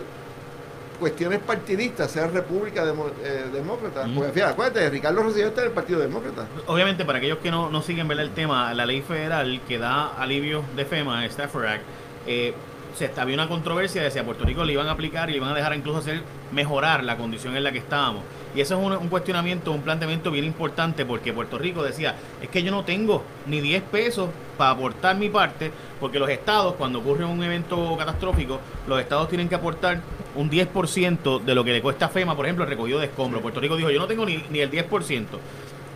cuestiones 1.00 1.40
partidistas, 1.40 2.12
sea 2.12 2.28
República 2.28 2.84
eh, 3.24 3.46
Demócrata. 3.54 4.06
Porque 4.14 4.32
fíjate, 4.32 4.52
acuérdate, 4.52 4.90
Ricardo 4.90 5.24
Rosselló 5.24 5.48
está 5.48 5.62
en 5.62 5.68
el 5.68 5.74
Partido 5.74 6.00
Demócrata. 6.02 6.46
Obviamente, 6.68 7.06
para 7.06 7.20
aquellos 7.20 7.38
que 7.40 7.50
no, 7.50 7.70
no 7.70 7.82
siguen 7.82 8.08
ver 8.08 8.20
el 8.20 8.32
tema, 8.32 8.74
la 8.74 8.86
ley 8.86 9.02
federal 9.02 9.62
que 9.68 9.78
da 9.78 10.10
alivio 10.16 10.64
de 10.76 10.86
FEMA, 10.86 11.26
Stafford 11.28 11.66
Act, 11.66 11.84
eh, 12.28 12.54
se 12.96 13.12
había 13.18 13.36
una 13.36 13.48
controversia 13.48 14.02
de 14.02 14.12
si 14.12 14.20
a 14.20 14.26
Puerto 14.26 14.46
Rico 14.46 14.64
le 14.64 14.74
iban 14.74 14.88
a 14.88 14.92
aplicar 14.92 15.30
y 15.30 15.34
le 15.34 15.38
iban 15.38 15.52
a 15.52 15.56
dejar 15.56 15.76
incluso 15.76 16.00
hacer 16.00 16.22
mejorar 16.52 17.04
la 17.04 17.18
condición 17.18 17.56
en 17.56 17.64
la 17.64 17.72
que 17.72 17.80
estábamos. 17.80 18.24
Y 18.56 18.62
eso 18.62 18.80
es 18.80 18.86
un, 18.86 18.94
un, 18.94 19.10
cuestionamiento, 19.10 19.72
un 19.72 19.82
planteamiento 19.82 20.32
bien 20.32 20.46
importante 20.46 21.06
porque 21.06 21.34
Puerto 21.34 21.58
Rico 21.58 21.84
decía, 21.84 22.16
es 22.42 22.50
que 22.50 22.64
yo 22.64 22.72
no 22.72 22.84
tengo 22.84 23.24
ni 23.46 23.62
10 23.62 23.84
pesos 23.84 24.30
para 24.58 24.72
aportar 24.72 25.16
mi 25.16 25.30
parte, 25.30 25.72
porque 26.00 26.20
los 26.20 26.30
estados, 26.30 26.76
cuando 26.76 27.00
ocurre 27.00 27.24
un 27.24 27.42
evento 27.44 27.96
catastrófico, 27.98 28.60
los 28.88 29.00
estados 29.00 29.30
tienen 29.30 29.48
que 29.48 29.56
aportar 29.56 30.02
un 30.36 30.50
10% 30.50 31.42
de 31.42 31.56
lo 31.56 31.64
que 31.64 31.72
le 31.72 31.82
cuesta 31.82 32.10
FEMA, 32.10 32.36
por 32.36 32.46
ejemplo, 32.46 32.66
el 32.66 32.70
recogido 32.70 33.00
de 33.00 33.06
escombros. 33.06 33.42
Puerto 33.42 33.60
Rico 33.60 33.78
dijo, 33.78 33.90
yo 33.90 34.00
no 34.00 34.08
tengo 34.08 34.26
ni, 34.26 34.44
ni 34.50 34.60
el 34.60 34.70
10%. 34.70 35.26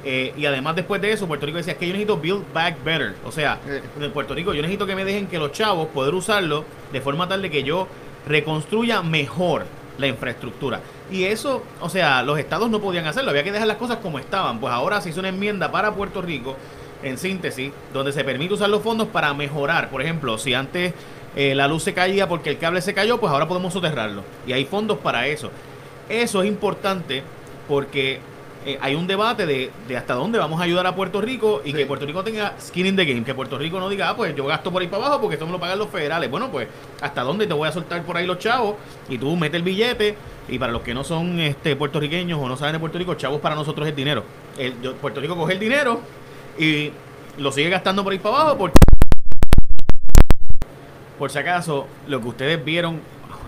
Eh, 0.06 0.34
y 0.38 0.46
además 0.46 0.76
después 0.76 1.02
de 1.02 1.12
eso, 1.12 1.28
Puerto 1.28 1.46
Rico 1.46 1.58
decía, 1.58 1.74
es 1.74 1.80
que 1.80 1.88
yo 1.88 1.94
necesito 1.94 2.18
build 2.18 2.44
back 2.54 2.84
better. 2.84 3.16
O 3.26 3.32
sea, 3.32 3.60
en 4.00 4.12
Puerto 4.12 4.34
Rico 4.36 4.54
yo 4.54 4.62
necesito 4.62 4.86
que 4.86 4.96
me 4.96 5.06
dejen 5.06 5.28
que 5.28 5.40
los 5.40 5.52
chavos 5.52 5.88
poder 5.90 6.14
usarlo 6.14 6.66
de 6.92 7.02
forma 7.02 7.28
tal 7.28 7.42
de 7.42 7.50
que 7.50 7.64
yo 7.64 7.88
reconstruya 8.28 9.02
mejor 9.02 9.66
la 9.98 10.08
infraestructura. 10.08 10.82
Y 11.12 11.26
eso, 11.26 11.64
o 11.80 11.90
sea, 11.90 12.24
los 12.24 12.40
estados 12.40 12.70
no 12.70 12.80
podían 12.80 13.06
hacerlo, 13.06 13.30
había 13.30 13.44
que 13.44 13.52
dejar 13.52 13.68
las 13.68 13.78
cosas 13.78 13.98
como 13.98 14.20
estaban. 14.20 14.60
Pues 14.60 14.74
ahora 14.74 15.02
se 15.02 15.10
hizo 15.10 15.20
una 15.20 15.30
enmienda 15.30 15.72
para 15.72 15.94
Puerto 15.94 16.22
Rico, 16.22 16.56
en 17.04 17.18
síntesis, 17.18 17.72
donde 17.94 18.12
se 18.12 18.24
permite 18.24 18.54
usar 18.54 18.70
los 18.70 18.82
fondos 18.82 19.08
para 19.08 19.34
mejorar. 19.34 19.90
Por 19.90 20.02
ejemplo, 20.02 20.38
si 20.38 20.54
antes 20.54 20.94
eh, 21.36 21.54
la 21.54 21.68
luz 21.68 21.84
se 21.84 21.94
caía 21.94 22.28
porque 22.28 22.50
el 22.50 22.58
cable 22.58 22.82
se 22.82 22.94
cayó, 22.94 23.20
pues 23.20 23.32
ahora 23.32 23.48
podemos 23.48 23.74
soterrarlo. 23.74 24.24
Y 24.48 24.54
hay 24.54 24.66
fondos 24.66 24.98
para 25.00 25.28
eso. 25.28 25.52
Eso 26.10 26.42
es 26.42 26.48
importante 26.48 27.24
porque 27.68 28.20
eh, 28.66 28.78
hay 28.82 28.96
un 28.96 29.08
debate 29.08 29.46
de, 29.46 29.72
de, 29.88 29.98
hasta 29.98 30.14
dónde 30.14 30.40
vamos 30.40 30.60
a 30.60 30.64
ayudar 30.64 30.88
a 30.88 30.96
Puerto 30.96 31.20
Rico 31.22 31.62
y 31.66 31.72
sí. 31.72 31.78
que 31.78 31.86
Puerto 31.86 32.06
Rico 32.06 32.24
tenga 32.24 32.54
skin 32.60 32.86
in 32.86 32.96
the 32.96 33.06
game, 33.06 33.24
que 33.24 33.34
Puerto 33.34 33.58
Rico 33.58 33.80
no 33.80 33.90
diga, 33.90 34.10
ah, 34.10 34.16
pues 34.16 34.36
yo 34.36 34.46
gasto 34.46 34.72
por 34.72 34.82
ahí 34.82 34.88
para 34.88 35.06
abajo 35.06 35.22
porque 35.22 35.36
esto 35.36 35.46
me 35.46 35.52
lo 35.52 35.60
pagan 35.60 35.80
los 35.80 35.90
federales. 35.90 36.30
Bueno, 36.30 36.50
pues 36.50 36.68
hasta 37.02 37.24
dónde 37.24 37.46
te 37.48 37.54
voy 37.54 37.68
a 37.68 37.72
soltar 37.72 38.04
por 38.04 38.18
ahí 38.18 38.26
los 38.26 38.40
chavos 38.40 38.76
y 39.10 39.18
tú 39.18 39.36
metes 39.36 39.58
el 39.58 39.64
billete 39.64 40.16
y 40.48 40.60
para 40.60 40.72
los 40.72 40.82
que 40.82 40.94
no 40.94 41.04
son 41.04 41.40
este 41.40 41.76
puertorriqueños 41.76 42.40
o 42.40 42.48
no 42.48 42.58
saben 42.58 42.74
de 42.74 42.80
Puerto 42.80 42.98
Rico, 42.98 43.16
chavos 43.16 43.42
para 43.42 43.56
nosotros 43.56 43.88
es 43.88 43.96
dinero. 43.96 44.24
El, 44.58 44.82
yo, 44.82 44.96
Puerto 44.96 45.20
Rico 45.20 45.36
coge 45.36 45.54
el 45.54 45.60
dinero 45.60 46.00
y 46.58 46.92
lo 47.38 47.52
sigue 47.52 47.70
gastando 47.70 48.04
por 48.04 48.14
ahí 48.14 48.20
para 48.20 48.36
abajo 48.36 48.58
porque 48.58 48.80
por 51.20 51.32
si 51.32 51.38
acaso 51.38 51.88
lo 52.08 52.22
que 52.22 52.28
ustedes 52.28 52.64
vieron 52.64 53.00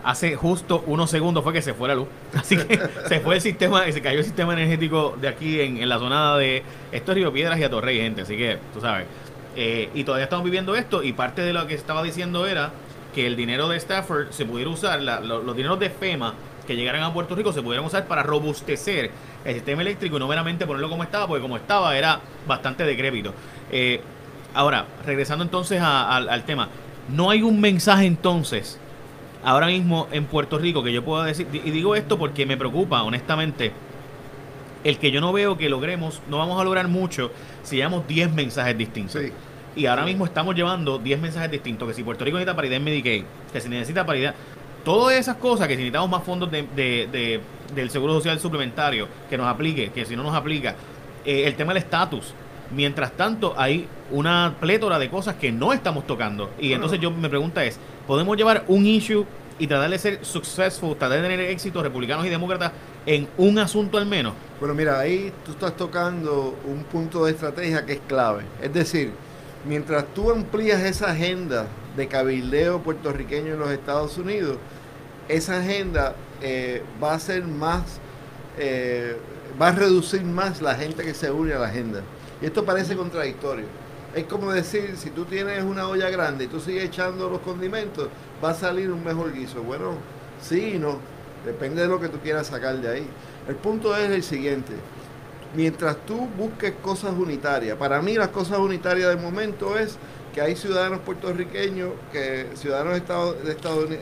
hace 0.06 0.36
justo 0.36 0.84
unos 0.86 1.10
segundos 1.10 1.44
fue 1.44 1.52
que 1.52 1.62
se 1.62 1.74
fue 1.74 1.88
la 1.88 1.96
luz. 1.96 2.08
Así 2.36 2.56
que 2.58 2.80
se 3.08 3.20
fue 3.20 3.36
el 3.36 3.41
sistema, 3.41 3.91
se 3.91 4.02
cayó 4.02 4.20
el 4.20 4.26
sistema 4.26 4.54
energético 4.54 5.18
de 5.20 5.28
aquí 5.28 5.60
en, 5.60 5.78
en 5.78 5.89
la 5.89 5.98
zona 5.98 6.38
de 6.38 6.63
esto 6.91 7.12
es 7.12 7.15
Río 7.18 7.34
Piedras 7.34 7.60
y 7.60 7.63
Atorrey, 7.63 7.98
gente. 7.98 8.22
Así 8.22 8.38
que, 8.38 8.60
tú 8.74 8.80
sabes. 8.80 9.08
Eh, 9.56 9.89
y 9.94 10.04
todavía 10.04 10.26
estamos 10.26 10.46
viviendo 10.46 10.76
esto. 10.76 11.04
Y 11.04 11.13
parte 11.13 11.41
de 11.41 11.54
lo 11.54 11.65
que 11.65 11.74
estaba 11.74 12.04
diciendo 12.04 12.46
era 12.46 12.72
que 13.15 13.26
el 13.26 13.36
dinero 13.36 13.68
de 13.68 13.78
Stafford 13.78 14.30
se 14.30 14.46
pudiera 14.46 14.70
usar, 14.70 15.02
la, 15.02 15.20
lo, 15.22 15.41
los 15.41 15.56
dineros 15.56 15.80
de 15.80 15.89
FEMA 15.89 16.36
que 16.68 16.76
llegaran 16.76 17.04
a 17.04 17.13
Puerto 17.13 17.36
Rico 17.36 17.54
se 17.54 17.62
pudieran 17.62 17.86
usar 17.86 18.08
para 18.08 18.24
robustecer 18.24 19.12
el 19.44 19.54
sistema 19.54 19.84
eléctrico 19.84 20.18
y 20.18 20.20
no 20.20 20.28
meramente 20.28 20.65
ponerlo 20.65 20.89
como 20.89 21.04
estaba, 21.04 21.28
porque 21.28 21.41
como 21.41 21.58
estaba 21.58 21.98
era 21.98 22.20
bastante 22.48 22.84
decrépito. 22.84 23.34
Eh, 23.72 24.02
ahora, 24.54 24.86
regresando 25.06 25.44
entonces 25.44 25.80
al 25.82 26.44
tema, 26.46 26.70
no 27.10 27.30
hay 27.30 27.44
un 27.44 27.62
mensaje 27.62 28.06
entonces 28.06 28.80
ahora 29.46 29.68
mismo 29.68 30.08
en 30.12 30.26
Puerto 30.26 30.58
Rico 30.58 30.84
que 30.84 30.92
yo 30.92 31.06
puedo 31.06 31.24
decir, 31.24 31.48
y 31.54 31.72
digo 31.72 31.96
esto 31.96 32.18
porque 32.18 32.46
me 32.46 32.58
preocupa, 32.58 33.04
honestamente, 33.04 33.72
el 34.84 34.98
que 34.98 35.12
yo 35.12 35.22
no 35.22 35.32
veo 35.32 35.58
que 35.58 35.70
logremos, 35.70 36.22
no 36.30 36.40
vamos 36.40 36.60
a 36.60 36.64
lograr 36.64 36.88
mucho 36.88 37.32
si 37.64 37.78
llevamos 37.78 38.08
10 38.08 38.34
mensajes 38.34 38.78
distintos. 38.78 39.22
Sí. 39.22 39.32
Y 39.76 39.86
ahora 39.88 40.06
mismo 40.06 40.26
estamos 40.26 40.56
llevando 40.56 41.00
10 41.00 41.20
mensajes 41.20 41.52
distintos, 41.52 41.88
que 41.88 41.94
si 41.94 42.04
Puerto 42.04 42.24
Rico 42.26 42.38
necesita 42.38 42.56
paridad 42.56 42.78
en 42.78 42.84
Medicaid, 42.84 43.24
que 43.52 43.62
si 43.62 43.70
necesita 43.70 44.06
paridad, 44.06 44.34
todas 44.84 45.18
esas 45.18 45.38
cosas, 45.38 45.68
que 45.68 45.74
si 45.74 45.80
necesitamos 45.80 46.10
más 46.10 46.24
fondos 46.24 46.50
de, 46.50 46.64
de, 46.76 47.10
de, 47.12 47.42
del 47.74 47.90
Seguro 47.90 48.14
Social 48.14 48.40
Suplementario, 48.40 49.08
que 49.30 49.38
nos 49.38 49.48
aplique, 49.48 49.92
que 49.92 50.06
si 50.06 50.16
no 50.16 50.24
nos 50.24 50.36
aplica, 50.36 50.76
eh, 51.26 51.44
el 51.46 51.56
tema 51.56 51.74
del 51.74 51.84
estatus. 51.84 52.34
Mientras 52.71 53.12
tanto, 53.13 53.54
hay 53.58 53.88
una 54.12 54.56
plétora 54.60 54.99
de 54.99 55.10
cosas 55.10 55.36
que 55.36 55.51
no 55.51 55.73
estamos 55.73 56.06
tocando. 56.08 56.51
Y 56.60 56.73
entonces 56.73 56.99
yo 56.99 57.12
me 57.12 57.30
pregunta 57.30 57.63
es, 57.63 57.80
podemos 58.08 58.38
llevar 58.38 58.63
un 58.67 58.86
issue 58.86 59.25
y 59.58 59.67
tratar 59.67 59.89
de 59.89 59.97
ser 59.97 60.25
successful, 60.25 60.95
tratar 60.97 61.21
de 61.21 61.30
tener 61.30 61.39
éxito 61.39 61.82
republicanos 61.82 62.25
y 62.25 62.30
demócratas 62.30 62.71
en 63.06 63.28
un 63.38 63.58
asunto 63.60 63.97
al 63.97 64.06
menos? 64.06 64.34
Bueno, 64.60 64.73
mira, 64.73 64.99
ahí 64.99 65.32
tú 65.45 65.51
estás 65.51 65.75
tocando 65.78 66.58
un 66.65 66.84
punto 66.84 67.25
de 67.25 67.32
estrategia 67.32 67.86
que 67.86 67.93
es 67.93 68.01
clave. 68.08 68.43
Es 68.62 68.73
decir, 68.73 69.12
mientras 69.65 70.06
tú 70.13 70.32
amplías 70.32 70.82
esa 70.82 71.12
agenda 71.12 71.67
de 71.95 72.08
cabildeo 72.08 72.82
puertorriqueño 72.82 73.54
en 73.54 73.60
los 73.60 73.71
Estados 73.71 74.17
Unidos, 74.17 74.58
esa 75.30 75.60
agenda 75.60 76.15
eh, 76.41 76.84
va 77.01 77.13
a 77.13 77.19
ser 77.19 77.43
más, 77.43 77.99
eh, 78.58 79.17
va 79.62 79.69
a 79.69 79.71
reducir 79.71 80.23
más 80.23 80.62
la 80.62 80.75
gente 80.75 81.04
que 81.04 81.13
se 81.13 81.32
une 81.32 81.54
a 81.54 81.60
la 81.60 81.67
agenda. 81.67 82.01
Esto 82.46 82.64
parece 82.64 82.96
contradictorio 82.96 83.66
es 84.16 84.24
como 84.24 84.52
decir, 84.52 84.96
si 84.96 85.10
tú 85.10 85.26
tienes 85.26 85.62
una 85.62 85.90
olla 85.90 86.10
grande 86.10 86.46
y 86.46 86.48
tú 86.48 86.62
sigues 86.62 86.86
echando 86.86 87.30
los 87.30 87.42
condimentos, 87.42 88.08
va 88.42 88.52
a 88.52 88.54
salir 88.54 88.90
un 88.90 89.04
mejor 89.04 89.34
guiso. 89.34 89.62
Bueno, 89.62 89.96
sí 90.42 90.76
y 90.76 90.80
no. 90.80 91.00
Depende 91.46 91.82
de 91.82 91.90
lo 91.90 92.00
que 92.00 92.08
tú 92.08 92.20
quieras 92.20 92.48
sacar 92.48 92.78
de 92.78 92.90
ahí. 92.90 93.08
El 93.48 93.56
punto 93.56 93.96
es 93.96 94.10
el 94.10 94.24
siguiente. 94.24 94.72
Mientras 95.54 95.98
tú 96.06 96.30
busques 96.38 96.74
cosas 96.82 97.12
unitarias, 97.12 97.78
para 97.78 98.02
mí 98.02 98.16
las 98.16 98.30
cosas 98.30 98.60
unitarias 98.60 99.10
del 99.10 99.20
momento 99.20 99.78
es 99.78 99.98
que 100.34 100.40
hay 100.40 100.56
ciudadanos 100.56 101.00
puertorriqueños, 101.00 101.92
que 102.14 102.48
ciudadanos 102.56 103.02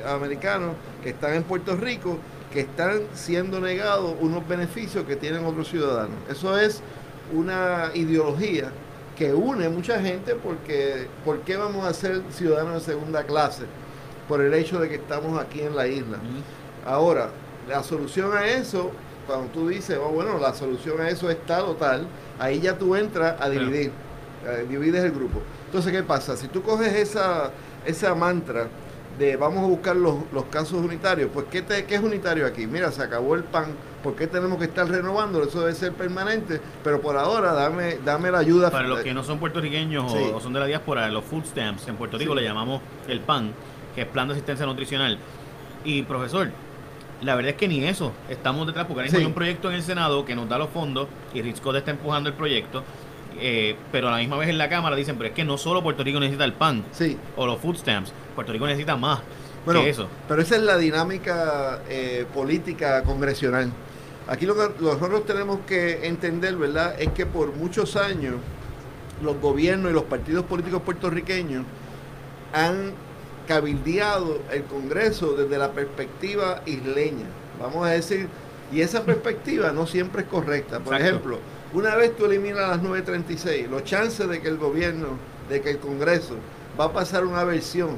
americanos 0.08 0.76
que 1.02 1.10
están 1.10 1.34
en 1.34 1.44
Puerto 1.44 1.76
Rico, 1.76 2.20
que 2.52 2.62
están 2.62 3.02
siendo 3.16 3.60
negados 3.60 4.16
unos 4.20 4.48
beneficios 4.48 5.06
que 5.06 5.16
tienen 5.16 5.44
otros 5.44 5.70
ciudadanos. 5.70 6.18
Eso 6.30 6.58
es 6.58 6.84
una 7.32 7.92
ideología 7.94 8.72
que 9.16 9.34
une 9.34 9.70
mucha 9.70 10.00
gente 10.00 10.36
porque 10.36 11.08
¿por 11.24 11.42
qué 11.42 11.56
vamos 11.56 11.86
a 11.86 11.94
ser 11.94 12.22
ciudadanos 12.32 12.86
de 12.86 12.94
segunda 12.94 13.24
clase? 13.24 13.64
Por 14.28 14.42
el 14.42 14.54
hecho 14.54 14.80
de 14.80 14.90
que 14.90 14.96
estamos 14.96 15.40
aquí 15.40 15.62
en 15.62 15.76
la 15.76 15.88
isla. 15.88 16.18
Ahora, 16.86 17.30
la 17.68 17.84
solución 17.84 18.36
a 18.36 18.46
eso, 18.46 18.92
cuando 19.28 19.48
tú 19.48 19.68
dices, 19.68 19.98
oh, 20.02 20.10
bueno, 20.10 20.38
la 20.38 20.54
solución 20.54 21.00
a 21.02 21.10
eso 21.10 21.30
es 21.30 21.38
tal 21.46 21.64
o 21.66 21.76
tal, 21.76 22.08
ahí 22.40 22.60
ya 22.60 22.78
tú 22.78 22.96
entras 22.96 23.40
a 23.40 23.50
dividir, 23.50 23.92
eh, 24.46 24.66
divides 24.68 25.04
el 25.04 25.12
grupo. 25.12 25.42
Entonces, 25.66 25.92
¿qué 25.92 26.04
pasa? 26.04 26.36
Si 26.36 26.48
tú 26.48 26.62
coges 26.62 26.94
esa, 26.94 27.52
esa 27.86 28.16
mantra 28.16 28.68
de 29.18 29.36
vamos 29.36 29.64
a 29.64 29.68
buscar 29.68 29.96
los, 29.96 30.16
los 30.32 30.46
casos 30.46 30.84
unitarios, 30.84 31.30
pues 31.34 31.46
¿qué, 31.52 31.62
te, 31.62 31.86
¿qué 31.86 31.96
es 31.96 32.02
unitario 32.02 32.46
aquí? 32.46 32.68
Mira, 32.68 32.92
se 32.92 33.02
acabó 33.02 33.36
el 33.36 33.44
pan 33.44 33.76
¿Por 34.04 34.18
qué 34.18 34.28
tenemos 34.28 34.60
que 34.60 34.66
estar 34.66 34.86
renovando? 34.86 35.42
Eso 35.42 35.62
debe 35.62 35.74
ser 35.74 35.94
permanente, 35.94 36.60
pero 36.84 37.00
por 37.02 37.16
ahora 37.16 37.54
dame, 37.54 38.00
dame 38.04 38.30
la 38.30 38.40
ayuda. 38.40 38.70
Para 38.70 38.86
los 38.86 39.00
que 39.00 39.14
no 39.14 39.24
son 39.24 39.40
puertorriqueños 39.40 40.12
sí. 40.12 40.32
o, 40.34 40.42
son 40.42 40.52
de 40.52 40.60
la 40.60 40.66
diáspora, 40.66 41.10
los 41.10 41.24
food 41.24 41.46
stamps, 41.46 41.88
en 41.88 41.96
Puerto 41.96 42.18
Rico 42.18 42.34
sí. 42.34 42.42
le 42.42 42.46
llamamos 42.46 42.82
el 43.08 43.22
PAN, 43.22 43.54
que 43.96 44.02
es 44.02 44.08
Plan 44.08 44.28
de 44.28 44.34
Asistencia 44.34 44.66
Nutricional. 44.66 45.18
Y 45.86 46.04
profesor, 46.04 46.52
la 47.22 47.36
verdad 47.36 47.52
es 47.52 47.58
que 47.58 47.70
ni 47.70 47.86
eso 47.86 48.12
estamos 48.30 48.68
detrás, 48.68 48.88
porque 48.88 49.10
sí. 49.10 49.16
hay 49.16 49.26
un 49.26 49.34
proyecto 49.34 49.70
en 49.70 49.76
el 49.76 49.84
Senado 49.84 50.26
que 50.26 50.36
nos 50.36 50.50
da 50.50 50.58
los 50.58 50.70
fondos 50.70 51.08
y 51.34 51.42
Ritzcott 51.42 51.78
está 51.78 51.92
empujando 51.92 52.28
el 52.28 52.36
proyecto. 52.36 52.84
Eh, 53.40 53.76
pero 53.92 54.08
a 54.08 54.12
la 54.12 54.18
misma 54.18 54.38
vez 54.38 54.50
en 54.50 54.58
la 54.58 54.70
Cámara 54.70 54.96
dicen, 54.96 55.18
pero 55.18 55.30
es 55.30 55.36
que 55.36 55.44
no 55.44 55.58
solo 55.58 55.84
Puerto 55.84 56.04
Rico 56.04 56.20
necesita 56.20 56.46
el 56.46 56.54
PAN 56.54 56.84
sí. 56.92 57.18
o 57.36 57.46
los 57.46 57.60
food 57.60 57.78
stamps, 57.78 58.14
Puerto 58.36 58.54
Rico 58.54 58.66
necesita 58.66 58.96
más 58.96 59.22
bueno, 59.66 59.82
que 59.82 59.90
eso. 59.90 60.08
Pero 60.28 60.42
esa 60.42 60.56
es 60.56 60.62
la 60.62 60.78
dinámica 60.78 61.82
eh, 61.90 62.26
política 62.34 63.04
congresional 63.04 63.72
Aquí 64.28 64.46
lo 64.46 64.56
que 64.56 64.82
nosotros 64.82 65.26
tenemos 65.26 65.60
que 65.68 66.08
entender, 66.08 66.56
¿verdad?, 66.56 66.96
es 67.00 67.10
que 67.10 67.26
por 67.26 67.54
muchos 67.54 67.98
años 67.98 68.36
los 69.22 69.40
gobiernos 69.42 69.92
y 69.92 69.94
los 69.94 70.04
partidos 70.04 70.46
políticos 70.46 70.82
puertorriqueños 70.84 71.66
han 72.54 72.94
cabildeado 73.48 74.40
el 74.52 74.64
Congreso 74.64 75.34
desde 75.34 75.58
la 75.58 75.74
perspectiva 75.74 76.62
isleña. 76.66 77.26
Vamos 77.60 77.86
a 77.86 77.92
decir, 77.92 78.30
y 78.72 78.80
esa 78.80 79.04
perspectiva 79.04 79.74
no 79.74 79.86
siempre 79.88 80.22
es 80.22 80.28
correcta. 80.30 80.80
Por 80.80 80.96
ejemplo, 80.96 81.40
una 81.74 81.96
vez 81.96 82.16
tú 82.16 82.26
eliminas 82.26 82.70
las 82.70 82.82
936, 82.82 83.70
los 83.70 83.84
chances 83.84 84.28
de 84.28 84.42
que 84.42 84.48
el 84.48 84.58
gobierno, 84.58 85.18
de 85.50 85.62
que 85.62 85.72
el 85.72 85.80
Congreso 85.80 86.36
va 86.80 86.86
a 86.86 86.94
pasar 86.94 87.26
una 87.26 87.44
versión, 87.44 87.98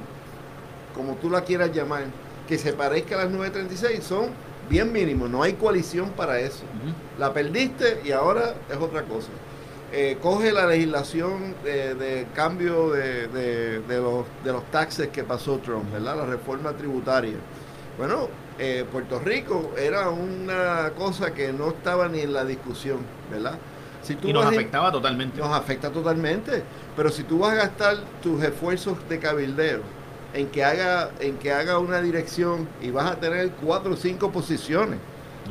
como 0.94 1.16
tú 1.16 1.30
la 1.30 1.44
quieras 1.44 1.72
llamar, 1.74 2.06
que 2.48 2.58
se 2.58 2.74
parezca 2.74 3.16
a 3.16 3.26
las 3.26 3.32
936 3.32 4.04
son 4.04 4.30
bien 4.70 4.92
mínimos. 4.92 5.30
No 5.30 5.44
hay 5.44 5.54
coalición 5.54 6.12
para 6.12 6.40
eso. 6.40 6.64
La 7.20 7.34
perdiste 7.34 8.02
y 8.04 8.12
ahora 8.12 8.56
es 8.70 8.78
otra 8.78 9.04
cosa. 9.04 9.30
Eh, 9.92 10.18
coge 10.22 10.52
la 10.52 10.68
legislación 10.68 11.56
de, 11.64 12.28
cambio 12.34 12.92
de, 12.92 13.28
de, 13.28 13.98
los, 13.98 14.26
de 14.44 14.52
los 14.52 14.64
taxes 14.72 15.08
que 15.10 15.24
pasó 15.24 15.58
Trump, 15.60 15.92
¿verdad? 15.92 16.18
La 16.18 16.26
reforma 16.26 16.74
tributaria. 16.74 17.38
Bueno, 17.98 18.28
eh, 18.58 18.86
Puerto 18.92 19.20
Rico 19.20 19.74
era 19.78 20.10
una 20.10 20.92
cosa 20.98 21.34
que 21.34 21.52
no 21.52 21.70
estaba 21.70 22.08
ni 22.08 22.22
en 22.22 22.34
la 22.34 22.46
discusión, 22.46 23.00
¿verdad? 23.30 23.58
Si 24.02 24.16
tú 24.16 24.30
y 24.30 24.34
nos 24.34 24.46
afectaba 24.46 24.92
totalmente. 24.92 25.40
Nos 25.40 25.50
afecta 25.50 25.92
totalmente. 25.92 26.64
Pero 26.96 27.10
si 27.10 27.24
tú 27.24 27.40
vas 27.40 27.54
a 27.54 27.56
gastar 27.56 27.98
tus 28.22 28.42
esfuerzos 28.44 28.98
de 29.10 29.20
cabildeo 29.20 29.82
en 30.34 30.48
que 30.48 30.64
haga, 30.64 31.10
en 31.20 31.38
que 31.38 31.52
haga 31.52 31.80
una 31.80 32.02
dirección 32.02 32.68
y 32.82 32.92
vas 32.92 33.12
a 33.12 33.16
tener 33.16 33.50
cuatro 33.52 33.94
o 33.94 33.96
cinco 33.96 34.32
posiciones, 34.32 35.00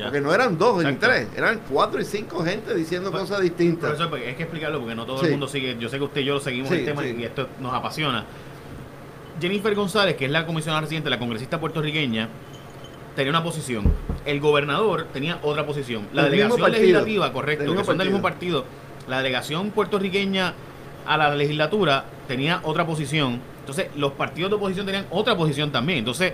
porque 0.03 0.21
no 0.21 0.33
eran 0.33 0.57
dos 0.59 0.83
ni 0.85 0.95
tres, 0.95 1.29
eran 1.37 1.61
cuatro 1.69 2.01
y 2.01 2.05
cinco 2.05 2.45
gente 2.45 2.75
diciendo 2.75 3.11
pues, 3.11 3.23
cosas 3.25 3.41
distintas. 3.41 3.91
Por 3.91 4.01
eso 4.01 4.11
pues, 4.11 4.27
hay 4.27 4.35
que 4.35 4.43
explicarlo 4.45 4.81
porque 4.81 4.95
no 4.95 5.05
todo 5.05 5.23
el 5.23 5.33
mundo 5.33 5.49
sigue. 5.49 5.77
Yo 5.79 5.89
sé 5.89 5.99
que 5.99 6.05
usted 6.05 6.21
y 6.21 6.25
yo 6.25 6.35
lo 6.35 6.41
seguimos 6.41 6.71
el 6.71 6.85
tema 6.85 7.05
y 7.05 7.25
esto 7.25 7.49
nos 7.61 7.75
apasiona. 7.75 8.25
Jennifer 9.41 9.75
González, 9.75 10.17
que 10.17 10.27
es 10.27 10.31
la 10.31 10.47
comisionada 10.47 10.83
residente, 10.83 11.11
la 11.11 11.19
congresista 11.19 11.59
puertorriqueña, 11.59 12.29
tenía 13.15 13.31
una 13.31 13.43
posición. 13.43 13.85
El 14.25 14.41
gobernador 14.41 15.07
tenía 15.13 15.39
otra 15.43 15.67
posición. 15.67 16.09
La 16.13 16.25
delegación 16.25 16.71
legislativa, 16.73 17.33
correcto, 17.33 17.75
que 17.75 17.85
son 17.85 17.99
del 17.99 18.09
mismo 18.09 18.23
partido. 18.23 18.65
La 19.09 19.19
delegación 19.19 19.71
puertorriqueña 19.71 20.55
a 21.07 21.17
la 21.17 21.35
legislatura 21.35 22.05
tenía 22.27 22.61
otra 22.63 22.87
posición. 22.87 23.41
Entonces, 23.61 23.89
los 23.97 24.13
partidos 24.13 24.51
de 24.51 24.57
oposición 24.57 24.87
tenían 24.87 25.07
otra 25.11 25.37
posición 25.37 25.71
también. 25.71 26.01
Entonces, 26.01 26.33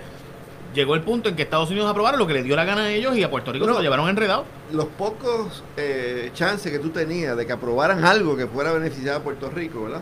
llegó 0.73 0.95
el 0.95 1.01
punto 1.01 1.29
en 1.29 1.35
que 1.35 1.43
Estados 1.43 1.69
Unidos 1.69 1.89
aprobaron 1.89 2.19
lo 2.19 2.27
que 2.27 2.33
le 2.33 2.43
dio 2.43 2.55
la 2.55 2.65
gana 2.65 2.83
a 2.83 2.91
ellos 2.91 3.15
y 3.15 3.23
a 3.23 3.29
Puerto 3.29 3.51
Rico 3.51 3.65
se 3.65 3.71
lo 3.71 3.81
llevaron 3.81 4.09
enredado. 4.09 4.45
Los 4.71 4.85
pocos 4.85 5.63
eh, 5.77 6.31
chances 6.33 6.71
que 6.71 6.79
tú 6.79 6.89
tenías 6.89 7.35
de 7.35 7.45
que 7.45 7.51
aprobaran 7.51 8.05
algo 8.05 8.35
que 8.37 8.47
fuera 8.47 8.71
beneficiado 8.71 9.19
a 9.19 9.23
Puerto 9.23 9.49
Rico, 9.49 9.83
¿verdad? 9.83 10.01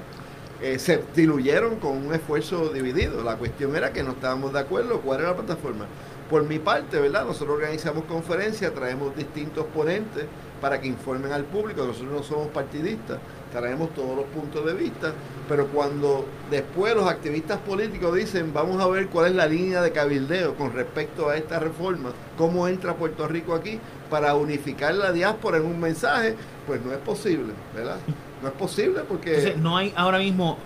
Eh, 0.62 0.78
se 0.78 1.02
diluyeron 1.16 1.78
con 1.78 2.06
un 2.06 2.14
esfuerzo 2.14 2.70
dividido. 2.70 3.24
La 3.24 3.38
cuestión 3.38 3.76
era 3.76 3.94
que 3.94 4.04
no 4.04 4.12
estábamos 4.12 4.54
de 4.54 4.60
acuerdo 4.60 5.02
cuál 5.02 5.22
era 5.22 5.30
la 5.30 5.36
plataforma. 5.38 5.86
Por 6.30 6.44
mi 6.44 6.60
parte, 6.60 7.00
¿verdad? 7.00 7.26
Nosotros 7.26 7.56
organizamos 7.56 8.04
conferencias, 8.06 8.74
traemos 8.74 9.16
distintos 9.16 9.66
ponentes 9.66 10.26
para 10.62 10.80
que 10.80 10.88
informen 10.88 11.32
al 11.32 11.44
público. 11.46 11.86
Nosotros 11.86 12.12
no 12.12 12.24
somos 12.24 12.48
partidistas, 12.50 13.18
traemos 13.52 13.94
todos 13.96 14.16
los 14.16 14.26
puntos 14.26 14.66
de 14.66 14.74
vista, 14.74 15.14
pero 15.48 15.68
cuando 15.68 16.26
después 16.52 16.96
los 16.96 17.08
activistas 17.08 17.58
políticos 17.60 18.16
dicen 18.16 18.54
vamos 18.54 18.80
a 18.82 18.88
ver 18.88 19.08
cuál 19.08 19.28
es 19.28 19.36
la 19.36 19.48
línea 19.48 19.82
de 19.82 19.92
cabildeo 19.92 20.56
con 20.56 20.74
respecto 20.74 21.30
a 21.30 21.38
esta 21.38 21.60
reforma, 21.60 22.12
cómo 22.38 22.68
entra 22.68 22.96
Puerto 22.96 23.28
Rico 23.28 23.56
aquí 23.56 23.80
para 24.10 24.36
unificar 24.36 24.94
la 24.94 25.12
diáspora 25.12 25.58
en 25.58 25.66
un 25.66 25.80
mensaje, 25.80 26.36
pues 26.68 26.84
no 26.86 26.92
es 26.92 27.00
posible, 27.00 27.54
¿verdad? 27.74 27.98
No 28.42 28.50
es 28.50 28.54
posible 28.54 29.02
porque... 29.08 29.56
No 29.58 29.78
hay 29.78 29.94
ahora 29.96 30.20
mismo 30.20 30.58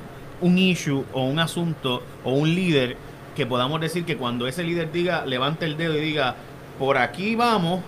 un 0.41 0.58
issue 0.58 1.06
o 1.13 1.23
un 1.26 1.39
asunto 1.39 2.04
o 2.23 2.34
un 2.34 2.54
líder 2.54 2.97
que 3.36 3.46
podamos 3.46 3.82
decir 3.82 4.06
que 4.06 4.17
cuando 4.17 4.48
ese 4.48 4.63
líder 4.63 4.91
diga, 4.91 5.26
levante 5.26 5.65
el 5.65 5.78
dedo 5.78 5.98
y 5.98 6.02
diga, 6.02 6.36
por 6.78 6.98
aquí 6.98 7.36
vamos, 7.36 7.82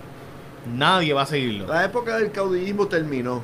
nadie 0.73 1.13
va 1.13 1.23
a 1.23 1.25
seguirlo. 1.25 1.67
La 1.67 1.85
época 1.85 2.17
del 2.17 2.31
caudillismo 2.31 2.87
terminó. 2.87 3.41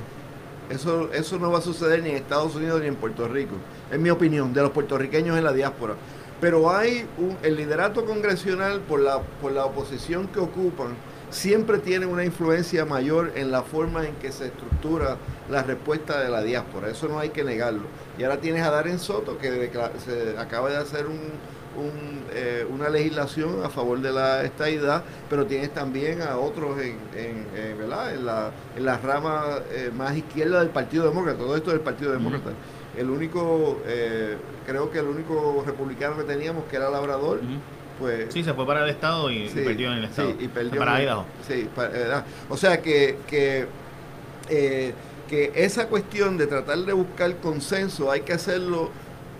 Eso, 0.69 1.11
eso 1.11 1.37
no 1.37 1.51
va 1.51 1.59
a 1.59 1.61
suceder 1.61 2.01
ni 2.01 2.09
en 2.09 2.15
Estados 2.15 2.55
Unidos 2.55 2.79
ni 2.81 2.87
en 2.87 2.95
Puerto 2.95 3.27
Rico, 3.27 3.55
en 3.91 4.01
mi 4.01 4.09
opinión, 4.09 4.53
de 4.53 4.61
los 4.61 4.71
puertorriqueños 4.71 5.37
en 5.37 5.43
la 5.43 5.51
diáspora. 5.51 5.95
Pero 6.39 6.71
hay 6.71 7.05
un, 7.17 7.37
el 7.43 7.57
liderato 7.57 8.05
congresional 8.05 8.79
por 8.79 9.01
la, 9.01 9.19
por 9.41 9.51
la 9.51 9.65
oposición 9.65 10.27
que 10.27 10.39
ocupan, 10.39 10.95
siempre 11.29 11.79
tiene 11.79 12.05
una 12.05 12.23
influencia 12.23 12.85
mayor 12.85 13.33
en 13.35 13.51
la 13.51 13.63
forma 13.63 14.05
en 14.05 14.15
que 14.15 14.31
se 14.31 14.47
estructura 14.47 15.17
la 15.49 15.63
respuesta 15.63 16.21
de 16.21 16.29
la 16.29 16.41
diáspora. 16.41 16.89
Eso 16.89 17.07
no 17.07 17.19
hay 17.19 17.29
que 17.29 17.43
negarlo. 17.43 17.83
Y 18.17 18.23
ahora 18.23 18.39
tienes 18.39 18.63
a 18.63 18.71
Darren 18.71 18.99
Soto, 18.99 19.37
que 19.37 19.71
se 20.05 20.37
acaba 20.37 20.69
de 20.69 20.77
hacer 20.77 21.05
un, 21.07 21.19
eh, 22.33 22.65
una 22.69 22.89
legislación 22.89 23.63
a 23.63 23.69
favor 23.69 23.99
de 24.01 24.11
la 24.11 24.43
estadidad, 24.43 25.03
pero 25.29 25.45
tienes 25.45 25.73
también 25.73 26.21
a 26.21 26.37
otros 26.37 26.79
en, 26.79 26.97
en, 27.15 27.77
¿verdad? 27.77 28.13
en, 28.13 28.25
la, 28.25 28.51
en 28.75 28.85
la 28.85 28.97
rama 28.97 29.59
eh, 29.71 29.91
más 29.95 30.15
izquierda 30.15 30.59
del 30.59 30.69
Partido 30.69 31.07
Demócrata, 31.07 31.37
todo 31.39 31.55
esto 31.55 31.71
del 31.71 31.81
Partido 31.81 32.11
Demócrata. 32.11 32.51
El 32.97 33.09
único, 33.09 33.81
eh, 33.85 34.37
creo 34.65 34.91
que 34.91 34.99
el 34.99 35.05
único 35.05 35.63
republicano 35.65 36.17
que 36.17 36.23
teníamos, 36.23 36.65
que 36.65 36.75
era 36.75 36.89
Labrador, 36.89 37.39
pues... 37.99 38.33
Sí, 38.33 38.43
se 38.43 38.53
fue 38.53 38.65
para 38.65 38.83
el 38.83 38.89
Estado 38.89 39.31
y, 39.31 39.47
perdió 39.49 39.91
en 39.91 39.99
el 39.99 40.05
Estado. 40.05 40.33
y 40.37 40.47
perdió 40.47 40.79
para 40.79 41.01
Idaho. 41.01 41.25
Sí, 41.47 41.69
o 42.49 42.57
sea 42.57 42.81
que... 42.81 43.17
que 43.27 43.67
que 45.31 45.49
esa 45.55 45.87
cuestión 45.87 46.37
de 46.37 46.45
tratar 46.45 46.79
de 46.79 46.91
buscar 46.91 47.37
consenso 47.37 48.11
hay 48.11 48.19
que 48.19 48.33
hacerlo 48.33 48.89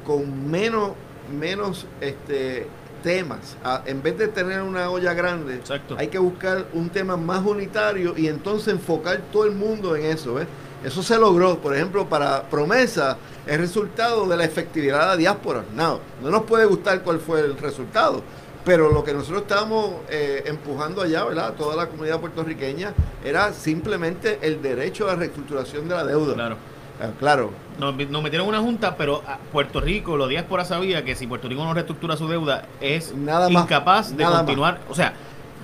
con 0.06 0.50
menos 0.50 0.92
menos 1.32 1.86
este, 2.00 2.68
temas. 3.02 3.58
en 3.86 4.02
vez 4.02 4.18
de 4.18 4.28
tener 4.28 4.62
una 4.62 4.90
olla 4.90 5.14
grande, 5.14 5.62
hay 5.98 6.08
que 6.08 6.20
buscar 6.20 6.66
un 6.74 6.90
tema 6.90 7.18
más 7.18 7.46
unitario 7.46 8.14
y 8.18 8.28
entonces 8.28 8.74
enfocar 8.74 9.22
todo 9.32 9.46
el 9.46 9.52
mundo 9.52 9.96
en 9.96 10.06
eso. 10.06 10.38
Eso 10.84 11.04
se 11.04 11.18
logró, 11.20 11.60
por 11.60 11.76
ejemplo, 11.76 12.08
para 12.08 12.44
promesa, 12.44 13.18
el 13.46 13.60
resultado 13.60 14.26
de 14.28 14.36
la 14.36 14.46
efectividad 14.46 15.02
de 15.02 15.06
la 15.06 15.18
diáspora. 15.18 15.64
No, 15.76 16.00
no 16.24 16.30
nos 16.32 16.44
puede 16.44 16.66
gustar 16.66 17.04
cuál 17.04 17.20
fue 17.20 17.42
el 17.42 17.56
resultado, 17.58 18.24
pero 18.66 18.92
lo 18.92 19.04
que 19.04 19.14
nosotros 19.14 19.44
estábamos 19.44 19.92
eh, 20.10 20.44
empujando 20.46 21.02
allá, 21.02 21.24
¿verdad? 21.26 21.54
Toda 21.54 21.76
la 21.76 21.88
comunidad 21.88 22.20
puertorriqueña, 22.20 22.94
era 23.24 23.54
simplemente 23.54 24.40
el 24.42 24.62
derecho 24.62 25.06
a 25.06 25.14
la 25.14 25.16
reestructuración 25.18 25.88
de 25.88 25.96
la 25.96 26.04
deuda. 26.04 26.34
Claro. 26.34 26.58
Ah, 27.00 27.10
claro. 27.20 27.52
Nos, 27.82 27.96
metieron 27.96 28.48
una 28.48 28.60
junta, 28.60 28.96
pero 28.96 29.24
Puerto 29.52 29.82
Rico, 29.82 30.16
los 30.16 30.30
diáspora 30.30 30.64
sabía 30.66 31.04
que 31.04 31.16
si 31.16 31.26
Puerto 31.26 31.50
Rico 31.50 31.64
no 31.64 31.74
reestructura 31.74 32.16
su 32.16 32.28
deuda, 32.28 32.66
es 32.80 33.12
incapaz 33.50 34.16
de 34.16 34.24
continuar. 34.24 34.82
O 34.88 34.94
sea, 34.94 35.14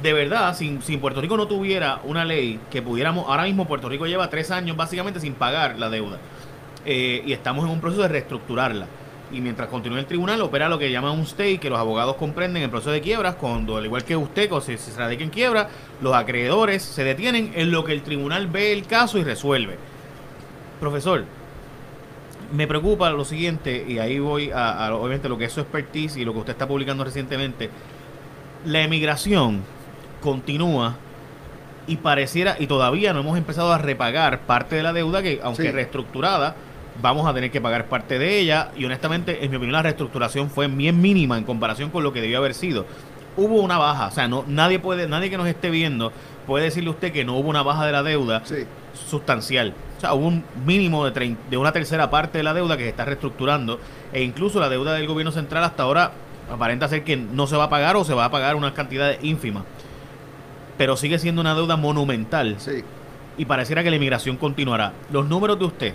de 0.01 0.13
verdad, 0.13 0.55
si, 0.55 0.79
si 0.81 0.97
Puerto 0.97 1.21
Rico 1.21 1.37
no 1.37 1.45
tuviera 1.45 2.01
una 2.03 2.25
ley 2.25 2.59
que 2.71 2.81
pudiéramos, 2.81 3.25
ahora 3.27 3.43
mismo 3.43 3.67
Puerto 3.67 3.87
Rico 3.87 4.07
lleva 4.07 4.31
tres 4.31 4.49
años 4.49 4.75
básicamente 4.75 5.19
sin 5.19 5.35
pagar 5.35 5.77
la 5.77 5.91
deuda. 5.91 6.17
Eh, 6.85 7.21
y 7.23 7.33
estamos 7.33 7.63
en 7.65 7.69
un 7.69 7.79
proceso 7.79 8.01
de 8.01 8.07
reestructurarla. 8.07 8.87
Y 9.31 9.39
mientras 9.39 9.69
continúe 9.69 9.99
el 9.99 10.07
tribunal, 10.07 10.41
opera 10.41 10.69
lo 10.69 10.79
que 10.79 10.89
llama 10.89 11.11
un 11.11 11.21
stay, 11.21 11.59
que 11.59 11.69
los 11.69 11.77
abogados 11.77 12.15
comprenden 12.15 12.63
el 12.63 12.71
proceso 12.71 12.89
de 12.89 13.01
quiebras, 13.01 13.35
cuando, 13.35 13.77
al 13.77 13.85
igual 13.85 14.03
que 14.03 14.17
usted, 14.17 14.49
si 14.61 14.75
se 14.75 14.97
radica 14.97 15.23
en 15.23 15.29
quiebra, 15.29 15.69
los 16.01 16.15
acreedores 16.15 16.81
se 16.81 17.03
detienen 17.03 17.51
en 17.53 17.69
lo 17.69 17.83
que 17.83 17.91
el 17.91 18.01
tribunal 18.01 18.47
ve 18.47 18.73
el 18.73 18.87
caso 18.87 19.19
y 19.19 19.23
resuelve. 19.23 19.77
Profesor, 20.79 21.25
me 22.51 22.67
preocupa 22.67 23.09
lo 23.09 23.25
siguiente, 23.25 23.85
y 23.87 23.99
ahí 23.99 24.19
voy 24.19 24.51
a, 24.53 24.93
obviamente 24.93 25.29
lo 25.29 25.37
que 25.37 25.45
es 25.45 25.53
su 25.53 25.59
expertise 25.59 26.17
y 26.17 26.25
lo 26.25 26.33
que 26.33 26.39
usted 26.39 26.53
está 26.53 26.67
publicando 26.67 27.03
recientemente. 27.03 27.69
La 28.65 28.81
emigración 28.81 29.61
continúa 30.21 30.95
y 31.87 31.97
pareciera, 31.97 32.55
y 32.59 32.67
todavía 32.67 33.13
no 33.13 33.21
hemos 33.21 33.37
empezado 33.37 33.71
a 33.71 33.77
repagar 33.77 34.41
parte 34.41 34.75
de 34.75 34.83
la 34.83 34.93
deuda 34.93 35.21
que, 35.21 35.39
aunque 35.43 35.71
reestructurada, 35.71 36.55
vamos 37.01 37.27
a 37.27 37.33
tener 37.33 37.51
que 37.51 37.61
pagar 37.61 37.85
parte 37.85 38.19
de 38.19 38.39
ella. 38.39 38.71
Y 38.75 38.85
honestamente, 38.85 39.43
en 39.43 39.51
mi 39.51 39.57
opinión, 39.57 39.73
la 39.73 39.83
reestructuración 39.83 40.49
fue 40.49 40.67
bien 40.67 40.99
mínima 40.99 41.37
en 41.37 41.43
comparación 41.43 41.89
con 41.89 42.03
lo 42.03 42.11
que 42.11 42.21
debió 42.21 42.39
haber 42.39 42.53
sido. 42.53 42.85
Hubo 43.37 43.61
una 43.61 43.77
baja, 43.77 44.07
o 44.07 44.11
sea, 44.11 44.27
no, 44.27 44.43
nadie 44.47 44.79
puede, 44.79 45.07
nadie 45.07 45.29
que 45.29 45.37
nos 45.37 45.47
esté 45.47 45.69
viendo 45.69 46.11
puede 46.47 46.65
decirle 46.65 46.89
usted 46.89 47.11
que 47.11 47.23
no 47.23 47.37
hubo 47.37 47.49
una 47.49 47.61
baja 47.61 47.85
de 47.85 47.91
la 47.91 48.01
deuda 48.01 48.41
sustancial. 48.93 49.73
O 49.97 49.99
sea, 49.99 50.13
hubo 50.13 50.27
un 50.27 50.43
mínimo 50.65 51.09
de, 51.09 51.35
de 51.49 51.57
una 51.57 51.71
tercera 51.71 52.09
parte 52.09 52.37
de 52.37 52.43
la 52.43 52.53
deuda 52.53 52.77
que 52.77 52.83
se 52.83 52.89
está 52.89 53.03
reestructurando 53.05 53.79
e 54.13 54.21
incluso 54.21 54.59
la 54.59 54.69
deuda 54.69 54.93
del 54.93 55.07
gobierno 55.07 55.31
central 55.31 55.63
hasta 55.63 55.83
ahora 55.83 56.11
aparenta 56.51 56.87
ser 56.87 57.03
que 57.03 57.17
no 57.17 57.47
se 57.47 57.55
va 57.55 57.65
a 57.65 57.69
pagar 57.69 57.95
o 57.95 58.03
se 58.03 58.13
va 58.13 58.25
a 58.25 58.31
pagar 58.31 58.55
una 58.55 58.73
cantidad 58.73 59.19
ínfima. 59.21 59.65
Pero 60.77 60.95
sigue 60.95 61.17
siendo 61.17 61.41
una 61.41 61.55
deuda 61.55 61.75
monumental. 61.75 62.55
Sí. 62.59 62.83
Y 63.37 63.45
pareciera 63.45 63.83
que 63.83 63.89
la 63.89 63.95
inmigración 63.95 64.37
continuará. 64.37 64.93
Los 65.11 65.27
números 65.27 65.57
de 65.57 65.65
usted, 65.65 65.93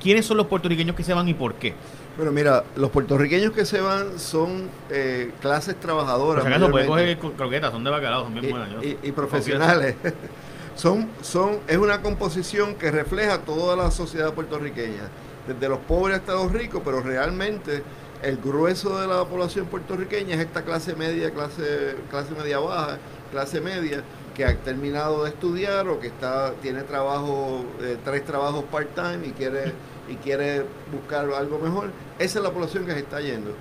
¿quiénes 0.00 0.24
son 0.24 0.36
los 0.36 0.46
puertorriqueños 0.46 0.94
que 0.94 1.02
se 1.02 1.12
van 1.12 1.28
y 1.28 1.34
por 1.34 1.54
qué? 1.54 1.74
Bueno, 2.16 2.30
mira, 2.30 2.62
los 2.76 2.90
puertorriqueños 2.90 3.52
que 3.52 3.64
se 3.64 3.80
van 3.80 4.18
son 4.18 4.68
eh, 4.90 5.32
clases 5.40 5.80
trabajadoras. 5.80 6.44
Por 6.44 6.52
si 6.52 6.56
acaso 6.56 6.86
coger 6.86 7.18
croquetas, 7.18 7.72
son 7.72 7.82
de 7.82 7.90
bacalao, 7.90 8.24
son 8.24 8.34
bien 8.34 8.50
buenas. 8.50 8.68
Y, 8.84 8.98
y 9.02 9.12
profesionales. 9.12 9.96
son, 10.74 11.08
son, 11.20 11.60
es 11.68 11.76
una 11.76 12.02
composición 12.02 12.74
que 12.74 12.90
refleja 12.90 13.38
toda 13.38 13.76
la 13.76 13.90
sociedad 13.90 14.32
puertorriqueña, 14.32 15.08
desde 15.46 15.68
los 15.68 15.78
pobres 15.80 16.18
hasta 16.18 16.34
los 16.34 16.52
ricos, 16.52 16.82
pero 16.84 17.00
realmente 17.00 17.82
el 18.22 18.36
grueso 18.36 19.00
de 19.00 19.08
la 19.08 19.24
población 19.24 19.66
puertorriqueña 19.66 20.36
es 20.36 20.40
esta 20.40 20.62
clase 20.62 20.94
media, 20.94 21.30
clase, 21.30 21.96
clase 22.10 22.32
media 22.34 22.58
baja, 22.58 22.98
clase 23.30 23.60
media, 23.60 24.02
que 24.34 24.44
ha 24.44 24.56
terminado 24.56 25.24
de 25.24 25.30
estudiar 25.30 25.88
o 25.88 26.00
que 26.00 26.06
está, 26.06 26.52
tiene 26.62 26.82
trabajo, 26.82 27.64
eh, 27.80 27.98
tres 28.04 28.24
trabajos 28.24 28.64
part-time 28.70 29.26
y 29.26 29.30
quiere, 29.32 29.72
y 30.08 30.14
quiere 30.16 30.64
buscar 30.90 31.28
algo 31.32 31.58
mejor. 31.58 31.90
Esa 32.18 32.38
es 32.38 32.44
la 32.44 32.50
población 32.50 32.86
que 32.86 32.92
se 32.92 33.00
está 33.00 33.20
yendo, 33.20 33.52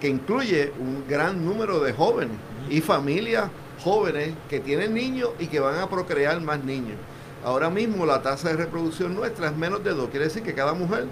que 0.00 0.08
incluye 0.08 0.72
un 0.78 1.04
gran 1.08 1.44
número 1.44 1.80
de 1.80 1.92
jóvenes 1.92 2.36
y 2.68 2.80
familias 2.80 3.50
jóvenes 3.86 4.34
que 4.50 4.58
tienen 4.58 4.94
niños 4.94 5.30
y 5.38 5.46
que 5.46 5.60
van 5.60 5.78
a 5.78 5.88
procrear 5.88 6.40
más 6.40 6.64
niños. 6.64 6.96
Ahora 7.44 7.70
mismo 7.70 8.04
la 8.04 8.20
tasa 8.20 8.48
de 8.48 8.56
reproducción 8.56 9.14
nuestra 9.14 9.46
es 9.46 9.56
menos 9.56 9.84
de 9.84 9.90
dos, 9.90 10.10
quiere 10.10 10.24
decir 10.24 10.42
que 10.42 10.54
cada 10.54 10.74
mujer 10.74 11.04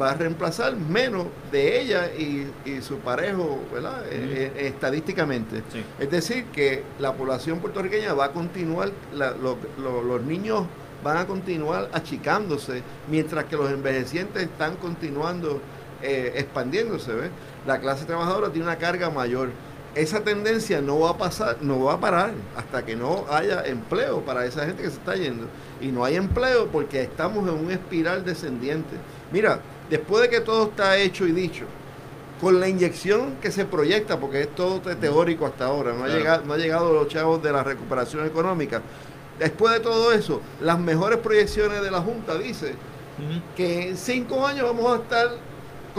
va 0.00 0.12
a 0.12 0.14
reemplazar 0.14 0.74
menos 0.74 1.26
de 1.52 1.82
ella 1.82 2.10
y, 2.14 2.80
su 2.80 2.96
parejo, 3.00 3.60
¿verdad? 3.70 4.06
Eh, 4.10 4.52
eh, 4.56 4.68
estadísticamente. 4.68 5.62
Es 5.98 6.10
decir, 6.10 6.46
que 6.46 6.82
la 6.98 7.12
población 7.12 7.58
puertorriqueña 7.58 8.14
va 8.14 8.26
a 8.26 8.32
continuar, 8.32 8.90
los 9.12 10.22
niños 10.22 10.64
van 11.04 11.18
a 11.18 11.26
continuar 11.26 11.90
achicándose, 11.92 12.82
mientras 13.10 13.44
que 13.44 13.56
los 13.56 13.70
envejecientes 13.70 14.44
están 14.44 14.76
continuando 14.76 15.60
eh, 16.00 16.32
expandiéndose. 16.36 17.12
La 17.66 17.80
clase 17.80 18.06
trabajadora 18.06 18.50
tiene 18.50 18.66
una 18.66 18.78
carga 18.78 19.10
mayor. 19.10 19.50
Esa 19.94 20.22
tendencia 20.22 20.80
no 20.80 21.00
va 21.00 21.10
a 21.10 21.18
pasar, 21.18 21.58
no 21.60 21.84
va 21.84 21.94
a 21.94 22.00
parar 22.00 22.32
hasta 22.56 22.84
que 22.84 22.94
no 22.94 23.24
haya 23.30 23.64
empleo 23.64 24.20
para 24.20 24.44
esa 24.44 24.64
gente 24.66 24.82
que 24.82 24.90
se 24.90 24.96
está 24.96 25.16
yendo. 25.16 25.46
Y 25.80 25.88
no 25.88 26.04
hay 26.04 26.16
empleo 26.16 26.68
porque 26.68 27.02
estamos 27.02 27.48
en 27.48 27.54
un 27.54 27.70
espiral 27.70 28.24
descendiente. 28.24 28.96
Mira, 29.32 29.60
después 29.90 30.22
de 30.22 30.28
que 30.28 30.40
todo 30.40 30.68
está 30.68 30.96
hecho 30.98 31.26
y 31.26 31.32
dicho, 31.32 31.64
con 32.40 32.60
la 32.60 32.68
inyección 32.68 33.36
que 33.40 33.50
se 33.50 33.64
proyecta, 33.64 34.20
porque 34.20 34.42
es 34.42 34.54
todo 34.54 34.80
teórico 34.80 35.46
hasta 35.46 35.66
ahora, 35.66 35.92
no, 35.92 36.04
ha, 36.04 36.08
llegado, 36.08 36.44
no 36.44 36.54
ha 36.54 36.56
llegado 36.56 36.92
los 36.92 37.08
chavos 37.08 37.42
de 37.42 37.52
la 37.52 37.64
recuperación 37.64 38.26
económica, 38.26 38.80
después 39.38 39.74
de 39.74 39.80
todo 39.80 40.12
eso, 40.12 40.40
las 40.60 40.78
mejores 40.78 41.18
proyecciones 41.18 41.82
de 41.82 41.90
la 41.90 42.00
Junta 42.00 42.38
dicen 42.38 42.76
que 43.56 43.88
en 43.88 43.96
cinco 43.96 44.46
años 44.46 44.64
vamos 44.66 44.92
a 44.92 45.02
estar 45.02 45.28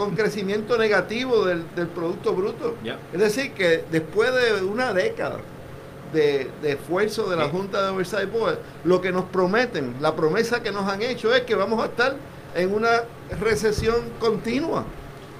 con 0.00 0.16
crecimiento 0.16 0.78
negativo 0.78 1.44
del, 1.44 1.62
Producto 1.94 2.34
Bruto. 2.34 2.74
Es 3.12 3.20
decir, 3.20 3.52
que 3.52 3.84
después 3.90 4.30
de 4.32 4.64
una 4.64 4.94
década 4.94 5.40
de, 6.10 6.50
esfuerzo 6.62 7.28
de 7.28 7.36
la 7.36 7.50
Junta 7.50 7.82
de 7.82 7.90
Oversight 7.90 8.32
Board, 8.32 8.58
lo 8.84 9.02
que 9.02 9.12
nos 9.12 9.26
prometen, 9.26 9.96
la 10.00 10.16
promesa 10.16 10.62
que 10.62 10.72
nos 10.72 10.88
han 10.88 11.02
hecho 11.02 11.34
es 11.34 11.42
que 11.42 11.54
vamos 11.54 11.82
a 11.82 11.86
estar 11.86 12.16
en 12.54 12.72
una 12.72 13.02
recesión 13.38 13.96
continua. 14.18 14.86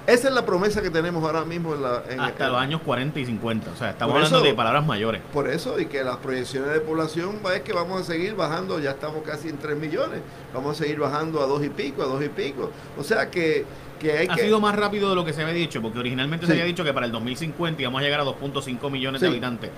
Esa 0.06 0.28
es 0.28 0.34
la 0.34 0.44
promesa 0.44 0.82
que 0.82 0.90
tenemos 0.90 1.22
ahora 1.22 1.44
mismo. 1.44 1.74
En 1.74 1.82
la, 1.82 2.26
Hasta 2.26 2.48
los 2.48 2.58
años 2.58 2.80
40 2.84 3.20
y 3.20 3.26
50. 3.26 3.70
O 3.70 3.76
sea, 3.76 3.90
estamos 3.90 4.14
hablando 4.14 4.40
de 4.40 4.54
palabras 4.54 4.84
mayores. 4.84 5.22
Por 5.32 5.48
eso, 5.48 5.78
y 5.78 5.86
que 5.86 6.02
las 6.02 6.16
proyecciones 6.16 6.72
de 6.72 6.80
población 6.80 7.40
es 7.54 7.60
que 7.60 7.72
vamos 7.72 8.00
a 8.00 8.04
seguir 8.04 8.34
bajando, 8.34 8.78
ya 8.80 8.90
estamos 8.90 9.22
casi 9.22 9.48
en 9.48 9.58
3 9.58 9.76
millones, 9.76 10.20
vamos 10.54 10.76
a 10.78 10.82
seguir 10.82 10.98
bajando 10.98 11.42
a 11.42 11.46
2 11.46 11.64
y 11.64 11.68
pico, 11.68 12.02
a 12.02 12.06
2 12.06 12.24
y 12.24 12.28
pico. 12.28 12.70
O 12.98 13.04
sea 13.04 13.30
que, 13.30 13.64
que 13.98 14.12
hay 14.12 14.26
ha 14.28 14.36
sido 14.36 14.60
más 14.60 14.74
rápido 14.74 15.10
de 15.10 15.14
lo 15.14 15.24
que 15.24 15.32
se 15.32 15.42
había 15.42 15.54
dicho, 15.54 15.80
porque 15.82 15.98
originalmente 15.98 16.46
se 16.46 16.52
había 16.52 16.64
dicho 16.64 16.84
que 16.84 16.92
para 16.92 17.06
el 17.06 17.12
2050 17.12 17.80
íbamos 17.80 18.00
a 18.00 18.04
llegar 18.04 18.20
a 18.20 18.24
2.5 18.24 18.90
millones 18.90 19.20
de 19.20 19.28
habitantes. 19.28 19.70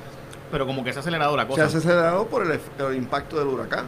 Pero 0.51 0.67
como 0.67 0.85
que 0.85 0.93
se 0.93 0.99
ha 0.99 1.01
acelerado 1.01 1.37
la 1.37 1.49
cosa. 1.49 1.69
Se 1.69 1.77
ha 1.77 1.81
acelerado 1.81 2.27
por 2.27 2.47
el 2.47 2.97
impacto 2.97 3.39
del 3.39 3.49
huracán. 3.49 3.87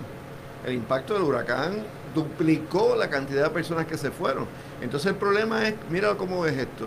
El 0.66 0.72
impacto 0.74 1.12
del 1.12 1.22
huracán 1.22 1.84
duplicó 2.14 2.96
la 2.96 3.10
cantidad 3.10 3.44
de 3.44 3.50
personas 3.50 3.86
que 3.86 3.98
se 3.98 4.10
fueron. 4.10 4.46
Entonces 4.80 5.12
el 5.12 5.16
problema 5.16 5.68
es, 5.68 5.74
mira 5.90 6.14
cómo 6.14 6.46
es 6.46 6.56
esto. 6.56 6.86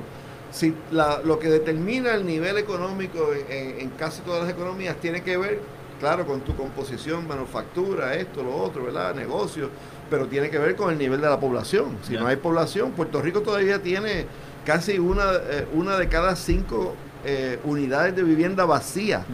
Si 0.51 0.73
lo 0.91 1.39
que 1.39 1.49
determina 1.49 2.13
el 2.13 2.25
nivel 2.25 2.57
económico 2.57 3.29
en, 3.49 3.89
casi 3.91 4.21
todas 4.21 4.43
las 4.43 4.51
economías 4.51 4.95
tiene 4.97 5.21
que 5.21 5.37
ver, 5.37 5.59
claro, 5.99 6.25
con 6.25 6.41
tu 6.41 6.55
composición, 6.55 7.27
manufactura, 7.27 8.15
esto, 8.15 8.43
lo 8.43 8.55
otro, 8.55 8.85
¿verdad? 8.85 9.13
Negocios, 9.13 9.69
pero 10.09 10.27
tiene 10.27 10.49
que 10.49 10.57
ver 10.57 10.75
con 10.75 10.91
el 10.91 10.97
nivel 10.97 11.19
de 11.19 11.29
la 11.29 11.39
población. 11.39 11.97
Si 12.03 12.13
no 12.13 12.27
hay 12.27 12.37
población, 12.37 12.91
Puerto 12.91 13.21
Rico 13.21 13.41
todavía 13.41 13.81
tiene 13.81 14.25
casi 14.65 14.99
una, 14.99 15.33
eh, 15.33 15.67
una 15.73 15.97
de 15.97 16.07
cada 16.07 16.35
cinco 16.35 16.95
eh, 17.25 17.59
unidades 17.65 18.15
de 18.15 18.23
vivienda 18.23 18.65
vacía. 18.65 19.25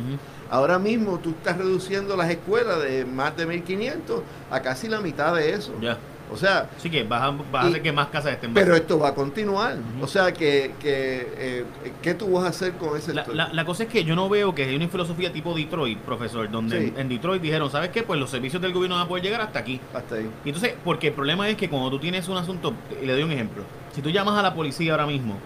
Ahora 0.53 0.77
mismo 0.77 1.17
tú 1.17 1.31
estás 1.31 1.57
reduciendo 1.57 2.15
las 2.15 2.29
escuelas 2.29 2.79
de 2.83 3.05
más 3.05 3.35
de 3.35 3.47
1.500 3.47 4.21
a 4.51 4.61
casi 4.61 4.87
la 4.87 5.01
mitad 5.01 5.33
de 5.33 5.49
eso. 5.49 5.73
Ya. 5.81 5.97
O 6.31 6.37
sea, 6.37 6.69
sí 6.77 6.91
que 6.91 7.03
vas 7.03 7.23
a, 7.23 7.59
hacer 7.59 7.81
que 7.81 7.91
más 7.91 8.09
casas 8.09 8.33
estén 8.33 8.53
Pero 8.53 8.75
esto 8.75 8.99
va 8.99 9.09
a 9.09 9.15
continuar. 9.15 9.77
O 9.99 10.05
sea, 10.05 10.31
que, 10.31 10.75
que 10.79 11.27
eh, 11.37 11.65
¿qué 12.03 12.13
tú 12.13 12.31
vas 12.33 12.45
a 12.45 12.49
hacer 12.49 12.73
con 12.73 12.95
ese 12.95 13.15
la, 13.15 13.49
la, 13.51 13.65
cosa 13.65 13.81
es 13.81 13.89
que 13.89 14.03
yo 14.03 14.15
no 14.15 14.29
veo 14.29 14.53
que 14.53 14.65
hay 14.65 14.75
una 14.75 14.87
filosofía 14.89 15.33
tipo 15.33 15.55
Detroit, 15.55 15.97
profesor, 15.97 16.51
donde 16.51 16.93
en, 16.97 17.09
Detroit 17.09 17.41
dijeron, 17.41 17.71
¿sabes 17.71 17.89
qué? 17.89 18.03
Pues 18.03 18.19
los 18.19 18.29
servicios 18.29 18.61
del 18.61 18.73
gobierno 18.73 18.95
van 18.97 19.05
a 19.05 19.07
poder 19.07 19.23
llegar 19.23 19.41
hasta 19.41 19.57
aquí. 19.57 19.81
Hasta 19.91 20.15
ahí. 20.15 20.29
Y 20.45 20.49
entonces, 20.49 20.75
porque 20.83 21.07
el 21.07 21.13
problema 21.13 21.49
es 21.49 21.57
que 21.57 21.67
cuando 21.67 21.89
tú 21.89 21.97
tienes 21.97 22.27
un 22.27 22.37
asunto, 22.37 22.75
y 23.01 23.07
le 23.07 23.13
doy 23.13 23.23
un 23.23 23.31
ejemplo, 23.31 23.63
si 23.91 24.03
tú 24.03 24.11
llamas 24.11 24.37
a 24.37 24.43
la 24.43 24.53
policía 24.53 24.91
ahora 24.91 25.07
mismo, 25.07 25.39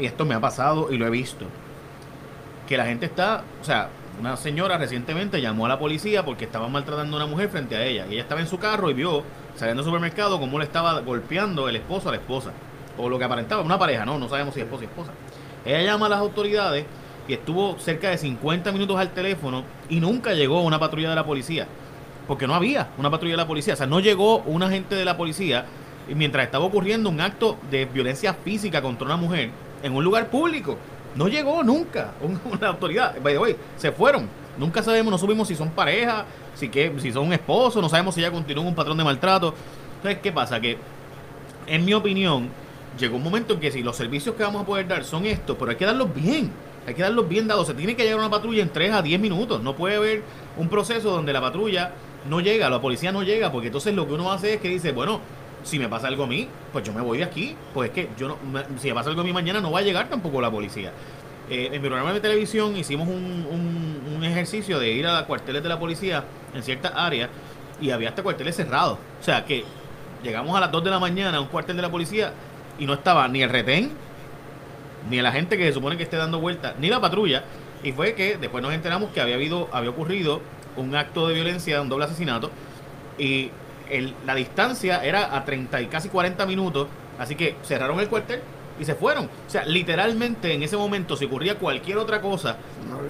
y 0.00 0.04
esto 0.04 0.24
me 0.24 0.34
ha 0.34 0.40
pasado 0.40 0.92
y 0.92 0.98
lo 0.98 1.06
he 1.06 1.10
visto, 1.10 1.46
que 2.68 2.76
la 2.76 2.86
gente 2.86 3.06
está, 3.06 3.42
o 3.60 3.64
sea, 3.64 3.88
una 4.20 4.36
señora 4.36 4.76
recientemente 4.76 5.40
llamó 5.40 5.64
a 5.64 5.70
la 5.70 5.78
policía 5.78 6.24
porque 6.24 6.44
estaba 6.44 6.68
maltratando 6.68 7.16
a 7.16 7.20
una 7.24 7.26
mujer 7.26 7.48
frente 7.48 7.74
a 7.74 7.84
ella. 7.84 8.04
Ella 8.04 8.20
estaba 8.20 8.42
en 8.42 8.46
su 8.46 8.58
carro 8.58 8.90
y 8.90 8.94
vio, 8.94 9.24
saliendo 9.56 9.82
del 9.82 9.90
supermercado, 9.90 10.38
cómo 10.38 10.58
le 10.58 10.66
estaba 10.66 11.00
golpeando 11.00 11.68
el 11.70 11.76
esposo 11.76 12.10
a 12.10 12.12
la 12.12 12.18
esposa. 12.18 12.52
O 12.98 13.08
lo 13.08 13.18
que 13.18 13.24
aparentaba, 13.24 13.62
una 13.62 13.78
pareja, 13.78 14.04
no, 14.04 14.18
no 14.18 14.28
sabemos 14.28 14.52
si 14.52 14.60
esposo 14.60 14.82
y 14.82 14.86
esposa. 14.86 15.12
Ella 15.64 15.82
llama 15.82 16.06
a 16.06 16.10
las 16.10 16.18
autoridades 16.18 16.84
y 17.26 17.32
estuvo 17.32 17.78
cerca 17.78 18.10
de 18.10 18.18
50 18.18 18.72
minutos 18.72 18.98
al 18.98 19.10
teléfono 19.10 19.64
y 19.88 20.00
nunca 20.00 20.34
llegó 20.34 20.60
una 20.60 20.78
patrulla 20.78 21.08
de 21.08 21.16
la 21.16 21.24
policía. 21.24 21.66
Porque 22.28 22.46
no 22.46 22.54
había 22.54 22.90
una 22.98 23.10
patrulla 23.10 23.32
de 23.32 23.38
la 23.38 23.46
policía. 23.46 23.72
O 23.72 23.76
sea, 23.76 23.86
no 23.86 24.00
llegó 24.00 24.38
un 24.40 24.62
agente 24.62 24.96
de 24.96 25.04
la 25.06 25.16
policía 25.16 25.64
mientras 26.14 26.44
estaba 26.44 26.66
ocurriendo 26.66 27.08
un 27.08 27.22
acto 27.22 27.56
de 27.70 27.86
violencia 27.86 28.34
física 28.34 28.82
contra 28.82 29.06
una 29.06 29.16
mujer 29.16 29.50
en 29.82 29.96
un 29.96 30.04
lugar 30.04 30.28
público. 30.28 30.76
No 31.14 31.28
llegó 31.28 31.62
nunca 31.62 32.12
una 32.50 32.68
autoridad. 32.68 33.20
By 33.22 33.34
the 33.34 33.56
se 33.76 33.92
fueron. 33.92 34.28
Nunca 34.58 34.82
sabemos, 34.82 35.10
no 35.10 35.18
supimos 35.18 35.48
si 35.48 35.54
son 35.54 35.70
pareja, 35.70 36.26
si, 36.54 36.68
que, 36.68 36.92
si 36.98 37.12
son 37.12 37.32
esposos, 37.32 37.80
no 37.80 37.88
sabemos 37.88 38.14
si 38.14 38.20
ya 38.20 38.30
continúa 38.30 38.64
un 38.64 38.74
patrón 38.74 38.98
de 38.98 39.04
maltrato. 39.04 39.54
Entonces, 39.96 40.20
¿qué 40.22 40.32
pasa? 40.32 40.60
Que, 40.60 40.76
en 41.66 41.84
mi 41.84 41.94
opinión, 41.94 42.48
llegó 42.98 43.16
un 43.16 43.22
momento 43.22 43.54
en 43.54 43.60
que 43.60 43.70
si 43.70 43.82
los 43.82 43.96
servicios 43.96 44.34
que 44.34 44.42
vamos 44.42 44.62
a 44.62 44.66
poder 44.66 44.86
dar 44.86 45.04
son 45.04 45.24
estos, 45.24 45.56
pero 45.56 45.70
hay 45.70 45.76
que 45.76 45.86
darlos 45.86 46.14
bien. 46.14 46.50
Hay 46.86 46.94
que 46.94 47.02
darlos 47.02 47.28
bien 47.28 47.46
dados. 47.46 47.66
Se 47.66 47.74
tiene 47.74 47.94
que 47.94 48.02
llegar 48.02 48.18
una 48.18 48.30
patrulla 48.30 48.62
en 48.62 48.70
3 48.70 48.92
a 48.92 49.02
10 49.02 49.20
minutos. 49.20 49.62
No 49.62 49.76
puede 49.76 49.96
haber 49.96 50.22
un 50.56 50.68
proceso 50.68 51.10
donde 51.10 51.32
la 51.32 51.40
patrulla 51.40 51.92
no 52.28 52.40
llega, 52.40 52.68
la 52.68 52.80
policía 52.80 53.12
no 53.12 53.22
llega, 53.22 53.50
porque 53.52 53.68
entonces 53.68 53.94
lo 53.94 54.06
que 54.06 54.14
uno 54.14 54.30
hace 54.32 54.54
es 54.54 54.60
que 54.60 54.68
dice, 54.68 54.92
bueno, 54.92 55.20
si 55.62 55.78
me 55.78 55.88
pasa 55.88 56.08
algo 56.08 56.24
a 56.24 56.26
mí, 56.26 56.48
pues 56.72 56.84
yo 56.84 56.92
me 56.92 57.00
voy 57.00 57.18
de 57.18 57.24
aquí. 57.24 57.56
Pues 57.74 57.90
es 57.90 57.94
que 57.94 58.08
yo 58.16 58.28
no, 58.28 58.36
si 58.78 58.88
me 58.88 58.94
pasa 58.94 59.10
algo 59.10 59.22
a 59.22 59.24
mí 59.24 59.32
mañana 59.32 59.60
no 59.60 59.70
va 59.70 59.80
a 59.80 59.82
llegar 59.82 60.08
tampoco 60.08 60.40
la 60.40 60.50
policía. 60.50 60.92
Eh, 61.48 61.70
en 61.72 61.82
mi 61.82 61.88
programa 61.88 62.12
de 62.12 62.20
televisión 62.20 62.76
hicimos 62.76 63.08
un, 63.08 63.46
un, 64.14 64.24
ejercicio 64.24 64.78
de 64.78 64.92
ir 64.92 65.06
a 65.06 65.24
cuarteles 65.24 65.62
de 65.62 65.68
la 65.68 65.78
policía 65.78 66.22
en 66.54 66.62
ciertas 66.62 66.92
áreas 66.94 67.30
y 67.80 67.90
había 67.90 68.10
hasta 68.10 68.22
cuarteles 68.22 68.54
cerrados. 68.54 68.98
O 69.20 69.24
sea 69.24 69.44
que 69.44 69.64
llegamos 70.22 70.56
a 70.56 70.60
las 70.60 70.70
2 70.70 70.84
de 70.84 70.90
la 70.90 70.98
mañana 70.98 71.38
a 71.38 71.40
un 71.40 71.48
cuartel 71.48 71.74
de 71.74 71.82
la 71.82 71.90
policía 71.90 72.32
y 72.78 72.86
no 72.86 72.94
estaba 72.94 73.26
ni 73.28 73.42
el 73.42 73.50
retén, 73.50 73.92
ni 75.08 75.20
la 75.20 75.32
gente 75.32 75.56
que 75.56 75.66
se 75.66 75.72
supone 75.72 75.96
que 75.96 76.02
esté 76.02 76.16
dando 76.16 76.38
vueltas, 76.38 76.74
ni 76.78 76.88
la 76.88 77.00
patrulla. 77.00 77.44
Y 77.82 77.92
fue 77.92 78.14
que 78.14 78.36
después 78.36 78.62
nos 78.62 78.74
enteramos 78.74 79.10
que 79.10 79.20
había 79.20 79.34
habido, 79.36 79.68
había 79.72 79.90
ocurrido 79.90 80.42
un 80.76 80.94
acto 80.94 81.26
de 81.28 81.34
violencia, 81.34 81.80
un 81.80 81.88
doble 81.88 82.04
asesinato, 82.04 82.50
y 83.18 83.50
la 84.24 84.34
distancia 84.34 85.04
era 85.04 85.36
a 85.36 85.44
30 85.44 85.80
y 85.82 85.86
casi 85.86 86.08
40 86.08 86.46
minutos, 86.46 86.88
así 87.18 87.34
que 87.34 87.56
cerraron 87.62 88.00
el 88.00 88.08
cuartel 88.08 88.40
y 88.78 88.84
se 88.84 88.94
fueron. 88.94 89.26
O 89.26 89.50
sea, 89.50 89.64
literalmente 89.64 90.52
en 90.54 90.62
ese 90.62 90.76
momento, 90.76 91.16
si 91.16 91.26
ocurría 91.26 91.56
cualquier 91.56 91.98
otra 91.98 92.20
cosa 92.20 92.56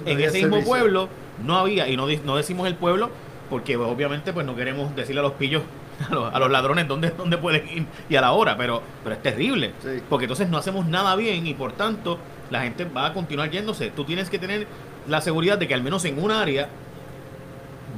en 0.04 0.20
ese 0.20 0.46
mismo 0.46 0.62
pueblo, 0.64 1.08
no 1.44 1.56
había, 1.56 1.88
y 1.88 1.96
no, 1.96 2.06
no 2.24 2.36
decimos 2.36 2.66
el 2.66 2.74
pueblo, 2.74 3.10
porque 3.48 3.76
obviamente 3.76 4.32
pues 4.32 4.46
no 4.46 4.56
queremos 4.56 4.94
decirle 4.96 5.20
a 5.20 5.24
los 5.24 5.32
pillos, 5.32 5.62
a 6.10 6.38
los, 6.38 6.50
ladrones 6.50 6.88
dónde, 6.88 7.10
dónde 7.10 7.38
pueden 7.38 7.68
ir 7.68 7.86
y 8.08 8.16
a 8.16 8.20
la 8.20 8.32
hora, 8.32 8.56
pero, 8.56 8.82
pero 9.02 9.14
es 9.14 9.22
terrible, 9.22 9.72
porque 10.08 10.24
entonces 10.24 10.48
no 10.48 10.58
hacemos 10.58 10.86
nada 10.86 11.14
bien 11.16 11.46
y 11.46 11.54
por 11.54 11.72
tanto 11.72 12.18
la 12.50 12.62
gente 12.62 12.84
va 12.84 13.06
a 13.06 13.12
continuar 13.12 13.50
yéndose. 13.50 13.90
Tú 13.90 14.04
tienes 14.04 14.28
que 14.28 14.38
tener 14.38 14.66
la 15.08 15.20
seguridad 15.20 15.58
de 15.58 15.68
que 15.68 15.74
al 15.74 15.82
menos 15.82 16.04
en 16.04 16.22
un 16.22 16.30
área 16.30 16.68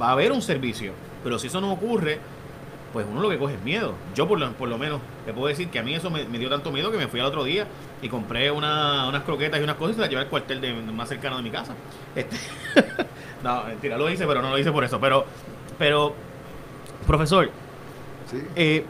va 0.01 0.09
a 0.09 0.11
haber 0.11 0.31
un 0.31 0.41
servicio, 0.41 0.93
pero 1.23 1.39
si 1.39 1.47
eso 1.47 1.61
no 1.61 1.71
ocurre, 1.71 2.19
pues 2.93 3.07
uno 3.09 3.21
lo 3.21 3.29
que 3.29 3.39
coge 3.39 3.55
es 3.55 3.63
miedo. 3.63 3.95
Yo 4.13 4.27
por 4.27 4.39
lo, 4.39 4.51
por 4.53 4.69
lo 4.69 4.77
menos 4.77 5.01
te 5.25 5.33
puedo 5.33 5.47
decir 5.47 5.69
que 5.69 5.79
a 5.79 5.83
mí 5.83 5.95
eso 5.95 6.11
me, 6.11 6.23
dio 6.25 6.47
tanto 6.47 6.71
miedo 6.71 6.91
que 6.91 6.97
me 6.97 7.07
fui 7.07 7.19
al 7.19 7.25
otro 7.25 7.43
día 7.43 7.65
y 8.03 8.07
compré 8.07 8.51
unas 8.51 9.23
croquetas 9.23 9.59
y 9.59 9.63
unas 9.63 9.75
cosas 9.77 9.93
y 9.93 9.95
se 9.95 10.01
las 10.01 10.09
llevé 10.09 10.21
al 10.21 10.29
cuartel 10.29 10.61
de, 10.61 10.73
más 10.73 11.09
cercano 11.09 11.37
de 11.37 11.43
mi 11.43 11.49
casa. 11.49 11.73
Este, 12.15 12.37
no, 13.43 13.63
mentira, 13.63 13.97
lo 13.97 14.09
hice, 14.11 14.27
pero 14.27 14.43
no 14.43 14.51
lo 14.51 14.59
hice 14.59 14.71
por 14.71 14.83
eso. 14.83 14.99
Pero, 14.99 15.25
Pero, 15.79 16.13
profesor, 17.07 17.49
eh, 18.55 18.85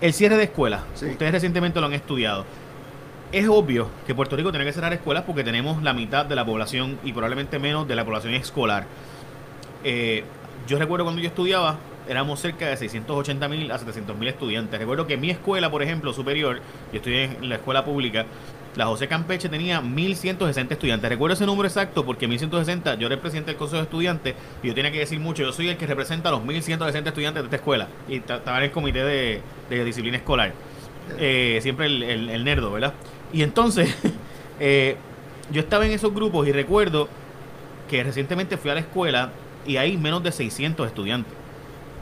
el 0.00 0.12
cierre 0.12 0.36
de 0.36 0.44
escuelas, 0.44 0.82
ustedes 0.94 1.32
recientemente 1.32 1.80
lo 1.80 1.86
han 1.86 1.94
estudiado. 1.94 2.44
Es 3.32 3.48
obvio 3.48 3.88
que 4.06 4.14
Puerto 4.14 4.36
Rico 4.36 4.50
tiene 4.52 4.64
que 4.64 4.72
cerrar 4.72 4.92
escuelas 4.92 5.24
porque 5.24 5.42
tenemos 5.42 5.82
la 5.82 5.94
mitad 5.94 6.26
de 6.26 6.36
la 6.36 6.44
población 6.44 6.98
y 7.02 7.12
probablemente 7.12 7.58
menos 7.58 7.88
de 7.88 7.96
la 7.96 8.04
población 8.04 8.34
escolar. 8.34 8.86
Eh, 9.82 10.22
yo 10.68 10.78
recuerdo 10.78 11.04
cuando 11.04 11.20
yo 11.20 11.28
estudiaba, 11.28 11.78
éramos 12.08 12.40
cerca 12.40 12.68
de 12.68 12.76
680 12.76 13.48
mil 13.48 13.70
a 13.70 13.78
700 13.78 14.16
mil 14.16 14.28
estudiantes. 14.28 14.78
Recuerdo 14.78 15.06
que 15.06 15.16
mi 15.16 15.30
escuela, 15.30 15.70
por 15.70 15.82
ejemplo, 15.82 16.12
superior, 16.12 16.60
yo 16.92 16.96
estoy 16.96 17.14
en 17.14 17.48
la 17.48 17.56
escuela 17.56 17.84
pública, 17.84 18.26
la 18.76 18.86
José 18.86 19.06
Campeche 19.06 19.48
tenía 19.48 19.80
1160 19.80 20.74
estudiantes. 20.74 21.10
Recuerdo 21.10 21.34
ese 21.34 21.44
número 21.44 21.68
exacto 21.68 22.04
porque 22.06 22.26
1160, 22.26 22.94
yo 22.94 23.06
era 23.06 23.16
el 23.16 23.20
presidente 23.20 23.50
del 23.50 23.58
Consejo 23.58 23.78
de 23.78 23.84
Estudiantes 23.84 24.34
y 24.62 24.68
yo 24.68 24.74
tenía 24.74 24.90
que 24.90 24.98
decir 24.98 25.20
mucho. 25.20 25.42
Yo 25.42 25.52
soy 25.52 25.68
el 25.68 25.76
que 25.76 25.86
representa 25.86 26.30
a 26.30 26.32
los 26.32 26.44
1160 26.44 27.10
estudiantes 27.10 27.42
de 27.42 27.46
esta 27.46 27.56
escuela 27.56 27.88
y 28.08 28.16
estaba 28.16 28.58
en 28.58 28.64
el 28.64 28.70
comité 28.70 29.04
de, 29.04 29.84
disciplina 29.84 30.16
escolar. 30.16 30.52
Eh, 31.18 31.58
siempre 31.60 31.86
el, 31.86 32.02
el, 32.30 32.44
nerdo, 32.44 32.72
¿verdad? 32.72 32.94
Y 33.32 33.42
entonces, 33.42 33.94
eh, 34.60 34.96
yo 35.50 35.60
estaba 35.60 35.84
en 35.84 35.92
esos 35.92 36.14
grupos 36.14 36.48
y 36.48 36.52
recuerdo 36.52 37.08
que 37.90 38.02
recientemente 38.02 38.56
fui 38.56 38.70
a 38.70 38.74
la 38.74 38.80
escuela 38.80 39.32
y 39.66 39.76
hay 39.76 39.98
menos 39.98 40.22
de 40.22 40.32
600 40.32 40.86
estudiantes. 40.86 41.41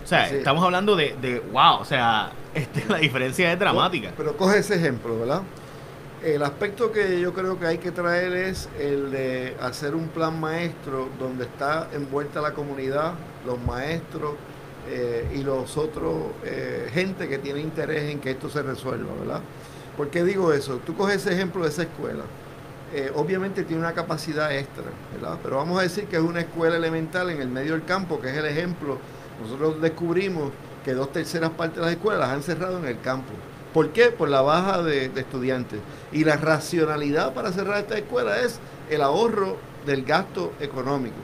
O 0.04 0.06
sea, 0.06 0.28
estamos 0.28 0.64
hablando 0.64 0.96
de, 0.96 1.16
de 1.20 1.40
wow, 1.52 1.80
o 1.80 1.84
sea, 1.84 2.32
este, 2.54 2.84
la 2.88 2.98
diferencia 2.98 3.52
es 3.52 3.58
dramática. 3.58 4.12
Pero 4.16 4.36
coge 4.36 4.58
ese 4.58 4.76
ejemplo, 4.76 5.18
¿verdad? 5.18 5.42
El 6.22 6.42
aspecto 6.42 6.92
que 6.92 7.18
yo 7.20 7.32
creo 7.32 7.58
que 7.58 7.66
hay 7.66 7.78
que 7.78 7.92
traer 7.92 8.34
es 8.34 8.68
el 8.78 9.10
de 9.10 9.56
hacer 9.60 9.94
un 9.94 10.08
plan 10.08 10.38
maestro 10.38 11.08
donde 11.18 11.44
está 11.44 11.88
envuelta 11.94 12.42
la 12.42 12.52
comunidad, 12.52 13.14
los 13.46 13.58
maestros 13.62 14.34
eh, 14.88 15.26
y 15.34 15.42
los 15.42 15.78
otros, 15.78 16.14
eh, 16.44 16.90
gente 16.92 17.28
que 17.28 17.38
tiene 17.38 17.60
interés 17.60 18.10
en 18.10 18.20
que 18.20 18.32
esto 18.32 18.50
se 18.50 18.62
resuelva, 18.62 19.14
¿verdad? 19.18 19.40
¿Por 19.96 20.08
qué 20.08 20.22
digo 20.24 20.52
eso? 20.52 20.78
Tú 20.84 20.94
coges 20.94 21.16
ese 21.16 21.32
ejemplo 21.32 21.62
de 21.62 21.70
esa 21.70 21.82
escuela. 21.82 22.24
Eh, 22.92 23.10
obviamente 23.14 23.62
tiene 23.62 23.80
una 23.80 23.92
capacidad 23.92 24.54
extra, 24.54 24.84
¿verdad? 25.14 25.38
Pero 25.42 25.56
vamos 25.56 25.78
a 25.78 25.82
decir 25.82 26.04
que 26.04 26.16
es 26.16 26.22
una 26.22 26.40
escuela 26.40 26.76
elemental 26.76 27.30
en 27.30 27.40
el 27.40 27.48
medio 27.48 27.72
del 27.72 27.84
campo, 27.84 28.20
que 28.20 28.30
es 28.30 28.36
el 28.36 28.46
ejemplo. 28.46 28.98
Nosotros 29.40 29.81
descubrimos 29.81 30.53
que 30.85 30.94
dos 30.94 31.12
terceras 31.12 31.50
partes 31.50 31.76
de 31.76 31.83
las 31.83 31.92
escuelas 31.92 32.20
las 32.20 32.31
han 32.31 32.42
cerrado 32.42 32.79
en 32.79 32.87
el 32.87 33.00
campo. 33.00 33.33
¿Por 33.72 33.90
qué? 33.90 34.11
Por 34.11 34.29
la 34.29 34.42
baja 34.42 34.83
de, 34.83 35.07
estudiantes. 35.16 35.81
Y 36.12 36.24
la 36.24 36.37
racionalidad 36.37 37.35
para 37.35 37.53
cerrar 37.53 37.79
esta 37.79 37.96
escuela 37.96 38.40
es 38.40 38.59
el 38.90 39.00
ahorro 39.00 39.57
del 39.87 40.05
gasto 40.05 40.53
económico, 40.61 41.16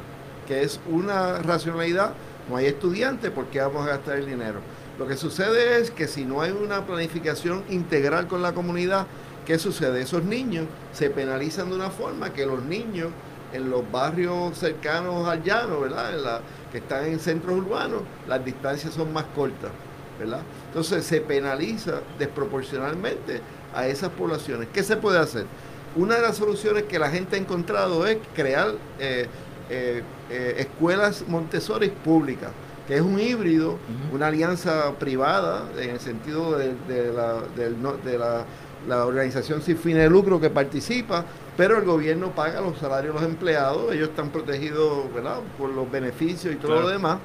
que 0.47 0.63
es 0.63 0.81
una 0.89 1.39
racionalidad. 1.43 2.13
No 2.49 2.57
hay 2.57 2.67
estudiantes, 2.67 3.31
¿por 3.33 3.47
qué 3.47 3.61
vamos 3.61 3.85
a 3.87 3.91
gastar 3.91 4.19
el 4.19 4.27
dinero? 4.27 4.61
Lo 4.99 5.07
que 5.07 5.17
sucede 5.17 5.81
es 5.81 5.91
que 5.91 6.07
si 6.07 6.25
no 6.25 6.41
hay 6.41 6.53
una 6.53 6.87
planificación 6.87 7.65
integral 7.69 8.29
con 8.29 8.43
la 8.43 8.55
comunidad, 8.55 9.07
¿qué 9.45 9.59
sucede? 9.59 10.01
Esos 10.01 10.23
niños 10.23 10.67
se 10.93 11.11
penalizan 11.11 11.69
de 11.71 11.77
una 11.77 11.91
forma 11.91 12.33
que 12.33 12.47
los 12.47 12.63
niños 12.63 13.09
en 13.53 13.71
los 13.71 13.91
barrios 13.91 14.57
cercanos 14.59 15.29
al 15.29 15.43
llano, 15.43 15.81
¿verdad? 15.81 16.41
que 16.73 16.79
están 16.79 17.05
en 17.07 17.19
centros 17.21 17.57
urbanos, 17.59 18.03
las 18.29 18.45
distancias 18.45 18.95
son 18.95 19.13
más 19.13 19.25
cortas. 19.35 19.71
¿verdad? 20.19 20.41
Entonces 20.69 21.05
se 21.05 21.21
penaliza 21.21 22.01
desproporcionalmente 22.19 23.41
a 23.75 23.87
esas 23.87 24.11
poblaciones. 24.11 24.69
¿Qué 24.73 24.83
se 24.83 24.97
puede 24.97 25.19
hacer? 25.19 25.47
Una 25.95 26.17
de 26.17 26.23
las 26.23 26.37
soluciones 26.37 26.85
que 26.85 26.99
la 26.99 27.11
gente 27.11 27.37
ha 27.37 27.39
encontrado 27.39 28.07
es 28.07 28.19
crear 28.35 28.73
eh, 28.99 29.27
eh, 29.71 30.03
eh, 30.31 30.55
escuelas 30.59 31.25
Montessori 31.27 31.89
públicas, 31.89 32.51
que 32.87 32.97
es 32.97 33.01
un 33.01 33.19
híbrido, 33.19 33.79
una 34.13 34.29
alianza 34.29 34.93
privada 34.99 35.65
en 35.79 35.91
el 35.91 36.01
sentido 36.01 36.57
de, 36.57 37.13
la, 37.13 38.45
la, 38.87 39.07
organización 39.07 39.63
sin 39.63 39.77
fines 39.77 40.05
de 40.05 40.11
lucro 40.11 40.41
que 40.41 40.51
participa, 40.51 41.25
pero 41.57 41.79
el 41.79 41.85
gobierno 41.85 42.33
paga 42.33 42.61
los 42.61 42.79
salarios 42.79 43.15
de 43.15 43.21
los 43.21 43.31
empleados, 43.31 43.93
ellos 43.95 44.11
están 44.11 44.31
protegidos 44.31 45.13
¿verdad? 45.15 45.39
por 45.59 45.71
los 45.71 45.91
beneficios 45.91 46.55
y 46.55 46.57
todo 46.57 46.81
lo 46.83 46.89
demás. 46.89 47.19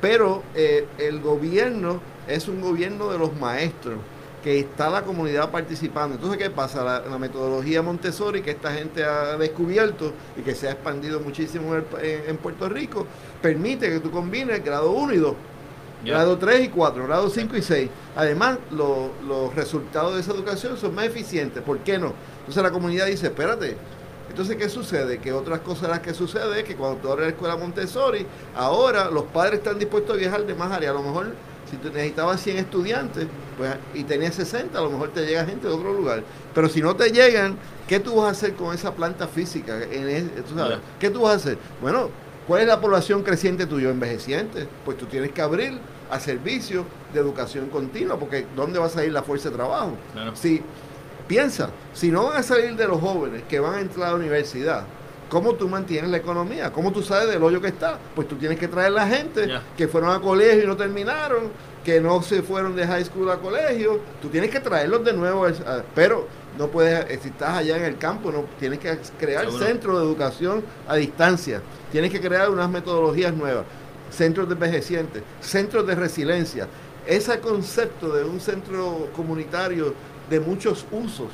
pero 0.00 0.42
el 0.54 1.20
gobierno 1.20 2.00
es 2.26 2.48
un 2.48 2.60
gobierno 2.60 3.10
de 3.10 3.18
los 3.18 3.34
maestros, 3.38 3.98
que 4.42 4.58
está 4.60 4.88
la 4.88 5.02
comunidad 5.02 5.50
participando. 5.50 6.14
Entonces, 6.14 6.38
¿qué 6.38 6.50
pasa? 6.50 7.02
La, 7.08 7.18
metodología 7.18 7.82
Montessori 7.82 8.42
que 8.42 8.52
esta 8.52 8.72
gente 8.72 9.04
ha 9.04 9.36
descubierto 9.36 10.12
y 10.36 10.42
que 10.42 10.54
se 10.54 10.68
ha 10.68 10.72
expandido 10.72 11.20
muchísimo 11.20 11.74
en, 12.00 12.36
Puerto 12.38 12.68
Rico, 12.68 13.06
permite 13.42 13.90
que 13.90 14.00
tú 14.00 14.10
combines 14.10 14.64
grado 14.64 14.92
1 14.92 15.12
y 15.12 15.18
2. 15.18 15.34
Grado 16.04 16.38
3 16.38 16.64
y 16.64 16.68
4, 16.68 17.06
grado 17.06 17.28
5 17.28 17.56
y 17.56 17.62
6. 17.62 17.90
Además, 18.16 18.58
los 18.70 19.54
resultados 19.54 20.14
de 20.14 20.20
esa 20.20 20.32
educación 20.32 20.76
son 20.76 20.94
más 20.94 21.06
eficientes. 21.06 21.62
¿Por 21.62 21.78
qué 21.80 21.98
no? 21.98 22.14
Entonces 22.40 22.62
la 22.62 22.70
comunidad 22.70 23.06
dice, 23.06 23.26
espérate, 23.26 23.76
entonces, 24.30 24.56
¿qué 24.56 24.68
sucede? 24.68 25.18
Que 25.18 25.32
otras 25.32 25.58
cosas 25.60 25.90
las 25.90 26.00
que 26.00 26.14
sucede 26.14 26.60
es 26.60 26.64
que 26.64 26.76
cuando 26.76 27.00
tú 27.00 27.10
abres 27.10 27.26
la 27.26 27.32
escuela 27.32 27.56
Montessori, 27.56 28.24
ahora 28.54 29.10
los 29.10 29.24
padres 29.24 29.58
están 29.58 29.76
dispuestos 29.76 30.14
a 30.14 30.18
viajar 30.18 30.46
de 30.46 30.54
más 30.54 30.70
área. 30.70 30.90
A 30.90 30.94
lo 30.94 31.02
mejor 31.02 31.34
si 31.68 31.76
tú 31.76 31.88
necesitabas 31.88 32.40
100 32.40 32.58
estudiantes 32.58 33.26
pues, 33.58 33.74
y 33.92 34.04
tenías 34.04 34.36
60, 34.36 34.78
a 34.78 34.82
lo 34.82 34.90
mejor 34.90 35.10
te 35.10 35.26
llega 35.26 35.44
gente 35.44 35.66
de 35.66 35.74
otro 35.74 35.92
lugar. 35.92 36.22
Pero 36.54 36.68
si 36.68 36.80
no 36.80 36.94
te 36.94 37.10
llegan, 37.10 37.56
¿qué 37.88 37.98
tú 37.98 38.16
vas 38.16 38.28
a 38.28 38.30
hacer 38.30 38.54
con 38.54 38.72
esa 38.72 38.94
planta 38.94 39.26
física? 39.26 39.82
En 39.82 40.30
¿Qué 40.98 41.10
tú 41.10 41.22
vas 41.22 41.32
a 41.32 41.36
hacer? 41.36 41.58
Bueno, 41.80 42.10
¿cuál 42.50 42.62
es 42.62 42.66
la 42.66 42.80
población 42.80 43.22
creciente 43.22 43.64
tuyo? 43.64 43.90
Envejeciente. 43.90 44.66
Pues 44.84 44.98
tú 44.98 45.06
tienes 45.06 45.30
que 45.30 45.40
abrir 45.40 45.78
a 46.10 46.18
servicios 46.18 46.84
de 47.14 47.20
educación 47.20 47.68
continua, 47.68 48.18
porque 48.18 48.44
¿dónde 48.56 48.80
va 48.80 48.86
a 48.86 48.88
salir 48.88 49.12
la 49.12 49.22
fuerza 49.22 49.50
de 49.50 49.54
trabajo? 49.54 49.92
Si, 50.34 50.60
piensa, 51.28 51.70
si 51.92 52.10
no 52.10 52.26
van 52.26 52.38
a 52.38 52.42
salir 52.42 52.74
de 52.74 52.88
los 52.88 53.00
jóvenes 53.00 53.44
que 53.48 53.60
van 53.60 53.74
a 53.76 53.80
entrar 53.80 54.08
a 54.08 54.10
la 54.10 54.16
universidad, 54.16 54.84
¿Cómo 55.28 55.54
tú 55.54 55.68
mantienes 55.68 56.10
la 56.10 56.16
economía? 56.16 56.72
¿Cómo 56.72 56.90
tú 56.90 57.04
sabes 57.04 57.30
del 57.30 57.40
hoyo 57.40 57.60
que 57.60 57.68
está? 57.68 58.00
Pues 58.16 58.26
tú 58.26 58.34
tienes 58.34 58.58
que 58.58 58.66
traer 58.66 58.90
la 58.90 59.06
gente 59.06 59.48
que 59.76 59.86
fueron 59.86 60.10
a 60.10 60.20
colegio 60.20 60.64
y 60.64 60.66
no 60.66 60.76
terminaron, 60.76 61.52
que 61.84 62.00
no 62.00 62.20
se 62.20 62.42
fueron 62.42 62.74
de 62.74 62.84
high 62.84 63.04
school 63.04 63.30
a 63.30 63.36
colegio. 63.36 64.00
Tú 64.20 64.26
tienes 64.28 64.50
que 64.50 64.58
traerlos 64.58 65.04
de 65.04 65.12
nuevo, 65.12 65.46
pero 65.94 66.26
no 66.58 66.68
puedes, 66.68 67.10
eh, 67.10 67.18
si 67.22 67.28
estás 67.28 67.58
allá 67.58 67.76
en 67.76 67.84
el 67.84 67.98
campo, 67.98 68.30
no 68.30 68.44
tienes 68.58 68.78
que 68.78 68.98
crear 69.18 69.50
centros 69.50 69.98
de 69.98 70.04
educación 70.04 70.62
a 70.86 70.96
distancia. 70.96 71.62
Tienes 71.92 72.10
que 72.10 72.20
crear 72.20 72.50
unas 72.50 72.68
metodologías 72.68 73.32
nuevas, 73.34 73.64
centros 74.10 74.48
de 74.48 74.54
envejecientes, 74.54 75.22
centros 75.40 75.86
de 75.86 75.94
resiliencia. 75.94 76.68
Ese 77.06 77.40
concepto 77.40 78.14
de 78.14 78.24
un 78.24 78.40
centro 78.40 79.08
comunitario 79.14 79.94
de 80.28 80.40
muchos 80.40 80.84
usos 80.92 81.28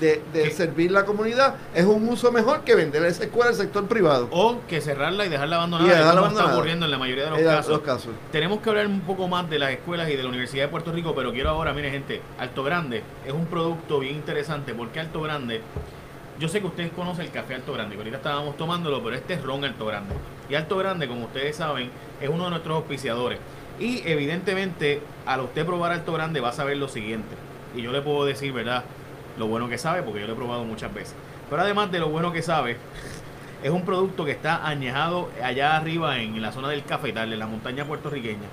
de, 0.00 0.50
servir 0.50 0.90
la 0.90 1.04
comunidad 1.04 1.56
es 1.74 1.84
un 1.84 2.08
uso 2.08 2.30
mejor 2.30 2.62
que 2.62 2.74
vender 2.74 3.04
esa 3.04 3.24
escuela 3.24 3.50
al 3.50 3.56
sector 3.56 3.86
privado. 3.86 4.28
O 4.30 4.60
que 4.68 4.80
cerrarla 4.80 5.26
y 5.26 5.28
dejarla 5.28 5.56
abandonada, 5.56 6.14
como 6.14 6.26
está 6.28 6.52
ocurriendo 6.52 6.84
en 6.84 6.90
la 6.90 6.98
mayoría 6.98 7.30
de 7.30 7.30
los 7.30 7.80
casos. 7.80 8.12
Tenemos 8.32 8.60
que 8.60 8.70
hablar 8.70 8.86
un 8.86 9.00
poco 9.00 9.28
más 9.28 9.48
de 9.50 9.58
las 9.58 9.70
escuelas 9.70 10.08
y 10.10 10.16
de 10.16 10.22
la 10.22 10.28
Universidad 10.28 10.64
de 10.64 10.68
Puerto 10.68 10.92
Rico, 10.92 11.14
pero 11.14 11.32
quiero 11.32 11.50
ahora, 11.50 11.72
mire 11.72 11.90
gente, 11.90 12.20
Alto 12.38 12.62
Grande 12.62 13.02
es 13.26 13.32
un 13.32 13.46
producto 13.46 13.98
bien 14.00 14.16
interesante 14.16 14.74
porque 14.74 15.00
Alto 15.00 15.20
Grande, 15.22 15.60
yo 16.38 16.48
sé 16.48 16.60
que 16.60 16.66
ustedes 16.66 16.92
conocen 16.92 17.26
el 17.26 17.30
café 17.30 17.54
Alto 17.54 17.72
Grande, 17.72 17.94
que 17.94 18.00
ahorita 18.00 18.18
estábamos 18.18 18.56
tomándolo, 18.56 19.02
pero 19.02 19.16
este 19.16 19.34
es 19.34 19.42
ron 19.42 19.64
Alto 19.64 19.86
Grande. 19.86 20.14
Y 20.48 20.54
Alto 20.54 20.76
Grande, 20.76 21.08
como 21.08 21.24
ustedes 21.24 21.56
saben, 21.56 21.90
es 22.20 22.28
uno 22.28 22.44
de 22.44 22.50
nuestros 22.50 22.76
auspiciadores. 22.76 23.38
Y 23.80 24.02
evidentemente, 24.06 25.00
al 25.26 25.40
usted 25.40 25.66
probar 25.66 25.92
Alto 25.92 26.12
Grande 26.12 26.40
va 26.40 26.50
a 26.50 26.52
saber 26.52 26.76
lo 26.76 26.88
siguiente. 26.88 27.34
Y 27.74 27.82
yo 27.82 27.90
le 27.90 28.02
puedo 28.02 28.24
decir, 28.24 28.52
¿verdad? 28.52 28.84
Lo 29.38 29.46
bueno 29.46 29.68
que 29.68 29.78
sabe, 29.78 30.02
porque 30.02 30.20
yo 30.20 30.26
lo 30.26 30.32
he 30.34 30.36
probado 30.36 30.64
muchas 30.64 30.92
veces. 30.92 31.14
Pero 31.50 31.62
además 31.62 31.90
de 31.90 31.98
lo 32.00 32.08
bueno 32.08 32.32
que 32.32 32.42
sabe, 32.42 32.76
es 33.62 33.70
un 33.70 33.82
producto 33.84 34.24
que 34.24 34.32
está 34.32 34.66
añejado 34.66 35.30
allá 35.42 35.76
arriba 35.76 36.18
en 36.18 36.40
la 36.40 36.52
zona 36.52 36.68
del 36.68 36.84
cafetal, 36.84 37.32
en 37.32 37.38
la 37.38 37.46
montaña 37.46 37.84
puertorriqueña. 37.84 38.46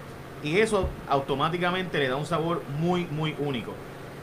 Y 0.44 0.58
eso 0.60 0.90
automáticamente 1.08 2.00
le 2.00 2.08
da 2.08 2.16
un 2.16 2.26
sabor 2.26 2.64
muy, 2.80 3.06
muy 3.06 3.36
único. 3.40 3.74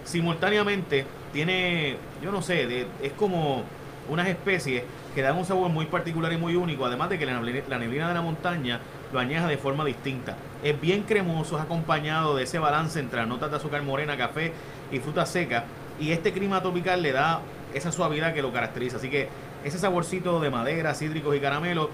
Simultáneamente 0.04 1.06
tiene, 1.32 1.96
yo 2.22 2.32
no 2.32 2.42
sé, 2.42 2.86
es 3.02 3.12
como 3.12 3.64
unas 4.08 4.28
especies 4.28 4.82
que 5.14 5.22
dan 5.22 5.36
un 5.36 5.44
sabor 5.44 5.68
muy 5.68 5.86
particular 5.86 6.32
y 6.32 6.38
muy 6.38 6.56
único, 6.56 6.86
además 6.86 7.10
de 7.10 7.18
que 7.18 7.26
la 7.26 7.38
neblina 7.78 8.08
de 8.08 8.14
la 8.14 8.22
montaña 8.22 8.80
lo 9.12 9.18
añeja 9.18 9.46
de 9.46 9.58
forma 9.58 9.84
distinta. 9.84 10.36
Es 10.62 10.80
bien 10.80 11.02
cremoso, 11.02 11.56
es 11.56 11.62
acompañado 11.62 12.36
de 12.36 12.44
ese 12.44 12.58
balance 12.58 12.98
entre 12.98 13.20
las 13.20 13.28
notas 13.28 13.50
de 13.50 13.56
azúcar 13.56 13.82
morena, 13.82 14.16
café 14.16 14.52
y 14.90 14.98
fruta 14.98 15.26
seca 15.26 15.64
y 16.00 16.12
este 16.12 16.32
clima 16.32 16.60
tropical 16.62 17.02
le 17.02 17.12
da 17.12 17.40
esa 17.74 17.92
suavidad 17.92 18.34
que 18.34 18.42
lo 18.42 18.52
caracteriza. 18.52 18.96
Así 18.96 19.10
que 19.10 19.28
ese 19.64 19.78
saborcito 19.78 20.40
de 20.40 20.50
madera, 20.50 20.94
cítricos 20.94 21.36
y 21.36 21.40
caramelo 21.40 21.90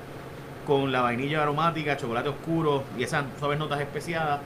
con 0.66 0.92
la 0.92 1.02
vainilla 1.02 1.42
aromática, 1.42 1.96
chocolate 1.96 2.28
oscuro 2.28 2.84
y 2.98 3.02
esas 3.02 3.24
suaves 3.38 3.58
notas 3.58 3.80
especiadas 3.80 4.40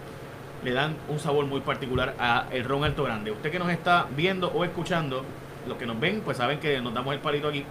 le 0.65 0.73
dan 0.73 0.97
un 1.09 1.19
sabor 1.19 1.47
muy 1.47 1.61
particular 1.61 2.15
a 2.19 2.47
el 2.51 2.65
ron 2.65 2.85
alto 2.85 3.05
grande. 3.05 3.31
Usted 3.31 3.51
que 3.51 3.59
nos 3.59 3.71
está 3.71 4.07
viendo 4.17 4.49
o 4.49 4.65
escuchando, 4.65 5.25
los 5.67 5.77
que 5.77 5.87
nos 5.87 6.01
ven, 6.01 6.21
pues 6.25 6.37
saben 6.37 6.59
que 6.59 6.81
nos 6.81 6.95
damos 6.95 7.15
el 7.15 7.21
palito 7.21 7.49
aquí. 7.49 7.65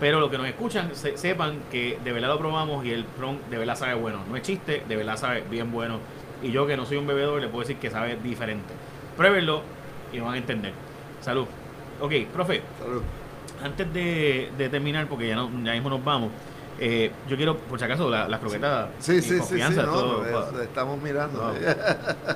Pero 0.00 0.18
los 0.18 0.28
que 0.28 0.38
nos 0.38 0.46
escuchan 0.48 0.90
sepan 0.94 1.60
que 1.70 1.98
de 2.02 2.12
verdad 2.12 2.28
lo 2.28 2.38
probamos 2.38 2.84
y 2.84 2.90
el 2.90 3.06
ron 3.18 3.38
de 3.48 3.58
verdad 3.58 3.76
sabe 3.76 3.94
bueno. 3.94 4.18
No 4.28 4.36
es 4.36 4.42
chiste, 4.42 4.82
de 4.88 4.96
verdad 4.96 5.16
sabe 5.16 5.44
bien 5.48 5.70
bueno. 5.70 6.00
Y 6.42 6.50
yo 6.50 6.66
que 6.66 6.76
no 6.76 6.84
soy 6.84 6.96
un 6.96 7.06
bebedor 7.06 7.40
le 7.40 7.48
puedo 7.48 7.60
decir 7.60 7.76
que 7.76 7.90
sabe 7.90 8.16
diferente. 8.16 8.74
Pruébenlo 9.16 9.62
y 10.12 10.18
van 10.18 10.34
a 10.34 10.36
entender. 10.36 10.72
Salud. 11.24 11.46
Ok, 12.02 12.12
profe. 12.32 12.60
Salud. 12.78 13.02
Antes 13.62 13.94
de, 13.94 14.68
terminar, 14.70 15.06
porque 15.06 15.28
ya, 15.28 15.36
no, 15.36 15.48
ya 15.64 15.72
mismo 15.72 15.88
nos 15.88 16.04
vamos, 16.04 16.30
eh, 16.78 17.10
yo 17.28 17.36
quiero, 17.36 17.56
por 17.56 17.78
si 17.78 17.84
acaso, 17.86 18.10
las 18.10 18.38
croquetas. 18.40 18.88
Sí, 18.98 19.22
sí, 19.22 19.40
sí, 19.40 19.58
estamos 20.62 21.00
mirando. 21.00 21.54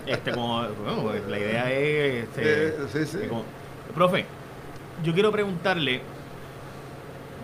este, 0.06 0.32
como, 0.32 0.64
pues, 1.02 1.26
la 1.28 1.38
idea 1.38 1.70
es. 1.70 2.28
Este, 2.38 3.28
profe, 3.94 4.24
yo 5.04 5.12
quiero 5.12 5.30
preguntarle 5.32 6.00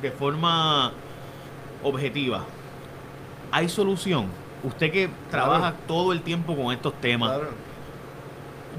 de 0.01 0.11
forma 0.13 0.93
objetiva: 1.83 2.45
¿hay 3.51 3.69
solución? 3.69 4.29
Usted 4.63 4.91
que 4.91 5.11
trabaja 5.31 5.75
todo 5.87 6.13
el 6.13 6.23
tiempo 6.23 6.57
con 6.57 6.73
estos 6.73 6.95
temas, 7.03 7.39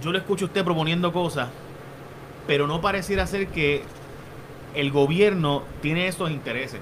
yo 0.01 0.11
le 0.11 0.18
escucho 0.18 0.45
a 0.45 0.47
usted 0.47 0.63
proponiendo 0.63 1.13
cosas, 1.13 1.49
pero 2.48 2.68
no 2.68 2.82
pareciera 2.82 3.28
ser 3.28 3.48
que 3.48 3.84
el 4.76 4.91
gobierno 4.91 5.64
tiene 5.82 6.08
esos 6.08 6.32
intereses. 6.32 6.80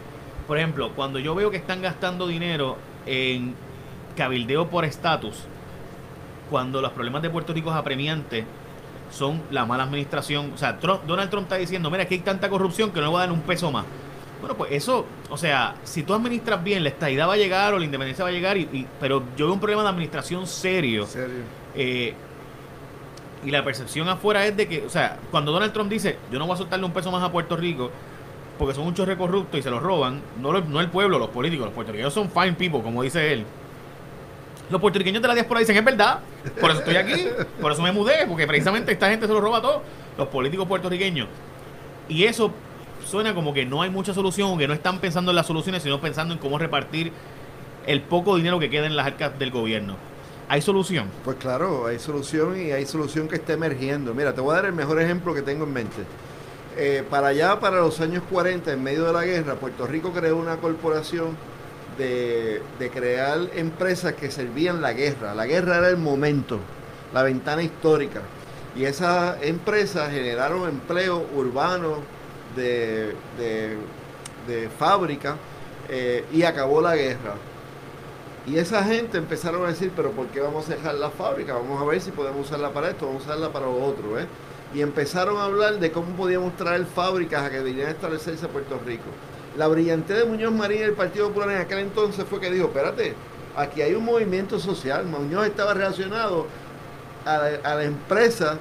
Por 0.47 0.57
ejemplo, 0.57 0.91
cuando 0.95 1.19
yo 1.19 1.35
veo 1.35 1.51
que 1.51 1.57
están 1.57 1.81
gastando 1.81 2.27
dinero 2.27 2.77
en 3.05 3.55
cabildeo 4.17 4.69
por 4.69 4.85
estatus, 4.85 5.43
cuando 6.49 6.81
los 6.81 6.91
problemas 6.91 7.21
de 7.21 7.29
Puerto 7.29 7.53
Rico 7.53 7.71
es 7.71 7.75
apremiante, 7.75 8.45
son 9.11 9.41
la 9.51 9.65
mala 9.65 9.83
administración. 9.83 10.51
O 10.53 10.57
sea, 10.57 10.73
Donald 10.73 11.29
Trump 11.29 11.45
está 11.45 11.55
diciendo, 11.55 11.89
mira, 11.89 12.03
aquí 12.03 12.15
hay 12.15 12.21
tanta 12.21 12.49
corrupción 12.49 12.91
que 12.91 12.99
no 12.99 13.05
le 13.05 13.09
voy 13.09 13.17
a 13.17 13.21
dar 13.21 13.31
un 13.31 13.41
peso 13.41 13.71
más. 13.71 13.85
Bueno, 14.41 14.57
pues 14.57 14.73
eso, 14.73 15.05
o 15.29 15.37
sea, 15.37 15.75
si 15.83 16.03
tú 16.03 16.13
administras 16.13 16.61
bien, 16.61 16.83
la 16.83 16.89
estadidad 16.89 17.29
va 17.29 17.33
a 17.33 17.37
llegar 17.37 17.73
o 17.73 17.79
la 17.79 17.85
independencia 17.85 18.25
va 18.25 18.29
a 18.29 18.33
llegar, 18.33 18.57
y, 18.57 18.85
pero 18.99 19.23
yo 19.37 19.45
veo 19.45 19.53
un 19.53 19.59
problema 19.59 19.83
de 19.83 19.89
administración 19.89 20.45
serio. 20.45 21.05
¿Serio? 21.05 21.43
Eh, 21.75 22.13
y 23.45 23.51
la 23.51 23.63
percepción 23.63 24.07
afuera 24.09 24.45
es 24.45 24.55
de 24.55 24.67
que, 24.67 24.85
o 24.85 24.89
sea, 24.89 25.17
cuando 25.31 25.51
Donald 25.51 25.73
Trump 25.73 25.89
dice, 25.89 26.17
yo 26.31 26.39
no 26.39 26.45
voy 26.45 26.55
a 26.55 26.57
soltarle 26.57 26.85
un 26.85 26.93
peso 26.93 27.11
más 27.11 27.23
a 27.23 27.31
Puerto 27.31 27.55
Rico, 27.55 27.91
porque 28.57 28.73
son 28.73 28.85
muchos 28.85 29.07
corruptos 29.15 29.59
y 29.59 29.63
se 29.63 29.69
los 29.69 29.81
roban, 29.81 30.21
no, 30.41 30.51
no 30.61 30.79
el 30.79 30.89
pueblo, 30.89 31.19
los 31.19 31.29
políticos, 31.29 31.65
los 31.65 31.73
puertorriqueños 31.73 32.13
son 32.13 32.29
fine 32.29 32.53
people, 32.53 32.81
como 32.81 33.03
dice 33.03 33.33
él. 33.33 33.45
Los 34.69 34.79
puertorriqueños 34.79 35.21
de 35.21 35.27
la 35.27 35.33
diáspora 35.33 35.59
dicen, 35.59 35.75
es 35.75 35.83
verdad, 35.83 36.19
por 36.59 36.71
eso 36.71 36.79
estoy 36.79 36.95
aquí, 36.95 37.27
por 37.61 37.71
eso 37.71 37.81
me 37.81 37.91
mudé, 37.91 38.25
porque 38.27 38.47
precisamente 38.47 38.91
esta 38.91 39.09
gente 39.09 39.27
se 39.27 39.33
lo 39.33 39.41
roba 39.41 39.61
todo, 39.61 39.83
los 40.17 40.27
políticos 40.29 40.67
puertorriqueños. 40.67 41.27
Y 42.07 42.23
eso 42.23 42.51
suena 43.05 43.33
como 43.33 43.53
que 43.53 43.65
no 43.65 43.81
hay 43.81 43.89
mucha 43.89 44.13
solución, 44.13 44.57
que 44.57 44.67
no 44.67 44.73
están 44.73 44.99
pensando 44.99 45.31
en 45.31 45.35
las 45.35 45.47
soluciones, 45.47 45.83
sino 45.83 45.99
pensando 45.99 46.33
en 46.33 46.39
cómo 46.39 46.57
repartir 46.57 47.11
el 47.85 48.01
poco 48.01 48.37
dinero 48.37 48.59
que 48.59 48.69
queda 48.69 48.85
en 48.85 48.95
las 48.95 49.05
arcas 49.05 49.37
del 49.37 49.51
gobierno. 49.51 49.97
¿Hay 50.49 50.61
solución? 50.61 51.09
Pues 51.23 51.37
claro, 51.37 51.87
hay 51.87 51.99
solución 51.99 52.59
y 52.59 52.71
hay 52.71 52.85
solución 52.85 53.27
que 53.27 53.35
está 53.35 53.53
emergiendo. 53.53 54.13
Mira, 54.13 54.33
te 54.33 54.41
voy 54.41 54.53
a 54.53 54.55
dar 54.57 54.65
el 54.65 54.73
mejor 54.73 55.01
ejemplo 55.01 55.33
que 55.33 55.41
tengo 55.41 55.63
en 55.63 55.73
mente. 55.73 56.03
Eh, 56.75 57.03
para 57.09 57.27
allá, 57.27 57.59
para 57.59 57.77
los 57.77 57.99
años 58.01 58.23
40, 58.29 58.71
en 58.73 58.83
medio 58.83 59.05
de 59.05 59.13
la 59.13 59.23
guerra, 59.23 59.55
Puerto 59.55 59.87
Rico 59.87 60.11
creó 60.11 60.37
una 60.37 60.57
corporación 60.57 61.37
de, 61.97 62.61
crear 62.91 63.39
empresas 63.55 64.13
que 64.13 64.31
servían 64.31 64.81
la 64.81 64.93
guerra. 64.93 65.33
La 65.33 65.45
guerra 65.45 65.77
era 65.77 65.89
el 65.89 65.97
momento, 65.97 66.59
la 67.13 67.23
ventana 67.23 67.63
histórica. 67.63 68.21
Y 68.75 68.85
esas 68.85 69.41
empresas 69.43 70.11
generaron 70.11 70.67
empleo 70.67 71.25
urbano 71.35 71.99
de, 72.55 73.15
fábrica 74.77 75.35
eh, 75.89 76.25
y 76.31 76.43
acabó 76.43 76.81
la 76.81 76.95
guerra. 76.95 77.35
Y 78.45 78.57
esa 78.57 78.83
gente 78.83 79.17
empezaron 79.17 79.63
a 79.65 79.69
decir, 79.69 79.91
pero 79.95 80.11
¿por 80.11 80.27
qué 80.27 80.41
vamos 80.41 80.67
a 80.69 80.75
dejar 80.75 80.95
la 80.95 81.09
fábrica? 81.09 81.53
Vamos 81.53 81.81
a 81.81 81.85
ver 81.85 82.01
si 82.01 82.11
podemos 82.11 82.45
usarla 82.47 82.71
para 82.71 82.89
esto, 82.89 83.05
vamos 83.07 83.23
a 83.23 83.25
usarla 83.27 83.53
para 83.53 83.67
lo 83.67 83.81
otro. 83.81 84.19
¿eh? 84.19 84.27
Y 84.73 84.81
empezaron 84.81 85.37
a 85.37 85.45
hablar 85.45 85.79
de 85.79 85.91
cómo 85.91 86.13
podíamos 86.15 86.55
traer 86.57 86.85
fábricas 86.85 87.43
a 87.43 87.49
que 87.49 87.61
vinieran 87.61 87.91
a 87.91 87.95
establecerse 87.95 88.45
a 88.45 88.49
Puerto 88.49 88.79
Rico. 88.85 89.05
La 89.57 89.67
brillantez 89.67 90.17
de 90.17 90.25
Muñoz 90.25 90.51
Marín 90.51 90.79
y 90.79 90.83
el 90.83 90.93
Partido 90.93 91.27
Popular 91.29 91.51
en 91.51 91.57
aquel 91.59 91.79
entonces 91.79 92.25
fue 92.29 92.41
que 92.41 92.51
dijo, 92.51 92.65
espérate, 92.65 93.13
aquí 93.55 93.81
hay 93.81 93.93
un 93.93 94.03
movimiento 94.03 94.59
social. 94.59 95.05
Muñoz 95.05 95.47
estaba 95.47 95.73
relacionado 95.73 96.47
a 97.23 97.75
la, 97.75 97.83
empresa 97.85 98.57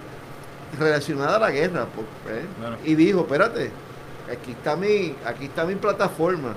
relacionada 0.78 1.36
a 1.36 1.40
la 1.40 1.50
guerra. 1.50 1.86
Pues, 1.92 2.36
¿eh? 2.36 2.46
Y 2.84 2.94
dijo, 2.94 3.22
espérate, 3.22 3.72
aquí 4.30 4.52
está 4.52 4.76
mi, 4.76 5.16
aquí 5.24 5.46
está 5.46 5.64
mi 5.64 5.74
plataforma 5.74 6.54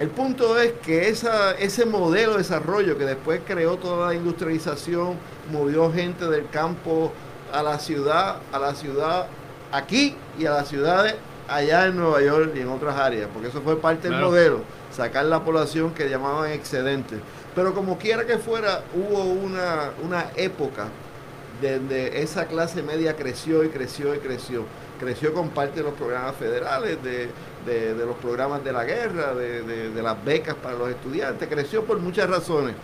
el 0.00 0.08
punto 0.08 0.58
es 0.58 0.72
que 0.82 1.10
esa, 1.10 1.52
ese 1.52 1.84
modelo 1.84 2.32
de 2.32 2.38
desarrollo 2.38 2.96
que 2.96 3.04
después 3.04 3.42
creó 3.46 3.76
toda 3.76 4.08
la 4.08 4.14
industrialización, 4.14 5.16
movió 5.52 5.92
gente 5.92 6.24
del 6.24 6.48
campo 6.48 7.12
a 7.52 7.62
la 7.62 7.78
ciudad, 7.78 8.38
a 8.50 8.58
la 8.58 8.74
ciudad 8.74 9.26
aquí 9.70 10.16
y 10.38 10.46
a 10.46 10.52
las 10.52 10.68
ciudades 10.68 11.16
allá 11.48 11.84
en 11.84 11.96
Nueva 11.96 12.22
York 12.22 12.52
y 12.56 12.60
en 12.60 12.68
otras 12.68 12.96
áreas, 12.96 13.28
porque 13.30 13.48
eso 13.48 13.60
fue 13.60 13.78
parte 13.78 14.08
del 14.08 14.18
modelo, 14.20 14.62
sacar 14.90 15.26
la 15.26 15.44
población 15.44 15.92
que 15.92 16.08
llamaban 16.08 16.50
excedente. 16.50 17.16
Pero 17.54 17.74
como 17.74 17.98
quiera 17.98 18.24
que 18.24 18.38
fuera, 18.38 18.82
hubo 18.94 19.24
una, 19.24 19.90
una 20.02 20.30
época 20.34 20.86
donde 21.60 22.22
esa 22.22 22.46
clase 22.46 22.82
media 22.82 23.16
creció 23.16 23.64
y 23.64 23.68
creció 23.68 24.14
y 24.14 24.18
creció. 24.18 24.64
Creció 24.98 25.32
con 25.34 25.50
parte 25.50 25.80
de 25.80 25.82
los 25.82 25.94
programas 25.94 26.36
federales, 26.36 27.02
de 27.02 27.28
de, 27.66 27.94
los 27.94 28.16
programas 28.16 28.64
de 28.64 28.72
la 28.72 28.84
guerra, 28.84 29.34
de, 29.34 30.02
las 30.02 30.24
becas 30.24 30.54
para 30.54 30.76
los 30.76 30.90
estudiantes, 30.90 31.48
creció 31.48 31.84
por 31.84 31.98
muchas 31.98 32.28
razones. 32.28 32.74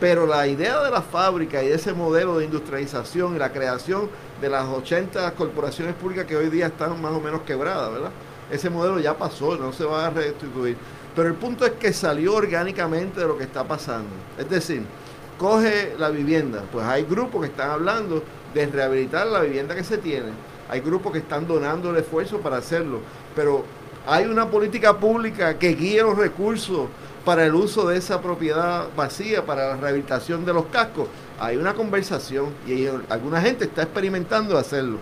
Pero 0.00 0.26
la 0.26 0.46
idea 0.46 0.82
de 0.82 0.90
la 0.90 1.00
fábrica 1.00 1.62
y 1.62 1.68
ese 1.68 1.92
modelo 1.92 2.38
de 2.38 2.46
industrialización 2.46 3.36
y 3.36 3.38
la 3.38 3.52
creación 3.52 4.08
de 4.40 4.48
las 4.48 4.66
80 4.66 5.32
corporaciones 5.34 5.94
públicas 5.94 6.24
que 6.26 6.36
hoy 6.36 6.50
día 6.50 6.66
están 6.66 7.00
más 7.00 7.12
o 7.12 7.20
menos 7.20 7.42
quebradas, 7.42 7.92
¿verdad? 7.92 8.10
Ese 8.50 8.68
modelo 8.68 8.98
ya 8.98 9.16
pasó, 9.16 9.56
no 9.56 9.72
se 9.72 9.84
va 9.84 10.06
a 10.06 10.10
restituir. 10.10 10.76
Pero 11.14 11.28
el 11.28 11.34
punto 11.34 11.64
es 11.64 11.72
que 11.72 11.92
salió 11.92 12.34
orgánicamente 12.34 13.20
de 13.20 13.26
lo 13.26 13.38
que 13.38 13.44
está 13.44 13.62
pasando. 13.64 14.10
Es 14.38 14.48
decir, 14.50 14.82
coge 15.38 15.94
la 15.98 16.10
vivienda, 16.10 16.64
pues 16.72 16.84
hay 16.84 17.04
grupos 17.04 17.42
que 17.42 17.48
están 17.48 17.70
hablando 17.70 18.22
de 18.54 18.66
rehabilitar 18.66 19.26
la 19.26 19.40
vivienda 19.40 19.74
que 19.74 19.84
se 19.84 19.98
tiene. 19.98 20.32
Hay 20.68 20.80
grupos 20.80 21.12
que 21.12 21.18
están 21.18 21.46
donando 21.46 21.90
el 21.90 21.96
esfuerzo 21.96 22.38
para 22.40 22.56
hacerlo. 22.56 23.00
Pero 23.36 23.64
hay 24.06 24.26
una 24.26 24.50
política 24.50 24.96
pública 24.98 25.58
que 25.58 25.74
guíe 25.74 26.02
los 26.02 26.16
recursos 26.16 26.88
para 27.24 27.46
el 27.46 27.54
uso 27.54 27.86
de 27.86 27.96
esa 27.98 28.20
propiedad 28.20 28.88
vacía, 28.96 29.46
para 29.46 29.68
la 29.68 29.76
rehabilitación 29.76 30.44
de 30.44 30.52
los 30.52 30.66
cascos. 30.66 31.08
Hay 31.38 31.56
una 31.56 31.74
conversación 31.74 32.46
y 32.66 32.86
alguna 33.08 33.40
gente 33.40 33.64
está 33.64 33.82
experimentando 33.82 34.58
hacerlo. 34.58 34.98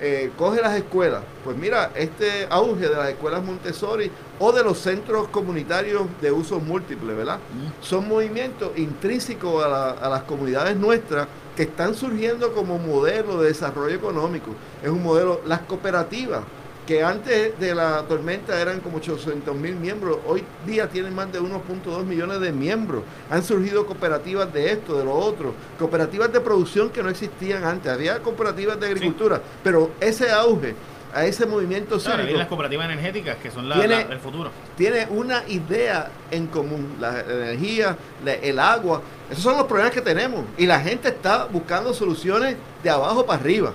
Eh, 0.00 0.30
coge 0.36 0.60
las 0.60 0.76
escuelas. 0.76 1.22
Pues 1.42 1.56
mira, 1.56 1.90
este 1.94 2.46
auge 2.50 2.88
de 2.88 2.96
las 2.96 3.08
escuelas 3.08 3.42
Montessori 3.42 4.10
o 4.38 4.52
de 4.52 4.62
los 4.62 4.78
centros 4.78 5.28
comunitarios 5.28 6.02
de 6.20 6.30
uso 6.30 6.60
múltiple, 6.60 7.14
¿verdad? 7.14 7.38
Son 7.80 8.06
movimientos 8.06 8.72
intrínsecos 8.76 9.64
a, 9.64 9.92
a 9.92 10.08
las 10.10 10.24
comunidades 10.24 10.76
nuestras 10.76 11.28
que 11.56 11.62
están 11.62 11.94
surgiendo 11.94 12.52
como 12.52 12.78
modelo 12.78 13.40
de 13.40 13.48
desarrollo 13.48 13.94
económico. 13.94 14.50
Es 14.82 14.90
un 14.90 15.02
modelo, 15.02 15.40
las 15.46 15.60
cooperativas 15.60 16.40
que 16.86 17.02
antes 17.02 17.58
de 17.58 17.74
la 17.74 18.02
tormenta 18.02 18.60
eran 18.60 18.80
como 18.80 18.98
800 18.98 19.54
mil 19.56 19.76
miembros, 19.76 20.18
hoy 20.26 20.44
día 20.66 20.88
tienen 20.88 21.14
más 21.14 21.32
de 21.32 21.40
1.2 21.40 22.04
millones 22.04 22.40
de 22.40 22.52
miembros. 22.52 23.02
Han 23.30 23.42
surgido 23.42 23.86
cooperativas 23.86 24.52
de 24.52 24.72
esto, 24.72 24.98
de 24.98 25.04
lo 25.04 25.14
otro, 25.14 25.54
cooperativas 25.78 26.32
de 26.32 26.40
producción 26.40 26.90
que 26.90 27.02
no 27.02 27.08
existían 27.08 27.64
antes, 27.64 27.90
había 27.90 28.18
cooperativas 28.20 28.78
de 28.78 28.86
agricultura, 28.86 29.40
pero 29.62 29.92
ese 30.00 30.30
auge 30.30 30.74
a 31.14 31.24
ese 31.24 31.46
movimiento 31.46 31.96
claro, 32.00 32.24
las 32.24 32.48
cooperativas 32.48 32.86
energéticas 32.86 33.36
que 33.36 33.48
son 33.48 33.68
la, 33.68 33.76
el 33.84 34.18
futuro. 34.18 34.50
Tiene 34.76 35.06
una 35.10 35.44
idea 35.46 36.10
en 36.30 36.48
común, 36.48 36.96
la 37.00 37.20
energía, 37.20 37.96
el 38.42 38.58
agua, 38.58 39.00
esos 39.30 39.44
son 39.44 39.56
los 39.56 39.66
problemas 39.66 39.92
que 39.92 40.00
tenemos. 40.00 40.44
Y 40.58 40.66
la 40.66 40.80
gente 40.80 41.08
está 41.08 41.44
buscando 41.44 41.94
soluciones 41.94 42.56
de 42.82 42.90
abajo 42.90 43.24
para 43.24 43.40
arriba 43.40 43.72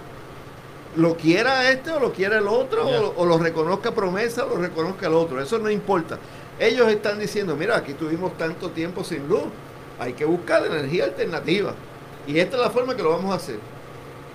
lo 0.95 1.15
quiera 1.15 1.69
este 1.71 1.91
o 1.91 1.99
lo 1.99 2.11
quiera 2.11 2.37
el 2.37 2.47
otro, 2.47 2.85
o, 3.15 3.25
lo 3.25 3.37
reconozca 3.37 3.91
promesa 3.91 4.45
o 4.45 4.49
lo 4.49 4.55
reconozca 4.57 5.07
el 5.07 5.13
otro, 5.13 5.41
eso 5.41 5.59
no 5.59 5.69
importa. 5.69 6.17
Ellos 6.59 6.89
están 6.89 7.19
diciendo, 7.19 7.55
mira, 7.55 7.77
aquí 7.77 7.93
tuvimos 7.93 8.37
tanto 8.37 8.71
tiempo 8.71 9.03
sin 9.03 9.27
luz, 9.27 9.43
hay 9.99 10.13
que 10.13 10.25
buscar 10.25 10.65
energía 10.65 11.05
alternativa. 11.05 11.73
Y 12.27 12.39
esta 12.39 12.57
es 12.57 12.63
la 12.63 12.69
forma 12.69 12.95
que 12.95 13.03
lo 13.03 13.11
vamos 13.11 13.31
a 13.31 13.35
hacer. 13.35 13.59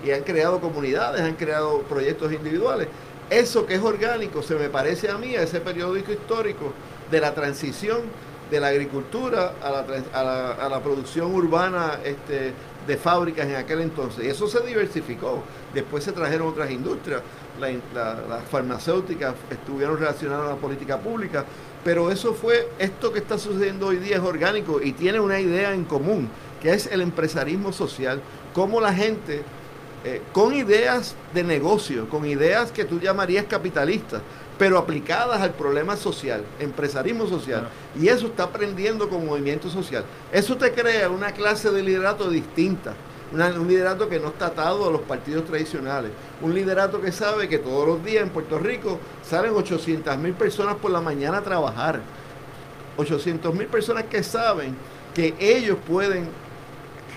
Y 0.03 0.11
han 0.11 0.23
creado 0.23 0.59
comunidades, 0.59 1.21
han 1.21 1.35
creado 1.35 1.79
proyectos 1.83 2.31
individuales. 2.31 2.87
Eso 3.29 3.65
que 3.65 3.75
es 3.75 3.81
orgánico 3.81 4.41
se 4.41 4.55
me 4.55 4.69
parece 4.69 5.09
a 5.09 5.17
mí, 5.17 5.35
a 5.35 5.43
ese 5.43 5.59
periódico 5.59 6.11
histórico 6.11 6.73
de 7.09 7.19
la 7.19 7.33
transición 7.33 8.01
de 8.49 8.59
la 8.59 8.67
agricultura 8.67 9.53
a 9.61 9.69
la, 9.71 9.85
a 10.13 10.23
la, 10.23 10.69
la 10.69 10.79
producción 10.81 11.33
urbana 11.33 11.99
este, 12.03 12.53
de 12.85 12.97
fábricas 12.97 13.47
en 13.47 13.55
aquel 13.55 13.81
entonces. 13.81 14.25
Y 14.25 14.27
eso 14.27 14.47
se 14.47 14.61
diversificó. 14.61 15.43
Después 15.73 16.03
se 16.03 16.11
trajeron 16.11 16.47
otras 16.47 16.71
industrias. 16.71 17.21
las 17.59 18.43
farmacéuticas 18.49 19.35
estuvieron 19.49 19.97
relacionadas 19.97 20.47
a 20.47 20.49
la 20.51 20.55
política 20.55 20.99
pública. 20.99 21.45
Pero 21.83 22.11
eso 22.11 22.33
fue, 22.33 22.67
esto 22.79 23.13
que 23.13 23.19
está 23.19 23.37
sucediendo 23.37 23.87
hoy 23.87 23.97
día 23.97 24.17
es 24.17 24.23
orgánico 24.23 24.81
y 24.81 24.93
tiene 24.93 25.19
una 25.19 25.39
idea 25.39 25.73
en 25.73 25.83
común, 25.83 26.29
que 26.61 26.73
es 26.73 26.87
el 26.87 27.01
empresarismo 27.01 27.71
social. 27.71 28.21
Cómo 28.53 28.81
la 28.81 28.91
gente, 28.91 29.43
eh, 30.03 30.21
con 30.33 30.53
ideas 30.53 31.15
de 31.33 31.43
negocio, 31.43 32.09
con 32.09 32.25
ideas 32.25 32.71
que 32.71 32.85
tú 32.85 32.99
llamarías 32.99 33.45
capitalistas, 33.45 34.21
pero 34.57 34.77
aplicadas 34.77 35.41
al 35.41 35.51
problema 35.51 35.97
social, 35.97 36.43
empresarismo 36.59 37.27
social. 37.27 37.67
Y 37.99 38.07
eso 38.07 38.27
está 38.27 38.43
aprendiendo 38.43 39.09
con 39.09 39.25
movimiento 39.25 39.69
social. 39.69 40.05
Eso 40.31 40.55
te 40.55 40.71
crea 40.71 41.09
una 41.09 41.31
clase 41.31 41.71
de 41.71 41.83
liderato 41.83 42.29
distinta. 42.29 42.95
un 43.33 43.67
liderato 43.67 44.07
que 44.07 44.19
no 44.19 44.29
está 44.29 44.47
atado 44.47 44.87
a 44.87 44.91
los 44.91 45.01
partidos 45.01 45.45
tradicionales. 45.45 46.11
Un 46.41 46.53
liderato 46.53 47.01
que 47.01 47.11
sabe 47.11 47.49
que 47.49 47.57
todos 47.57 47.87
los 47.87 48.03
días 48.03 48.23
en 48.23 48.29
Puerto 48.29 48.57
Rico 48.59 48.99
salen 49.23 49.51
800 49.51 50.17
mil 50.17 50.33
personas 50.33 50.75
por 50.75 50.91
la 50.91 51.01
mañana 51.01 51.39
a 51.39 51.41
trabajar. 51.41 51.99
800 52.97 53.53
mil 53.53 53.67
personas 53.67 54.05
que 54.05 54.23
saben 54.23 54.75
que 55.13 55.35
ellos 55.39 55.77
pueden 55.85 56.29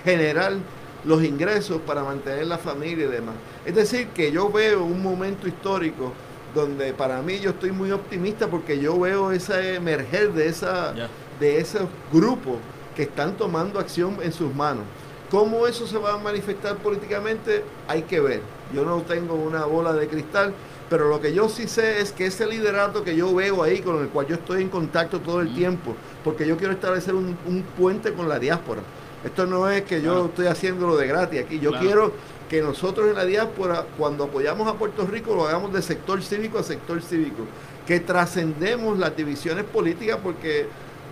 generar 0.03 0.53
los 1.05 1.23
ingresos 1.23 1.79
para 1.81 2.03
mantener 2.03 2.47
la 2.47 2.57
familia 2.57 3.05
y 3.05 3.09
demás. 3.09 3.35
Es 3.65 3.75
decir, 3.75 4.09
que 4.09 4.29
yo 4.31 4.49
veo 4.49 4.83
un 4.83 5.01
momento 5.01 5.47
histórico 5.47 6.13
donde 6.53 6.93
para 6.93 7.21
mí 7.21 7.39
yo 7.39 7.51
estoy 7.51 7.71
muy 7.71 7.91
optimista 7.91 8.47
porque 8.47 8.79
yo 8.79 8.99
veo 8.99 9.31
esa 9.31 9.61
emerger 9.65 10.33
de, 10.33 10.47
esa, 10.47 10.93
de 11.39 11.59
esos 11.59 11.83
grupos 12.11 12.57
que 12.95 13.03
están 13.03 13.37
tomando 13.37 13.79
acción 13.79 14.17
en 14.21 14.31
sus 14.31 14.53
manos. 14.53 14.83
¿Cómo 15.29 15.67
eso 15.67 15.85
se 15.85 15.97
va 15.97 16.15
a 16.15 16.17
manifestar 16.17 16.77
políticamente? 16.77 17.63
Hay 17.87 18.01
que 18.01 18.19
ver. 18.19 18.41
Yo 18.73 18.83
no 18.83 19.01
tengo 19.03 19.35
una 19.35 19.65
bola 19.65 19.93
de 19.93 20.07
cristal, 20.07 20.53
pero 20.89 21.07
lo 21.07 21.21
que 21.21 21.33
yo 21.33 21.49
sí 21.49 21.67
sé 21.67 22.01
es 22.01 22.11
que 22.11 22.25
ese 22.25 22.47
liderato 22.47 23.03
que 23.03 23.15
yo 23.15 23.33
veo 23.33 23.61
ahí, 23.61 23.81
con 23.81 24.01
el 24.01 24.09
cual 24.09 24.25
yo 24.25 24.35
estoy 24.35 24.63
en 24.63 24.69
contacto 24.69 25.19
todo 25.19 25.41
el 25.41 25.53
tiempo, 25.53 25.95
porque 26.23 26.47
yo 26.47 26.57
quiero 26.57 26.73
establecer 26.73 27.13
un, 27.13 27.37
puente 27.77 28.11
con 28.13 28.27
la 28.27 28.39
diáspora. 28.39 28.81
Esto 29.23 29.45
no 29.45 29.69
es 29.69 29.83
que 29.83 30.01
yo 30.01 30.27
estoy 30.27 30.47
haciéndolo 30.47 30.95
de 30.95 31.07
gratis 31.07 31.41
aquí, 31.41 31.59
yo 31.59 31.71
quiero 31.73 32.13
que 32.49 32.61
nosotros 32.61 33.09
en 33.09 33.15
la 33.15 33.25
diáspora, 33.25 33.85
cuando 33.97 34.23
apoyamos 34.23 34.67
a 34.67 34.73
Puerto 34.73 35.05
Rico, 35.05 35.35
lo 35.35 35.47
hagamos 35.47 35.73
de 35.73 35.81
sector 35.81 36.21
cívico 36.23 36.57
a 36.57 36.63
sector 36.63 37.01
cívico, 37.01 37.43
que 37.85 37.99
trascendemos 37.99 38.97
las 38.97 39.15
divisiones 39.15 39.65
políticas 39.65 40.19
porque 40.23 40.67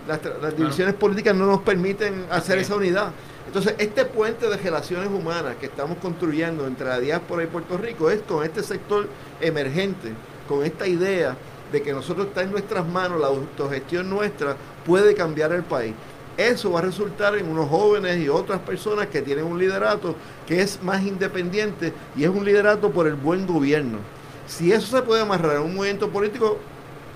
las, 0.06 0.56
divisiones 0.56 0.94
políticas 0.94 1.36
no 1.36 1.46
nos 1.46 1.60
permiten 1.60 2.24
hacer 2.30 2.58
esa 2.58 2.76
unidad. 2.76 3.12
Entonces, 3.46 3.74
este 3.78 4.04
puente 4.04 4.48
de 4.48 4.56
relaciones 4.56 5.08
humanas 5.08 5.56
que 5.56 5.66
estamos 5.66 5.98
construyendo 5.98 6.66
entre 6.66 6.86
la 6.86 7.00
diáspora 7.00 7.44
y 7.44 7.46
Puerto 7.46 7.76
Rico 7.76 8.10
es 8.10 8.22
con 8.22 8.42
este 8.42 8.62
sector 8.62 9.06
emergente, 9.40 10.12
con 10.48 10.64
esta 10.64 10.86
idea 10.86 11.36
de 11.70 11.82
que 11.82 11.92
nosotros 11.92 12.28
está 12.28 12.42
en 12.42 12.50
nuestras 12.50 12.86
manos, 12.86 13.20
la 13.20 13.26
autogestión 13.26 14.08
nuestra 14.08 14.56
puede 14.86 15.14
cambiar 15.14 15.52
el 15.52 15.62
país 15.62 15.94
eso 16.38 16.70
va 16.70 16.78
a 16.78 16.82
resultar 16.82 17.36
en 17.36 17.48
unos 17.48 17.68
jóvenes 17.68 18.18
y 18.20 18.28
otras 18.28 18.60
personas 18.60 19.08
que 19.08 19.22
tienen 19.22 19.44
un 19.44 19.58
liderato 19.58 20.14
que 20.46 20.62
es 20.62 20.80
más 20.82 21.02
independiente 21.02 21.92
y 22.16 22.22
es 22.22 22.30
un 22.30 22.44
liderato 22.44 22.90
por 22.90 23.08
el 23.08 23.14
buen 23.14 23.44
gobierno. 23.44 23.98
Si 24.46 24.72
eso 24.72 24.96
se 24.96 25.02
puede 25.02 25.22
amarrar 25.22 25.56
en 25.56 25.62
un 25.62 25.74
movimiento 25.74 26.08
político, 26.08 26.58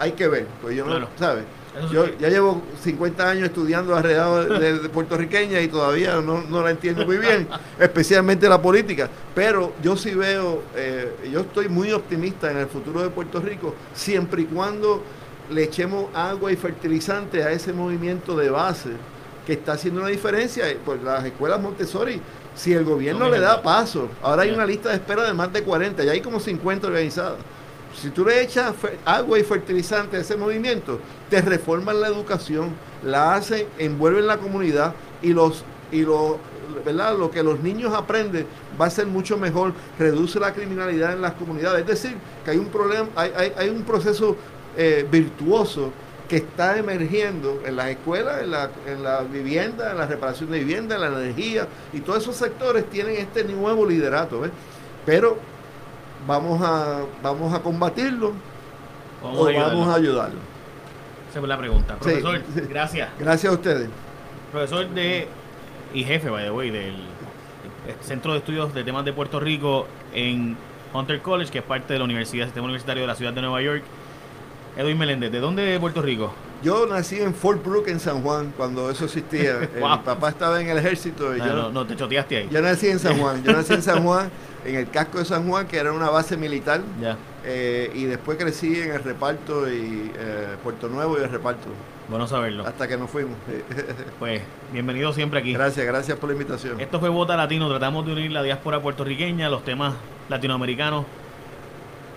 hay 0.01 0.13
que 0.13 0.27
ver, 0.27 0.47
pues 0.61 0.77
yo 0.77 0.85
no, 0.85 1.09
¿sabes? 1.17 1.45
Yo 1.91 2.07
ya 2.19 2.29
llevo 2.29 2.61
50 2.83 3.31
años 3.31 3.45
estudiando 3.45 3.97
alrededor 3.97 4.59
de, 4.59 4.89
puertorriqueña 4.91 5.61
y 5.61 5.69
todavía 5.69 6.21
no, 6.21 6.63
la 6.63 6.71
entiendo 6.71 7.07
muy 7.07 7.17
bien, 7.17 7.49
especialmente 7.79 8.49
la 8.49 8.61
política. 8.61 9.09
Pero 9.35 9.73
yo 9.83 9.97
sí 9.97 10.15
veo, 10.15 10.65
eh, 10.75 11.31
yo 11.33 11.41
estoy 11.41 11.69
muy 11.69 11.93
optimista 11.93 12.51
en 12.51 12.59
el 12.59 12.67
futuro 12.67 13.03
de 13.03 13.09
Puerto 13.09 13.41
Rico, 13.41 13.75
siempre 13.95 14.43
y 14.43 14.45
cuando 14.47 15.03
le 15.51 15.63
echemos 15.63 16.07
agua 16.15 16.53
y 16.53 16.57
fertilizante 16.57 17.43
a 17.43 17.53
ese 17.53 17.73
movimiento 17.73 18.37
de 18.37 18.51
base 18.51 18.91
que 19.47 19.55
está 19.55 19.73
haciendo 19.73 20.01
una 20.01 20.11
diferencia. 20.11 20.65
Pues 20.85 21.03
las 21.03 21.25
escuelas 21.25 21.61
Montessori, 21.61 22.21
si 22.55 22.73
el 22.73 22.85
gobierno 22.85 23.29
le 23.29 23.41
da 23.41 23.63
paso, 23.63 24.09
ahora 24.23 24.43
hay 24.43 24.51
una 24.51 24.67
lista 24.67 24.91
de 24.91 24.97
espera 24.97 25.25
de 25.25 25.33
más 25.33 25.53
de 25.53 25.63
40, 25.63 26.05
ya 26.05 26.13
hay 26.13 26.21
como 26.21 26.41
50 26.41 26.87
organizadas. 26.87 27.39
Si 28.01 28.11
tú 28.11 28.25
le 28.25 28.41
echas 28.43 28.75
agua 29.05 29.39
y 29.39 29.43
fertilizante 29.43 30.17
a 30.17 30.21
ese 30.21 30.37
movimiento, 30.37 30.99
te 31.29 31.43
reforman 31.43 32.01
la 32.01 32.09
educación, 32.09 32.71
la 33.05 33.35
hacen, 33.35 33.67
envuelven 33.79 34.27
la 34.27 34.39
comunidad 34.39 34.95
y 35.21 35.33
los 35.33 35.65
y 35.91 36.03
lo, 36.03 36.39
¿verdad? 36.87 37.19
lo 37.19 37.31
que 37.31 37.43
los 37.43 37.61
niños 37.61 37.93
aprenden 37.93 38.47
va 38.81 38.87
a 38.87 38.91
ser 38.91 39.07
mucho 39.07 39.37
mejor, 39.37 39.75
reduce 39.99 40.41
la 40.41 40.55
criminalidad 40.55 41.13
en 41.13 41.21
las 41.21 41.35
comunidades. 41.35 41.83
Es 41.83 41.87
decir, 41.87 42.17
que 42.45 42.53
hay 42.53 42.57
un 42.57 42.69
problema, 42.69 43.09
hay, 43.15 43.31
hay, 43.37 43.53
hay 43.59 43.69
un 43.69 43.83
proceso 43.83 44.37
eh, 44.75 45.07
virtuoso 45.11 45.93
que 46.33 46.39
está 46.39 46.79
emergiendo 46.79 47.61
en 47.67 47.77
las 47.77 47.89
escuelas, 47.89 48.41
en 48.41 48.53
la, 48.53 48.71
en 48.87 49.03
la 49.05 49.21
vivienda, 49.21 49.91
en 49.91 49.99
la 49.99 50.07
reparación 50.07 50.51
de 50.51 50.61
vivienda, 50.61 50.95
en 50.95 51.03
la 51.03 51.09
energía, 51.09 51.69
y 51.93 52.01
todos 52.01 52.23
esos 52.23 52.37
sectores 52.37 52.89
tienen 52.89 53.17
este 53.17 53.45
nuevo 53.45 53.87
liderato, 53.87 54.43
Pero 55.05 55.37
vamos 56.27 56.63
a, 56.63 57.03
vamos 57.23 57.53
a 57.53 57.61
combatirlo 57.61 58.33
vamos 59.23 59.41
o 59.41 59.47
a 59.47 59.53
vamos 59.53 59.89
a 59.89 59.97
ayudarlo. 59.97 60.39
Esa 61.29 61.41
es 61.41 61.47
la 61.47 61.59
pregunta. 61.59 61.97
Profesor, 61.97 62.41
gracias. 62.67 63.11
Gracias 63.19 63.53
a 63.53 63.55
ustedes. 63.55 63.91
Profesor 64.53 64.89
de 64.89 65.29
y 65.93 66.03
jefe, 66.03 66.31
by 66.31 66.45
the 66.45 66.51
way, 66.51 66.71
del 66.71 66.95
Centro 68.01 68.33
de 68.33 68.39
Estudios 68.39 68.73
de 68.73 68.85
Temas 68.85 69.05
de 69.05 69.13
Puerto 69.13 69.39
Rico 69.39 69.87
en 70.15 70.57
Hunter 70.95 71.21
College, 71.21 71.53
que 71.53 71.59
es 71.59 71.65
parte 71.65 71.93
de 71.93 71.99
la 71.99 72.07
Universidad, 72.07 72.47
Sistema 72.47 72.65
Universitario 72.65 73.03
de 73.03 73.07
la 73.07 73.17
Ciudad 73.17 73.35
de 73.35 73.43
Nueva 73.43 73.61
York. 73.61 73.85
Edwin 74.77 74.97
Meléndez, 74.97 75.31
¿de 75.31 75.41
dónde 75.41 75.63
de 75.63 75.79
Puerto 75.79 76.01
Rico? 76.01 76.33
Yo 76.63 76.87
nací 76.87 77.21
en 77.21 77.35
Fort 77.35 77.63
Brooke, 77.65 77.89
en 77.89 78.01
San 78.01 78.23
Juan, 78.23 78.55
cuando 78.57 78.91
eso 78.91 79.05
existía. 79.05 79.69
Mi 79.75 79.81
papá 79.81 80.31
estaba 80.31 80.61
en 80.61 80.69
el 80.69 80.79
ejército. 80.79 81.37
Y 81.37 81.41
ah, 81.41 81.47
yo, 81.47 81.73
no, 81.73 81.87
te 81.87 81.95
choteaste 81.95 82.37
ahí. 82.37 82.49
Yo 82.51 82.63
nací 82.63 82.87
en 82.89 82.99
San 82.99 83.19
Juan. 83.19 83.43
Yo 83.45 83.53
nací 83.53 83.75
en 83.75 83.83
San 83.83 84.03
Juan, 84.05 84.31
en 84.65 84.77
el 84.77 84.89
casco 84.89 85.19
de 85.19 85.25
San 85.25 85.47
Juan, 85.47 85.67
que 85.67 85.77
era 85.77 85.93
una 85.93 86.09
base 86.09 86.37
militar. 86.37 86.81
Ya. 87.01 87.19
Eh, 87.45 87.91
y 87.95 88.05
después 88.05 88.39
crecí 88.39 88.81
en 88.81 88.93
el 88.93 89.03
reparto 89.03 89.69
y 89.69 90.13
eh, 90.17 90.57
Puerto 90.63 90.89
Nuevo 90.89 91.19
y 91.19 91.23
el 91.23 91.31
reparto. 91.31 91.69
Bueno 92.09 92.27
saberlo. 92.27 92.67
Hasta 92.67 92.89
que 92.89 92.97
nos 92.97 93.11
fuimos. 93.11 93.37
pues, 94.19 94.41
bienvenido 94.73 95.13
siempre 95.13 95.41
aquí. 95.41 95.53
Gracias, 95.53 95.85
gracias 95.85 96.17
por 96.19 96.31
la 96.31 96.35
invitación. 96.35 96.81
Esto 96.81 96.99
fue 96.99 97.09
Vota 97.09 97.37
Latino. 97.37 97.69
Tratamos 97.69 98.07
de 98.07 98.13
unir 98.13 98.33
la 98.33 98.43
diáspora 98.43 98.81
puertorriqueña, 98.81 99.51
los 99.51 99.65
temas 99.65 99.95
latinoamericanos 100.29 101.05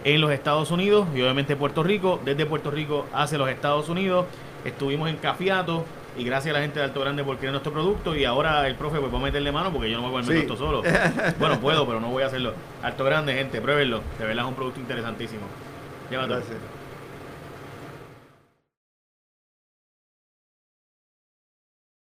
en 0.05 0.21
los 0.21 0.31
Estados 0.31 0.69
Unidos 0.71 1.07
y 1.15 1.21
obviamente 1.21 1.55
Puerto 1.55 1.83
Rico, 1.83 2.21
desde 2.23 2.45
Puerto 2.45 2.71
Rico 2.71 3.07
hacia 3.11 3.37
los 3.37 3.49
Estados 3.49 3.89
Unidos. 3.89 4.27
Estuvimos 4.63 5.09
en 5.09 5.17
Cafiato 5.17 5.83
y 6.17 6.23
gracias 6.23 6.55
a 6.55 6.59
la 6.59 6.63
gente 6.63 6.79
de 6.79 6.85
Alto 6.85 7.01
Grande 7.01 7.23
por 7.23 7.37
querer 7.37 7.51
nuestro 7.51 7.73
producto 7.73 8.15
y 8.15 8.23
ahora 8.23 8.67
el 8.67 8.75
profe 8.75 8.99
pues 8.99 9.11
va 9.13 9.17
a 9.17 9.21
meterle 9.21 9.51
mano 9.51 9.71
porque 9.71 9.89
yo 9.89 9.97
no 9.97 10.09
voy 10.09 10.21
a 10.21 10.23
comer 10.23 10.37
esto 10.37 10.55
solo. 10.55 10.83
bueno, 11.39 11.59
puedo, 11.59 11.85
pero 11.87 11.99
no 11.99 12.09
voy 12.09 12.23
a 12.23 12.27
hacerlo. 12.27 12.53
Alto 12.83 13.03
Grande, 13.03 13.33
gente, 13.33 13.59
pruébenlo. 13.59 14.01
De 14.19 14.25
verdad 14.25 14.45
es 14.45 14.49
un 14.49 14.55
producto 14.55 14.79
interesantísimo. 14.79 15.41
Llévatelo. 16.11 16.74